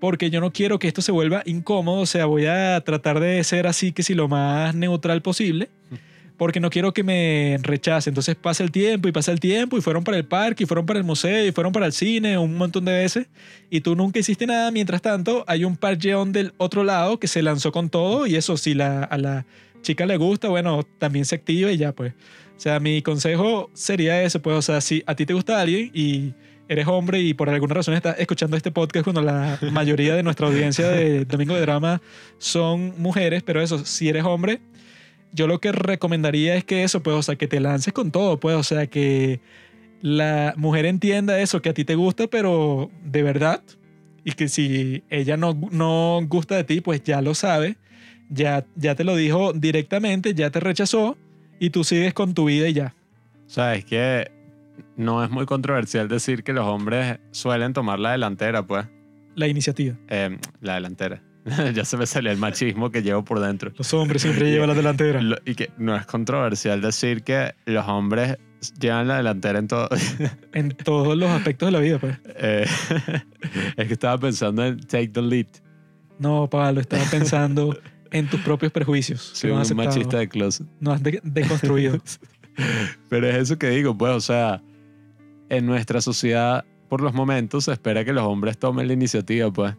[0.00, 3.42] porque yo no quiero que esto se vuelva incómodo, o sea, voy a tratar de
[3.44, 5.68] ser así que si lo más neutral posible
[6.40, 8.08] porque no quiero que me rechace.
[8.08, 10.86] Entonces pasa el tiempo y pasa el tiempo y fueron para el parque y fueron
[10.86, 13.26] para el museo y fueron para el cine un montón de veces
[13.68, 14.70] y tú nunca hiciste nada.
[14.70, 18.56] Mientras tanto, hay un parcheón del otro lado que se lanzó con todo y eso,
[18.56, 19.44] si la, a la
[19.82, 22.14] chica le gusta, bueno, también se activa y ya pues.
[22.56, 25.90] O sea, mi consejo sería ese, pues, o sea, si a ti te gusta alguien
[25.92, 26.32] y
[26.70, 30.46] eres hombre y por alguna razón estás escuchando este podcast cuando la mayoría de nuestra
[30.46, 32.00] audiencia de Domingo de Drama
[32.38, 34.60] son mujeres, pero eso, si eres hombre,
[35.32, 38.40] yo lo que recomendaría es que eso, pues, o sea, que te lances con todo,
[38.40, 39.40] pues, o sea, que
[40.02, 43.62] la mujer entienda eso, que a ti te gusta, pero de verdad,
[44.24, 47.76] y que si ella no, no gusta de ti, pues ya lo sabe,
[48.28, 51.16] ya, ya te lo dijo directamente, ya te rechazó,
[51.58, 52.94] y tú sigues con tu vida y ya.
[53.46, 54.30] O sea, es que
[54.96, 58.86] no es muy controversial decir que los hombres suelen tomar la delantera, pues.
[59.34, 59.96] La iniciativa.
[60.08, 61.22] Eh, la delantera.
[61.74, 63.72] ya se me salió el machismo que llevo por dentro.
[63.76, 65.20] Los hombres siempre llevan la delantera.
[65.22, 68.36] Lo- y que no es controversial decir que los hombres
[68.78, 69.88] llevan la delantera en todo.
[70.52, 72.18] En todos los aspectos de la vida, pues.
[72.36, 72.66] Eh,
[73.76, 75.46] es que estaba pensando en take the lead.
[76.18, 77.78] No, Pablo, estaba pensando
[78.10, 79.22] en tus propios prejuicios.
[79.34, 80.66] Soy un machista de closet.
[80.80, 81.98] No has de- deconstruido.
[83.08, 84.62] Pero es eso que digo, pues, o sea,
[85.48, 89.74] en nuestra sociedad, por los momentos, se espera que los hombres tomen la iniciativa, pues.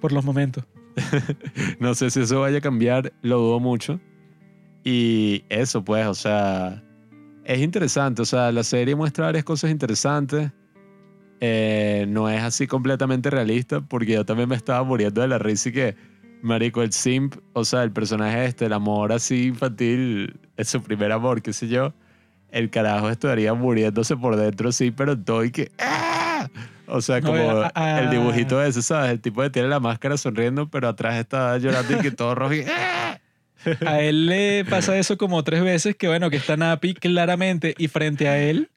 [0.00, 0.64] Por los momentos.
[1.78, 4.00] No sé si eso vaya a cambiar, lo dudo mucho.
[4.84, 6.82] Y eso, pues, o sea,
[7.44, 8.22] es interesante.
[8.22, 10.50] O sea, la serie muestra varias cosas interesantes.
[11.40, 15.70] Eh, no es así completamente realista, porque yo también me estaba muriendo de la risa
[15.70, 15.96] y que,
[16.42, 21.12] marico, el simp, o sea, el personaje este, el amor así infantil, es su primer
[21.12, 21.94] amor, qué sé yo,
[22.50, 25.70] el carajo estaría muriéndose por dentro, sí, pero todo que...
[25.78, 26.19] ¡ah!
[26.92, 29.10] O sea, No, como a- a- el dibujito ese, ¿sabes?
[29.12, 32.54] El tipo que tiene la máscara sonriendo, pero atrás está llorando y que todo rojo
[32.54, 32.64] y...
[32.68, 33.18] ¡ah!
[33.86, 37.88] A él le pasa eso como tres veces, que bueno, que está Napi claramente y
[37.88, 38.70] frente a él,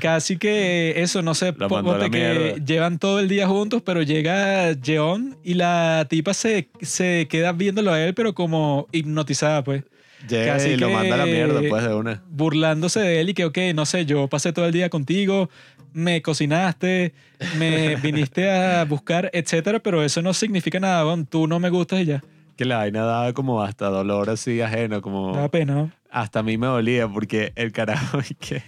[0.00, 5.38] casi que eso, no sé, ponte que llevan todo el día juntos, pero llega Jeon
[5.42, 9.84] y la tipa se, se queda viéndolo a él, pero como hipnotizada, pues,
[10.28, 12.22] Llega Casi y lo manda a la mierda, pues, de una.
[12.30, 15.50] burlándose de él y que, ok, no sé, yo pasé todo el día contigo,
[15.94, 17.14] me cocinaste,
[17.58, 22.02] me viniste a buscar, etcétera, pero eso no significa nada, weón, tú no me gustas
[22.02, 22.22] y ya,
[22.56, 25.34] Que la vaina daba como hasta dolor así ajeno, como...
[25.34, 26.04] da pena, ¿no?
[26.14, 28.62] hasta a mí me dolía porque el carajo que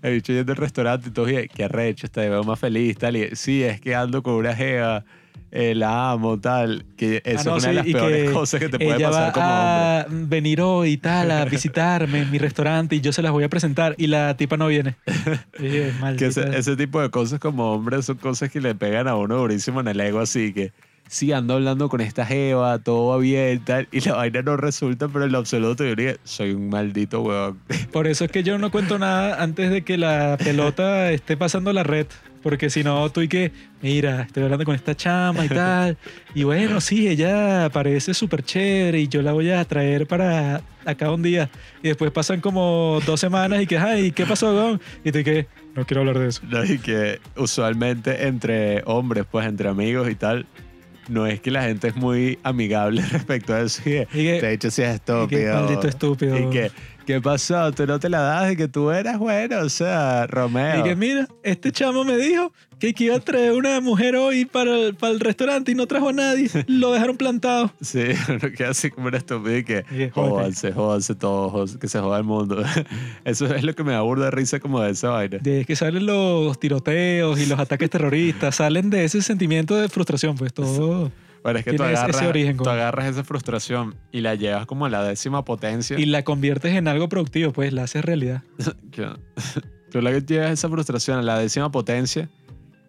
[0.00, 3.16] el bicho yendo al restaurante y todo y que arrecho, te veo más feliz, tal.
[3.16, 5.04] Y sí, es que ando con una jeva,
[5.50, 6.84] eh, la amo, tal.
[6.96, 8.96] Que eso Ah, no, es una de sí, las y peores cosas que te puede
[8.96, 10.26] ella pasar va como a hombre.
[10.28, 13.48] venir hoy y tal a visitarme en mi restaurante y yo se las voy a
[13.48, 14.96] presentar y la tipa no viene.
[15.60, 19.16] Oye, Que ese, ese tipo de cosas como hombre son cosas que le pegan a
[19.16, 20.72] uno durísimo en el ego, así que
[21.08, 23.88] sí, ando hablando con esta jeva, todo va bien, tal.
[23.90, 27.58] Y la vaina no resulta, pero en lo absoluto yo diría, soy un maldito huevón.
[27.92, 31.72] Por eso es que yo no cuento nada antes de que la pelota esté pasando
[31.72, 32.06] la red.
[32.42, 33.50] Porque si no, tú y que,
[33.82, 35.96] mira, estoy hablando con esta chama y tal.
[36.34, 41.10] Y bueno, sí, ella parece súper chévere y yo la voy a traer para acá
[41.10, 41.50] un día.
[41.82, 44.80] Y después pasan como dos semanas y que, ay, ¿qué pasó, Gon?
[45.04, 46.42] Y tú y que, no quiero hablar de eso.
[46.48, 50.46] No, y que usualmente entre hombres, pues entre amigos y tal,
[51.08, 53.80] no es que la gente es muy amigable respecto a eso.
[53.82, 55.28] Y que, Y que- de hecho, sí es Y estúpido.
[55.28, 56.38] que maldito estúpido.
[56.38, 56.70] Y que,
[57.08, 57.72] ¿qué pasó?
[57.72, 60.80] Tú no te la das de que tú eras bueno, o sea, Romeo.
[60.80, 64.44] Y que mira, este chamo me dijo que que iba a traer una mujer hoy
[64.44, 66.50] para el, para el restaurante y no trajo a nadie.
[66.66, 67.72] Lo dejaron plantado.
[67.80, 71.98] Sí, uno queda así como un estúpido y que que, jódanse, jódanse todos, que se
[71.98, 72.62] joda el mundo.
[73.24, 75.38] Eso es lo que me da burda de risa como de esa vaina.
[75.38, 80.36] De que salen los tiroteos y los ataques terroristas, salen de ese sentimiento de frustración,
[80.36, 81.10] pues todo.
[81.42, 84.66] Bueno, es que tú Tiene ese- agarras, origen, tú agarras esa frustración y la llevas
[84.66, 85.98] como a la décima potencia.
[85.98, 88.42] Y la conviertes en algo productivo, pues la haces realidad.
[88.92, 89.08] que-
[89.90, 92.28] tú la llevas esa frustración a la décima potencia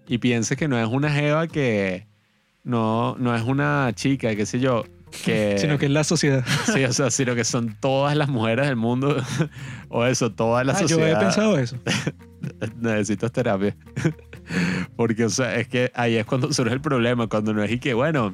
[0.08, 2.08] y piensas que no es una jeva que
[2.64, 4.84] no, no es una chica, qué sé yo,
[5.24, 5.58] que...
[5.60, 6.44] Sino que es la sociedad.
[6.74, 9.16] Sí, o sea, sino que son todas las mujeres del mundo
[9.90, 11.22] o eso, toda la Ah, yo sociedad.
[11.22, 11.78] he pensado eso.
[12.80, 13.76] Necesitas terapia.
[14.96, 17.80] Porque, o sea, es que ahí es cuando surge el problema, cuando no es y
[17.80, 18.34] que, bueno,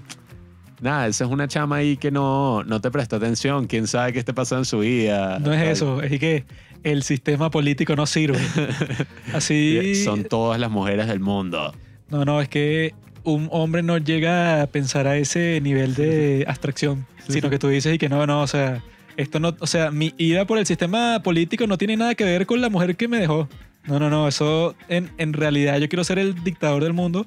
[0.81, 4.19] nada, esa es una chama ahí que no, no te presta atención, quién sabe qué
[4.19, 5.39] esté pasando en su vida.
[5.39, 5.69] No es Tal.
[5.69, 6.45] eso, es que
[6.83, 8.39] el sistema político no sirve.
[9.33, 9.95] Así.
[10.03, 11.73] Son todas las mujeres del mundo.
[12.09, 12.93] No, no, es que
[13.23, 17.95] un hombre no llega a pensar a ese nivel de abstracción, sino que tú dices
[17.95, 18.83] y que no, no, o sea,
[19.17, 22.45] esto no, o sea, mi ida por el sistema político no tiene nada que ver
[22.45, 23.49] con la mujer que me dejó.
[23.87, 27.25] No, no, no, eso en, en realidad yo quiero ser el dictador del mundo,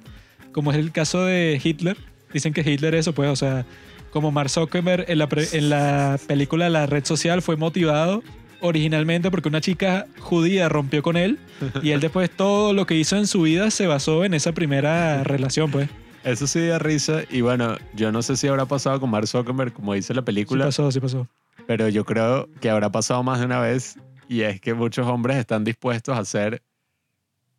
[0.52, 1.97] como es el caso de Hitler.
[2.32, 3.64] Dicen que Hitler eso, pues, o sea,
[4.10, 8.22] como Mark Zuckerberg en la, pre- en la película La Red Social fue motivado
[8.60, 11.39] originalmente porque una chica judía rompió con él
[11.82, 15.22] y él después todo lo que hizo en su vida se basó en esa primera
[15.24, 15.89] relación, pues.
[16.24, 17.22] Eso sí da risa.
[17.30, 20.26] Y bueno, yo no sé si habrá pasado con Mark Zuckerberg, como dice la Sí
[20.26, 21.28] película, pasó, sí pasó.
[21.66, 23.97] pero yo creo que habrá pasado más de una vez.
[24.28, 26.62] Y es que muchos hombres están dispuestos a hacer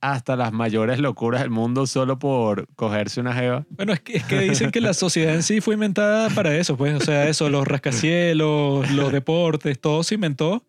[0.02, 3.66] hasta las mayores locuras del mundo solo por cogerse una jeva.
[3.70, 6.78] Bueno, es que, es que dicen que la sociedad en sí fue inventada para eso,
[6.78, 6.96] pues.
[6.96, 10.64] O sea, eso, los rascacielos, los deportes, todo se inventó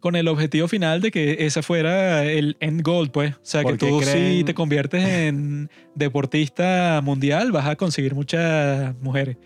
[0.00, 3.34] con el objetivo final de que ese fuera el end goal, pues.
[3.34, 9.38] O sea, que si te conviertes en deportista mundial, vas a conseguir muchas mujeres.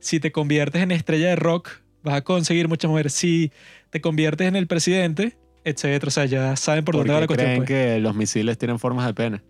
[0.00, 1.70] Si te conviertes en estrella de rock,
[2.02, 3.12] vas a conseguir muchas mujeres.
[3.12, 3.52] Si
[3.90, 6.08] te conviertes en el presidente, etcétera.
[6.08, 7.46] O sea, ya saben por ¿Por dónde va la cuestión.
[7.46, 7.68] creen pues.
[7.68, 9.42] que los misiles tienen formas de pene?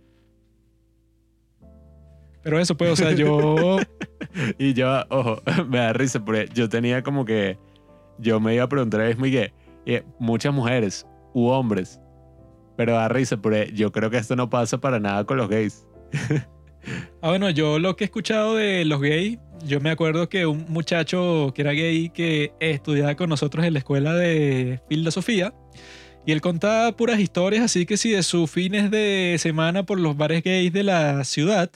[2.43, 3.79] Pero eso, pues, o sea, yo.
[4.59, 7.59] Y yo, ojo, me da risa porque yo tenía como que.
[8.19, 10.05] Yo me iba a preguntar a mismo y que.
[10.19, 12.01] muchas mujeres u hombres.
[12.77, 15.87] Pero da risa porque yo creo que esto no pasa para nada con los gays.
[17.21, 20.65] Ah, bueno, yo lo que he escuchado de los gays, yo me acuerdo que un
[20.69, 25.53] muchacho que era gay que estudiaba con nosotros en la escuela de filosofía
[26.27, 30.17] y él contaba puras historias así que sí de sus fines de semana por los
[30.17, 31.71] bares gays de la ciudad.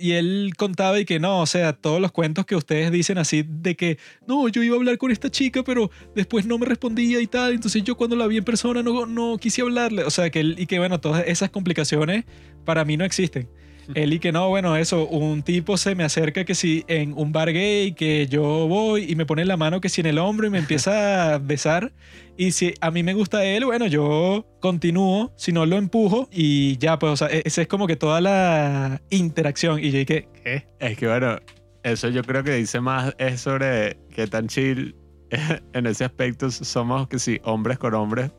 [0.00, 3.44] Y él contaba y que no, o sea, todos los cuentos que ustedes dicen así
[3.44, 3.98] de que,
[4.28, 7.54] no, yo iba a hablar con esta chica, pero después no me respondía y tal,
[7.54, 10.04] entonces yo cuando la vi en persona no, no quise hablarle.
[10.04, 12.26] O sea, que él, y que bueno, todas esas complicaciones
[12.64, 13.48] para mí no existen.
[13.94, 17.32] Él y que no, bueno, eso, un tipo se me acerca que si en un
[17.32, 20.46] bar gay, que yo voy y me pone la mano que si en el hombro
[20.46, 21.92] y me empieza a besar.
[22.36, 26.76] Y si a mí me gusta él, bueno, yo continúo, si no lo empujo y
[26.78, 29.78] ya, pues, o sea, e- esa es como que toda la interacción.
[29.80, 30.66] Y yo dije, ¿qué?
[30.78, 31.38] Es que bueno,
[31.82, 34.94] eso yo creo que dice más es sobre qué tan chill
[35.72, 38.30] en ese aspecto somos que sí, hombres con hombres.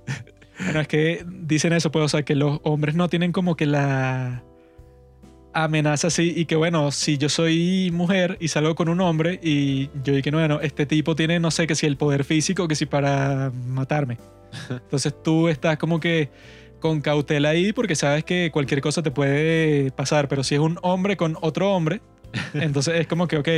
[0.64, 3.66] Bueno, es que dicen eso, pues, o sea, que los hombres no tienen como que
[3.66, 4.44] la
[5.54, 9.90] amenaza así y que bueno, si yo soy mujer y salgo con un hombre y
[10.04, 12.86] yo dije, bueno, este tipo tiene, no sé, que si el poder físico, que si
[12.86, 14.18] para matarme.
[14.70, 16.30] Entonces tú estás como que
[16.80, 20.80] con cautela ahí porque sabes que cualquier cosa te puede pasar, pero si es un
[20.82, 22.02] hombre con otro hombre,
[22.54, 23.50] entonces es como que, ok,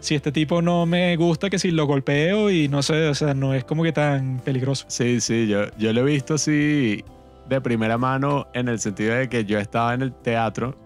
[0.00, 3.34] si este tipo no me gusta, que si lo golpeo y no sé, o sea,
[3.34, 4.86] no es como que tan peligroso.
[4.88, 7.04] Sí, sí, yo, yo lo he visto así
[7.48, 10.76] de primera mano en el sentido de que yo estaba en el teatro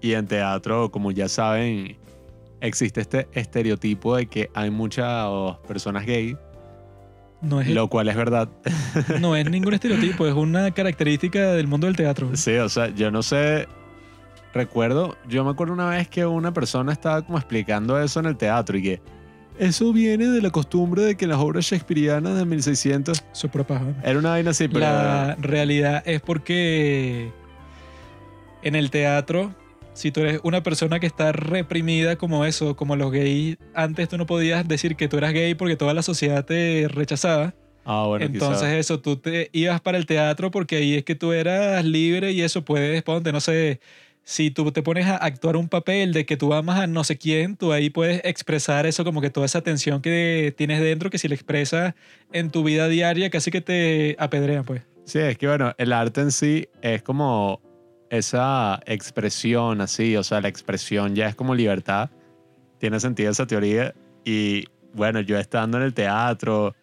[0.00, 1.96] y en teatro, como ya saben,
[2.60, 5.28] existe este estereotipo de que hay muchas
[5.66, 6.36] personas gay,
[7.40, 8.48] No es, lo cual es verdad.
[9.20, 12.30] no es ningún estereotipo, es una característica del mundo del teatro.
[12.34, 13.66] Sí, o sea, yo no sé.
[14.54, 18.36] Recuerdo, yo me acuerdo una vez que una persona estaba como explicando eso en el
[18.36, 19.02] teatro y que
[19.58, 23.82] eso viene de la costumbre de que en las obras shakespearianas de 1600 Su propia
[24.02, 27.30] era una vaina así, pero La realidad es porque
[28.62, 29.54] en el teatro,
[29.98, 34.16] si tú eres una persona que está reprimida como eso, como los gays, antes tú
[34.16, 37.52] no podías decir que tú eras gay porque toda la sociedad te rechazaba.
[37.84, 38.78] ah, bueno, Entonces quizá.
[38.78, 42.42] eso, tú te ibas para el teatro porque ahí es que tú eras libre y
[42.42, 43.80] eso puedes, ponte, no sé,
[44.22, 47.18] si tú te pones a actuar un papel de que tú amas a no sé
[47.18, 51.18] quién, tú ahí puedes expresar eso como que toda esa tensión que tienes dentro, que
[51.18, 51.94] si la expresas
[52.32, 54.82] en tu vida diaria, casi que te apedrean, pues.
[55.06, 57.60] Sí, es que bueno, el arte en sí es como
[58.10, 62.10] esa expresión así, o sea, la expresión ya es como libertad.
[62.78, 63.94] Tiene sentido esa teoría.
[64.24, 66.74] Y bueno, yo estando en el teatro,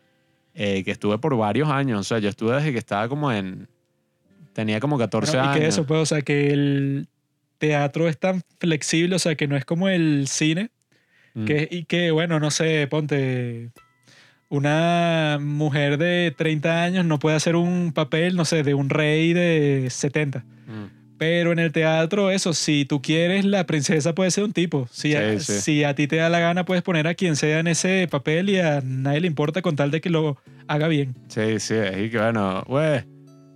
[0.53, 3.67] eh, que estuve por varios años, o sea, yo estuve desde que estaba como en...
[4.53, 5.57] Tenía como 14 Bueno, años.
[5.57, 7.07] Y que eso, pues, o sea, que el
[7.57, 10.71] teatro es tan flexible, o sea, que no es como el cine,
[11.35, 11.45] Mm.
[11.45, 13.69] que, y que, bueno, no sé, ponte,
[14.49, 19.33] una mujer de 30 años no puede hacer un papel, no sé, de un rey
[19.33, 20.39] de 70.
[20.39, 21.04] Mm.
[21.17, 24.87] Pero en el teatro, eso, si tú quieres, la princesa puede ser un tipo.
[24.91, 25.61] Si, a, Sí, sí.
[25.61, 28.49] si a ti te da la gana, puedes poner a quien sea en ese papel
[28.49, 30.37] y a nadie le importa con tal de que lo
[30.67, 31.15] haga bien.
[31.29, 33.03] Sí, sí, y que bueno, güey,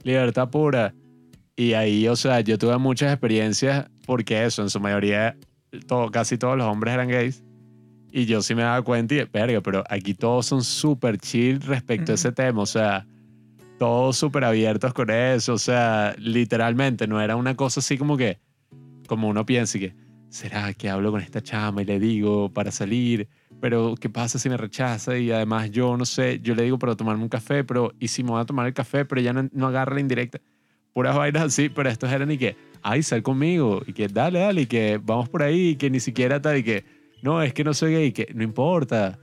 [0.03, 0.93] libertad pura.
[1.57, 5.35] Y ahí, o sea, yo tuve muchas experiencias porque eso, en su mayoría,
[5.87, 7.43] todo, casi todos los hombres eran gays.
[8.11, 12.13] Y yo sí me daba cuenta y, verga, pero aquí todos son súper chill respecto
[12.13, 13.05] a ese tema, o sea,
[13.79, 18.37] todos súper abiertos con eso, o sea, literalmente, no era una cosa así como que,
[19.07, 19.95] como uno piensa y que,
[20.29, 23.27] ¿será que hablo con esta chama y le digo para salir?
[23.61, 25.17] Pero, ¿qué pasa si me rechaza?
[25.17, 28.21] Y además, yo no sé, yo le digo para tomarme un café, pero, ¿y si
[28.21, 30.39] me voy a tomar el café, pero ella no, no agarra la indirecta?
[30.93, 34.61] Puras vainas así, pero estos eran y que, ay, sal conmigo, y que dale, dale,
[34.61, 36.83] y que vamos por ahí, y que ni siquiera tal, y que,
[37.21, 39.19] no, es que no soy gay, y que no importa,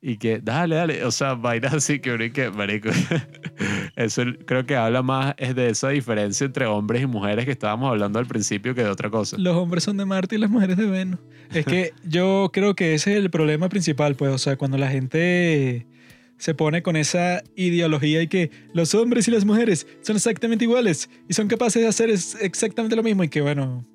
[0.00, 2.90] y que dale, dale, o sea, vainas así que marico,
[3.96, 7.90] eso creo que habla más es de esa diferencia entre hombres y mujeres que estábamos
[7.90, 9.36] hablando al principio que de otra cosa.
[9.38, 11.20] Los hombres son de Marte y las mujeres de Venus.
[11.52, 14.90] Es que yo creo que ese es el problema principal, pues, o sea, cuando la
[14.90, 15.86] gente
[16.38, 21.08] se pone con esa ideología y que los hombres y las mujeres son exactamente iguales
[21.28, 23.86] y son capaces de hacer exactamente lo mismo y que, bueno,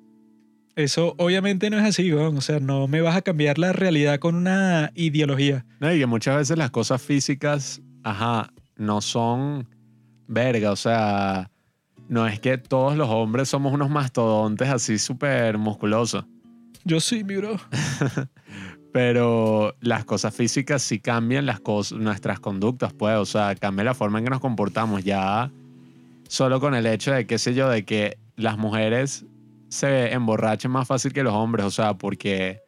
[0.76, 2.36] eso obviamente no es así, weón.
[2.36, 5.64] o sea, no me vas a cambiar la realidad con una ideología.
[5.80, 9.68] No, y que muchas veces las cosas físicas, ajá, no son
[10.26, 11.50] verga, o sea,
[12.08, 16.24] no es que todos los hombres somos unos mastodontes así súper musculosos,
[16.84, 17.56] Yo sí, mi bro.
[18.92, 23.94] pero las cosas físicas sí cambian las cosas, nuestras conductas, pues, o sea, cambia la
[23.94, 25.50] forma en que nos comportamos, ya
[26.28, 29.24] solo con el hecho de, qué sé yo, de que las mujeres
[29.72, 32.60] se emborrachen más fácil que los hombres, o sea, porque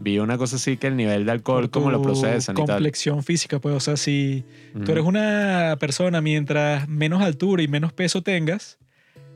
[0.00, 2.66] vi una cosa así que el nivel de alcohol, como lo procesan y tal.
[2.66, 4.44] complexión física, pues, o sea, si
[4.74, 4.84] Ujú.
[4.84, 8.78] tú eres una persona mientras menos altura y menos peso tengas,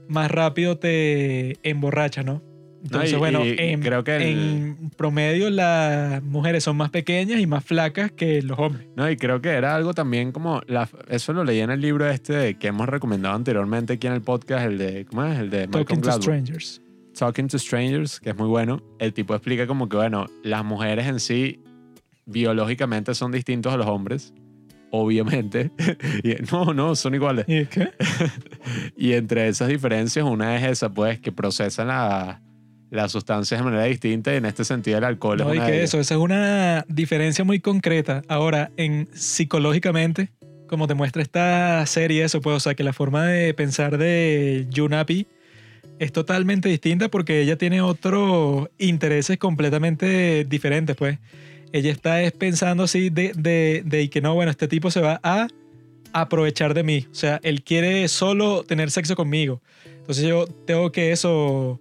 [0.09, 2.43] más rápido te emborracha, ¿no?
[2.85, 7.39] Entonces, y- bueno, y en, creo que el- en promedio las mujeres son más pequeñas
[7.39, 8.89] y más flacas que los hombres.
[8.97, 12.09] No, y creo que era algo también como, la- eso lo leí en el libro
[12.11, 15.39] este que hemos recomendado anteriormente aquí en el podcast, el de, ¿cómo es?
[15.39, 16.23] El de Malcolm Talking to Gladwell.
[16.23, 16.81] strangers.
[17.18, 18.82] Talking to Strangers, que es muy bueno.
[18.98, 21.60] El tipo explica como que, bueno, las mujeres en sí
[22.26, 24.32] biológicamente son distintos a los hombres,
[24.90, 25.70] obviamente.
[26.22, 27.44] Y- no, no, son iguales.
[27.48, 27.90] ¿Y qué?
[28.97, 32.40] Y entre esas diferencias, una es esa, pues, que procesan la-
[32.90, 35.66] las sustancias de manera distinta y en este sentido el alcohol es No, y una
[35.66, 38.22] de que eso, esa es una diferencia muy concreta.
[38.28, 40.30] Ahora, en psicológicamente,
[40.68, 44.66] como te muestra esta serie, eso, pues, o sea, que la forma de pensar de
[44.70, 45.26] Yunapi
[46.03, 51.19] es totalmente distinta porque ella tiene otros intereses completamente diferentes, pues.
[51.73, 55.20] Ella está es pensando así de, de, de que no, bueno, este tipo se va
[55.23, 55.47] a
[56.12, 57.07] aprovechar de mí.
[57.12, 59.62] O sea, él quiere solo tener sexo conmigo.
[59.87, 61.79] Entonces yo tengo que eso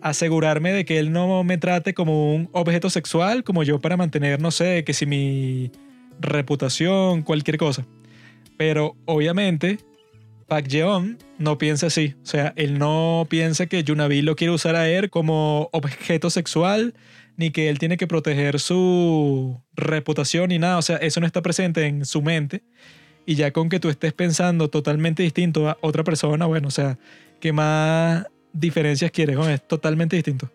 [0.00, 4.40] asegurarme de que él no me trate como un objeto sexual, como yo para mantener,
[4.40, 5.70] no sé, que si mi
[6.20, 7.86] reputación, cualquier cosa.
[8.56, 9.78] Pero obviamente,
[10.46, 12.14] Park Jeon no piensa así.
[12.22, 16.94] O sea, él no piensa que Yunabi lo quiere usar a él como objeto sexual,
[17.36, 20.78] ni que él tiene que proteger su reputación ni nada.
[20.78, 22.62] O sea, eso no está presente en su mente.
[23.26, 26.96] Y ya con que tú estés pensando totalmente distinto a otra persona, bueno, o sea,
[27.40, 29.36] ¿qué más diferencias quieres?
[29.48, 30.48] Es totalmente distinto.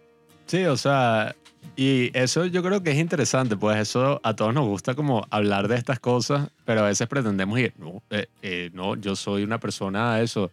[0.46, 1.36] Sí, o sea,
[1.76, 5.68] y eso yo creo que es interesante, pues eso a todos nos gusta como hablar
[5.68, 9.60] de estas cosas, pero a veces pretendemos ir, no, eh, eh, no yo soy una
[9.60, 10.52] persona, eso,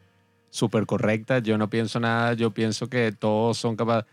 [0.51, 4.10] súper correcta, yo no pienso nada, yo pienso que todos son capaces,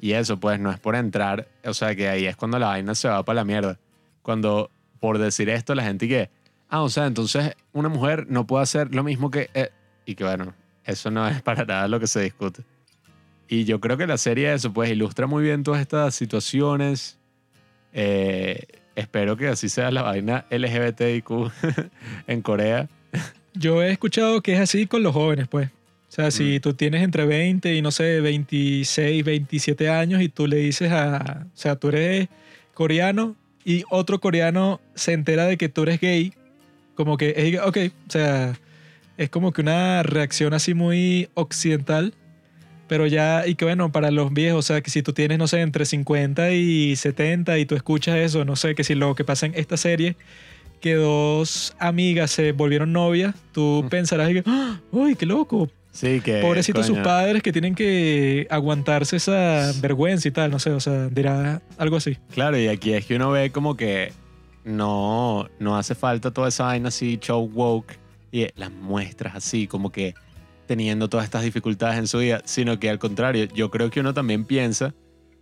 [0.00, 2.94] y eso pues no es por entrar, o sea que ahí es cuando la vaina
[2.94, 3.78] se va para la mierda,
[4.22, 4.70] cuando
[5.00, 6.30] por decir esto la gente que,
[6.68, 9.70] ah, o sea, entonces una mujer no puede hacer lo mismo que, eh",
[10.04, 10.54] y que bueno,
[10.84, 12.62] eso no es para nada lo que se discute.
[13.48, 17.18] Y yo creo que la serie eso pues ilustra muy bien todas estas situaciones.
[17.92, 18.64] Eh,
[18.96, 21.30] espero que así sea la vaina LGBTIQ
[22.26, 22.88] en Corea.
[23.54, 25.68] Yo he escuchado que es así con los jóvenes, pues.
[26.08, 26.60] O sea, si Mm.
[26.60, 31.46] tú tienes entre 20 y no sé, 26, 27 años y tú le dices a.
[31.46, 32.28] O sea, tú eres
[32.74, 36.32] coreano y otro coreano se entera de que tú eres gay,
[36.94, 37.78] como que ok,
[38.08, 38.54] o sea,
[39.16, 42.14] es como que una reacción así muy occidental,
[42.88, 45.46] pero ya, y que bueno, para los viejos, o sea, que si tú tienes, no
[45.48, 49.24] sé, entre 50 y 70 y tú escuchas eso, no sé, que si lo que
[49.24, 50.16] pasa en esta serie,
[50.80, 53.88] que dos amigas se volvieron novias, tú Mm.
[53.88, 54.80] pensarás que, ¡Ah!
[54.90, 56.40] uy, qué loco, Sí, que...
[56.40, 61.08] pobrecitos sus padres que tienen que aguantarse esa vergüenza y tal, no sé, o sea,
[61.08, 62.16] dirá algo así.
[62.34, 64.12] Claro, y aquí es que uno ve como que
[64.64, 67.96] no, no hace falta toda esa vaina así, show woke,
[68.30, 70.14] y las muestras así, como que
[70.72, 74.14] teniendo todas estas dificultades en su vida, sino que al contrario, yo creo que uno
[74.14, 74.94] también piensa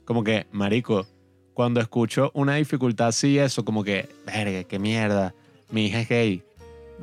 [0.05, 1.07] como que, marico,
[1.55, 5.33] cuando escucho una dificultad así, eso, como que, verga, qué mierda,
[5.71, 6.43] mi hija es gay,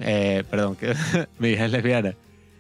[0.02, 0.94] eh, perdón, que
[1.40, 2.16] mi hija es lesbiana,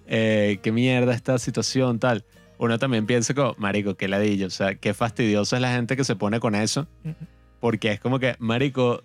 [0.06, 2.24] eh, qué mierda esta situación, tal.
[2.60, 6.06] Uno también piensa como, marico, qué ladillo, o sea, qué fastidiosa es la gente que
[6.06, 6.88] se pone con eso,
[7.60, 9.04] porque es como que, marico,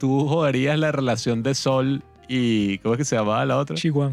[0.00, 3.76] tú joderías la relación de Sol y, ¿cómo es que se llamaba la otra?
[3.76, 4.10] Chihuahua.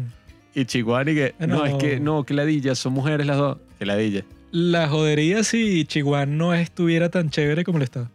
[0.60, 1.66] Y Chihuahua y que, no, no.
[1.66, 4.24] es que, no, qué ladilla, son mujeres las dos, qué ladilla.
[4.50, 8.10] La jodería si Chihuahua no estuviera tan chévere como lo está.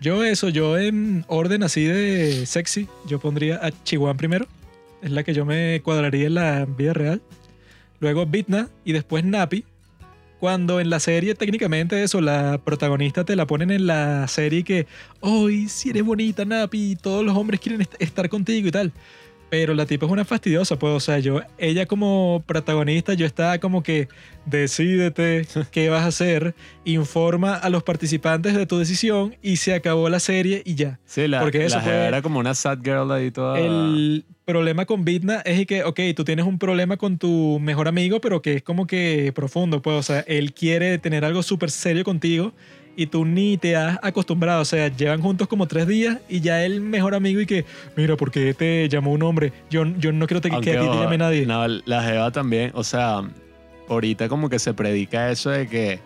[0.00, 4.46] yo eso, yo en orden así de sexy, yo pondría a Chihuahua primero.
[5.02, 7.22] Es la que yo me cuadraría en la vida real.
[8.00, 9.64] Luego Bitna y después Napi.
[10.40, 14.86] Cuando en la serie técnicamente eso, la protagonista te la ponen en la serie que,
[15.20, 18.90] hoy si eres bonita Napi, todos los hombres quieren est- estar contigo y tal.
[19.50, 23.58] Pero la tipa es una fastidiosa, pues, o sea, yo, ella como protagonista, yo estaba
[23.58, 24.06] como que,
[24.46, 26.54] decídete qué vas a hacer,
[26.84, 30.98] informa a los participantes de tu decisión y se acabó la serie y ya.
[31.04, 33.58] Sí, la, Porque eso la fue- jeva era como una sad girl ahí toda...
[33.58, 38.20] El problema con Bitna es que, ok, tú tienes un problema con tu mejor amigo,
[38.20, 42.02] pero que es como que profundo, pues, o sea, él quiere tener algo súper serio
[42.04, 42.52] contigo
[43.02, 46.64] y tú ni te has acostumbrado, o sea, llevan juntos como tres días y ya
[46.64, 47.64] el mejor amigo y que,
[47.96, 49.52] mira, ¿por qué te llamó un hombre?
[49.70, 51.46] Yo, yo no quiero te- que a ti te llame nadie.
[51.46, 53.22] No, la Jeva también, o sea,
[53.88, 55.98] ahorita como que se predica eso de que,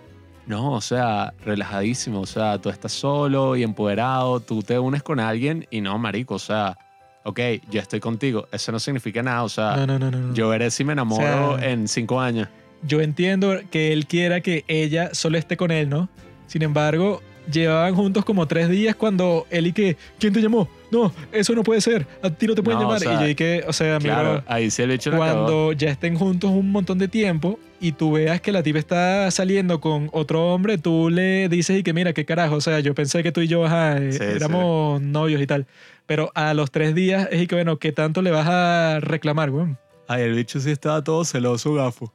[0.47, 5.19] no, o sea, relajadísimo, o sea, tú estás solo y empoderado, tú te unes con
[5.21, 6.77] alguien y no, marico, o sea,
[7.25, 7.41] ok,
[7.71, 9.43] yo estoy contigo, eso no significa nada.
[9.43, 10.19] O sea, No, no, no, no.
[10.19, 10.35] no.
[10.35, 12.49] yo veré si me enamoro O sea, en cinco años.
[12.87, 16.09] yo entiendo que él quiera que ella solo esté con él, ¿no?
[16.47, 20.69] Sin embargo, llevaban juntos como tres días cuando él y que, ¿quién te llamó?
[20.91, 23.01] No, eso no puede ser, a ti no te pueden No, o llamar.
[23.01, 25.17] sea, y yo dije, o sea, Claro, ahí cagó.
[25.17, 29.31] cuando ya estén juntos un montón de tiempo y tú veas que la tipa está
[29.33, 32.95] saliendo con otro hombre, tú le dices y que mira, qué carajo, o sea, yo
[32.95, 34.23] pensé que tú y yo ajá, eh, sí.
[34.23, 35.67] éramos novios y tal.
[36.07, 39.51] Pero a los tres días es y que, bueno, ¿qué tanto le vas a reclamar,
[39.51, 39.75] güey?
[40.07, 42.13] Ay, el bicho sí estaba todo celoso, gafo.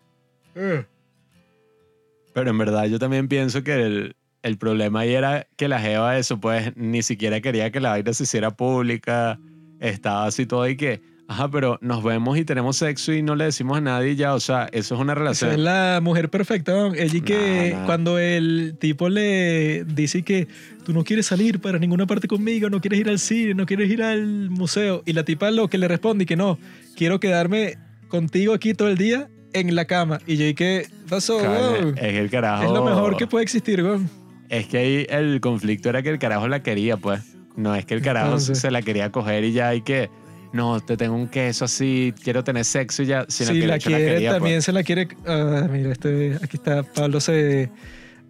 [2.34, 6.18] Pero en verdad yo también pienso que el, el problema ahí era que la jeva
[6.18, 9.40] eso, pues ni siquiera quería que la vaina se hiciera pública.
[9.80, 13.45] Estaba así todo y que, ajá, pero nos vemos y tenemos sexo y no le
[13.45, 14.34] decimos a nadie y ya.
[14.36, 15.52] O sea, eso es una Esa relación.
[15.52, 16.94] es la mujer perfecta, ¿no?
[16.94, 17.86] Ella y que No, no.
[17.86, 20.48] cuando el tipo le dice que
[20.86, 23.90] tú no quieres salir para ninguna parte conmigo, no quieres ir al cine, no quieres
[23.90, 26.57] ir al museo, y la tipa lo que le responde y que no,
[26.98, 27.78] quiero quedarme
[28.10, 30.20] contigo aquí todo el día en la cama.
[30.28, 31.98] Y yo y que pasó, weón?
[31.98, 32.64] es el carajo.
[32.64, 34.10] Es lo mejor que puede existir, weón.
[34.50, 37.22] Es que ahí el conflicto era que el carajo la quería, pues.
[37.56, 38.60] No es que el carajo Entonces.
[38.60, 40.10] se la quería coger y ya hay que.
[40.52, 43.26] No, te tengo un queso así, quiero tener sexo y ya.
[43.28, 44.66] Sino Si que la quiere, quería, también pues.
[44.66, 45.08] se la quiere.
[45.28, 46.82] Ah, mira, este, aquí está.
[46.84, 47.70] Pablo se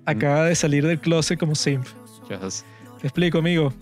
[0.05, 1.85] acaba de salir del closet como simp.
[2.27, 2.65] Dios.
[2.99, 3.73] Te explico, amigo.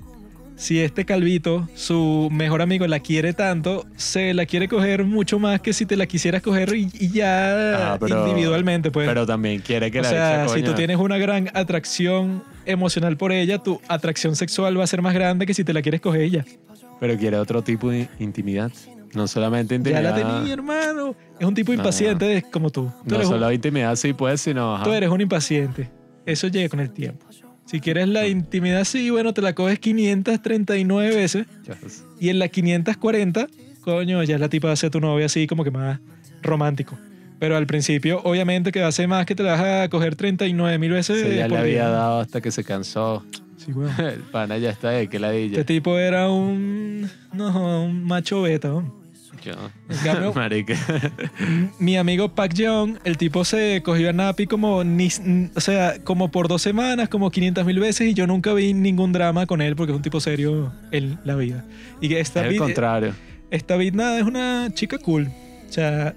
[0.58, 5.62] Si este calvito, su mejor amigo, la quiere tanto, se la quiere coger mucho más
[5.62, 9.08] que si te la quisieras coger y, y ya Ah, pero- individualmente, pues.
[9.08, 13.32] Pero también quiere que o la sea, si tú tienes una gran atracción emocional por
[13.32, 16.22] ella, tu atracción sexual va a ser más grande que si te la quieres coger
[16.22, 16.46] ella.
[17.00, 18.72] Pero quiere otro tipo de intimidad.
[19.14, 20.04] No solamente Ya intimidad.
[20.04, 21.16] la tenía, hermano.
[21.40, 21.78] Es un tipo No.
[21.78, 22.86] impaciente como tú.
[23.04, 24.74] Tú, No eres un, solo intimidad, sí, pues, sino.
[24.76, 24.84] ajá.
[24.86, 25.88] tú eres un impaciente.
[26.26, 27.26] Eso llega con el tiempo.
[27.68, 31.46] Si quieres la intimidad, sí, bueno, te la coges 539 veces.
[32.20, 33.48] Y en la 540,
[33.82, 36.00] coño, ya la tipa a ser tu novia así como que más
[36.42, 36.98] romántico.
[37.40, 40.92] Pero al principio, obviamente que ser más que te la vas a coger 39 mil
[40.92, 41.22] veces.
[41.22, 41.90] Sí, ya le por había día.
[41.90, 43.24] dado hasta que se cansó.
[43.58, 43.94] Sí, weón.
[44.00, 45.60] El pana ya está de que ladilla.
[45.60, 47.08] Este tipo era un.
[47.34, 48.70] No, un macho beta.
[48.74, 48.92] weón.
[49.44, 49.54] Yo.
[49.90, 50.76] En cambio, Marica.
[51.80, 55.10] mi amigo Pac Young, el tipo se cogió a Napi como, ni,
[55.56, 59.14] o sea, como por dos semanas, como 500 mil veces, y yo nunca vi ningún
[59.14, 61.66] drama con él porque es un tipo serio en la vida.
[62.02, 63.14] Y esta Es el contrario.
[63.50, 65.30] Esta Vidna es una chica cool.
[65.70, 66.16] O sea,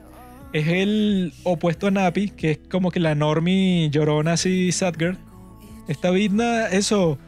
[0.52, 5.16] es el opuesto a Napi, que es como que la normie llorona así, sad girl.
[5.88, 7.18] Esta Vidna, eso,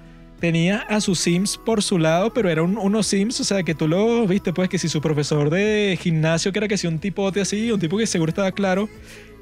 [0.43, 3.87] tenía a sus Sims por su lado, pero eran unos Sims, o sea, que tú
[3.87, 7.41] lo viste, pues, que si su profesor de gimnasio, que era que si un tipote
[7.41, 8.89] así, un tipo que seguro estaba claro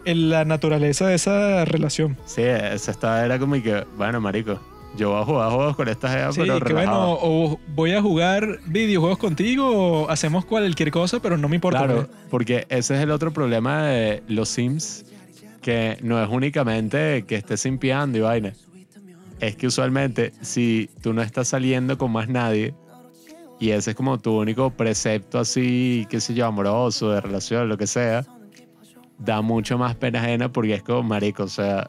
[0.05, 2.19] en la naturaleza de esa relación.
[2.27, 4.61] Sí, esa estaba, era como que, bueno, marico,
[4.95, 8.03] yo voy a jugar juegos con esta jeva, Sí, pero que bueno, o voy a
[8.03, 11.79] jugar videojuegos contigo, o hacemos cualquier cosa, pero no me importa.
[11.79, 12.19] Claro, pues.
[12.29, 15.07] porque ese es el otro problema de los Sims,
[15.63, 18.53] que no es únicamente que estés simpiando y vaina.
[19.41, 22.75] Es que usualmente si tú no estás saliendo con más nadie
[23.59, 27.77] y ese es como tu único precepto así, qué sé yo, amoroso, de relación, lo
[27.77, 28.25] que sea,
[29.19, 31.89] da mucho más pena ajena porque es como marico, o sea,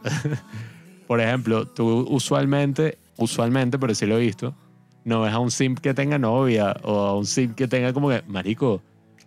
[1.07, 4.53] por ejemplo, tú usualmente, usualmente, pero sí lo he visto,
[5.03, 8.09] no ves a un simp que tenga novia o a un simp que tenga como
[8.09, 8.81] que, marico,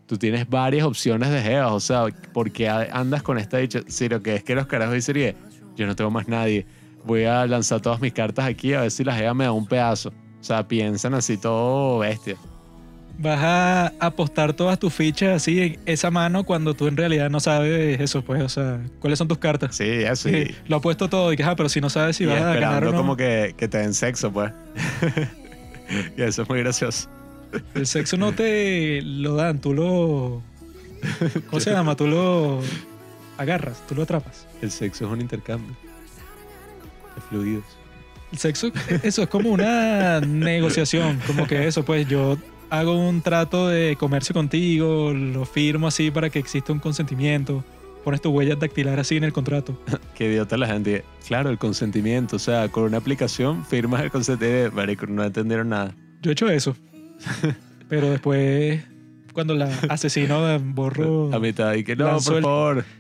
[0.07, 3.81] tú tienes varias opciones de jevas, o sea, ¿por qué andas con esta dicha?
[3.87, 5.37] Si lo que es que los carajos dicen, "Oye,
[5.77, 6.67] yo no tengo más nadie,
[7.05, 9.67] voy a lanzar todas mis cartas aquí a ver si la jeva me da un
[9.67, 10.11] pedazo.
[10.41, 12.37] O sea, piensan así todo bestia.
[13.17, 17.39] Vas a apostar todas tus fichas así en esa mano cuando tú en realidad no
[17.39, 19.77] sabes eso, pues, o sea, cuáles son tus cartas.
[19.77, 20.29] Sí, eso.
[20.29, 22.43] Y, Sí, Lo apuesto todo y que, ah, pero si no sabes si y vas
[22.43, 22.99] a ganar o no.
[22.99, 24.53] como que, que te den sexo, pues.
[26.17, 27.09] y eso es muy gracioso.
[27.75, 30.43] El sexo no te lo dan, tú lo...
[31.51, 31.95] ¿Cómo se llama?
[31.95, 32.61] Tú lo
[33.39, 34.49] agarras, tú lo atrapas.
[34.61, 35.77] El sexo es un intercambio
[37.23, 37.65] fluidos.
[38.33, 38.73] El sexo,
[39.03, 42.37] eso es como una negociación, como que eso, pues yo
[42.71, 47.65] hago un trato de comercio contigo, lo firmo así para que exista un consentimiento,
[48.03, 49.79] pones tu huella dactilar así en el contrato.
[50.15, 51.05] Qué idiota la gente.
[51.27, 52.37] Claro, el consentimiento.
[52.37, 54.75] O sea, con una aplicación firmas el consentimiento.
[54.75, 55.95] Marico, no entendieron nada.
[56.21, 56.77] Yo he hecho eso,
[57.89, 58.83] pero después
[59.33, 61.35] cuando la asesino borro...
[61.35, 62.85] A mitad y que no, por favor.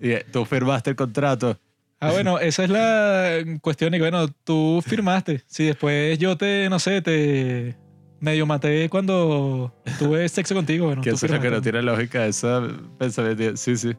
[0.00, 1.58] Y eh, tú firmaste el contrato.
[2.00, 3.92] Ah, bueno, esa es la cuestión.
[3.94, 5.42] Y bueno, tú firmaste.
[5.46, 7.76] Si después yo te, no sé, te
[8.20, 12.24] medio maté cuando tuve sexo contigo, bueno, que eso es lo que no tiene lógica,
[12.26, 12.62] esa
[12.98, 13.56] pensamiento.
[13.56, 13.96] Sí, sí.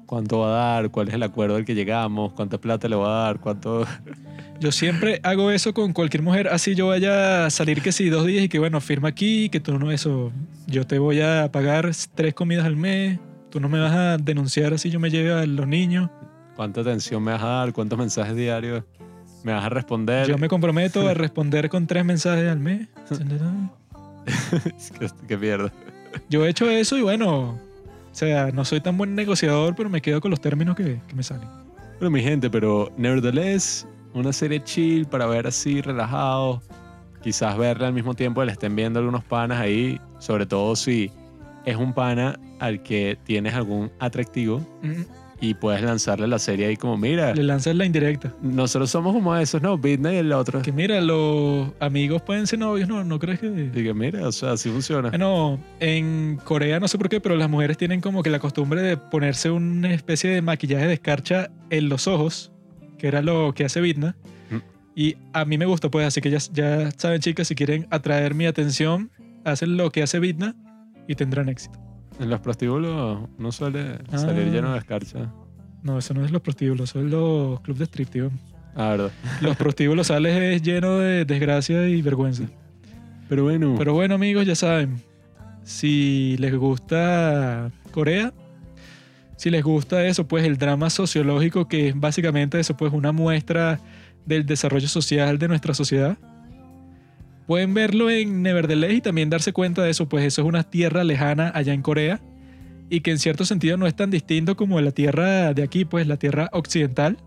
[0.07, 0.91] ¿Cuánto va a dar?
[0.91, 2.33] ¿Cuál es el acuerdo al que llegamos?
[2.33, 3.41] ¿Cuánta plata le va a dar?
[3.41, 3.85] ¿Cuánto...?
[4.59, 8.25] Yo siempre hago eso con cualquier mujer, así yo vaya a salir que sí dos
[8.25, 10.33] días y que bueno, firma aquí, que tú no eso,
[10.67, 13.19] yo te voy a pagar tres comidas al mes,
[13.51, 16.09] tú no me vas a denunciar así yo me lleve a los niños.
[16.55, 17.73] ¿Cuánta atención me vas a dar?
[17.75, 18.83] ¿Cuántos mensajes diarios
[19.45, 20.27] me vas a responder?
[20.27, 22.89] Yo me comprometo a responder con tres mensajes al mes.
[24.99, 25.71] qué, qué mierda.
[26.31, 27.59] Yo he hecho eso y bueno,
[28.17, 31.23] sea, no soy tan buen negociador, pero me quedo con los términos que, que me
[31.23, 31.49] salen.
[31.99, 36.63] Bueno, mi gente, pero nevertheless, una serie chill para ver así, relajado.
[37.23, 41.11] Quizás verla al mismo tiempo le estén viendo algunos panas ahí, sobre todo si
[41.65, 45.03] es un pana al que tienes algún atractivo Mm,
[45.41, 48.35] y puedes lanzarle la serie ahí como, mira, Le lanzas la indirecta.
[48.41, 49.77] nosotros somos como esos, ¿no?
[49.77, 50.63] Britney y el otro.
[50.63, 53.05] Que mira, los amigos pueden ser novios, ¿no?
[53.05, 53.71] ¿No crees que...?
[53.73, 55.11] Que mira, o sea, así funciona.
[55.11, 58.81] Bueno, en Corea no sé por qué, pero las mujeres tienen como que la costumbre
[58.81, 62.53] de ponerse una especie de maquillaje de escarcha en los ojos,
[62.99, 64.17] que era lo que hace Vidna.
[64.51, 64.57] Mm.
[64.95, 68.35] Y a mí me gusta, pues, así que ya, ya saben, chicas, si quieren atraer
[68.35, 69.11] mi atención,
[69.45, 70.57] hacen lo que hace Vidna
[71.07, 71.79] y tendrán éxito.
[72.19, 74.19] En los prostíbulos no suele Ah.
[74.19, 75.31] salir lleno de escarcha.
[75.83, 78.31] No, eso no es los prostíbulos, son los clubes de strip, tío.
[78.75, 79.11] Ah, verdad.
[79.41, 82.45] Los prostíbulos sales es lleno de desgracia y vergüenza.
[83.29, 85.01] Pero bueno, Pero bueno, amigos, ya saben.
[85.63, 88.33] Si les gusta Corea,
[89.37, 93.81] si les gusta eso, pues el drama sociológico, que es básicamente eso, pues una muestra
[94.25, 96.17] del desarrollo social de nuestra sociedad.
[97.47, 101.05] Pueden verlo en Nevertheless y también darse cuenta de eso, pues eso es una tierra
[101.05, 102.21] lejana allá en Corea
[102.89, 106.07] y que en cierto sentido no es tan distinto como la tierra de aquí, pues
[106.07, 107.19] la tierra occidental.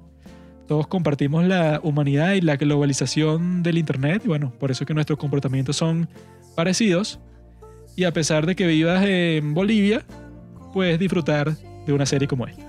[0.68, 4.94] Todos compartimos la humanidad y la globalización del Internet y bueno, por eso es que
[4.94, 6.08] nuestros comportamientos son
[6.56, 7.20] parecidos.
[7.96, 10.06] Y a pesar de que vivas en Bolivia,
[10.74, 11.56] puedes disfrutar
[11.86, 12.69] de una serie como esta.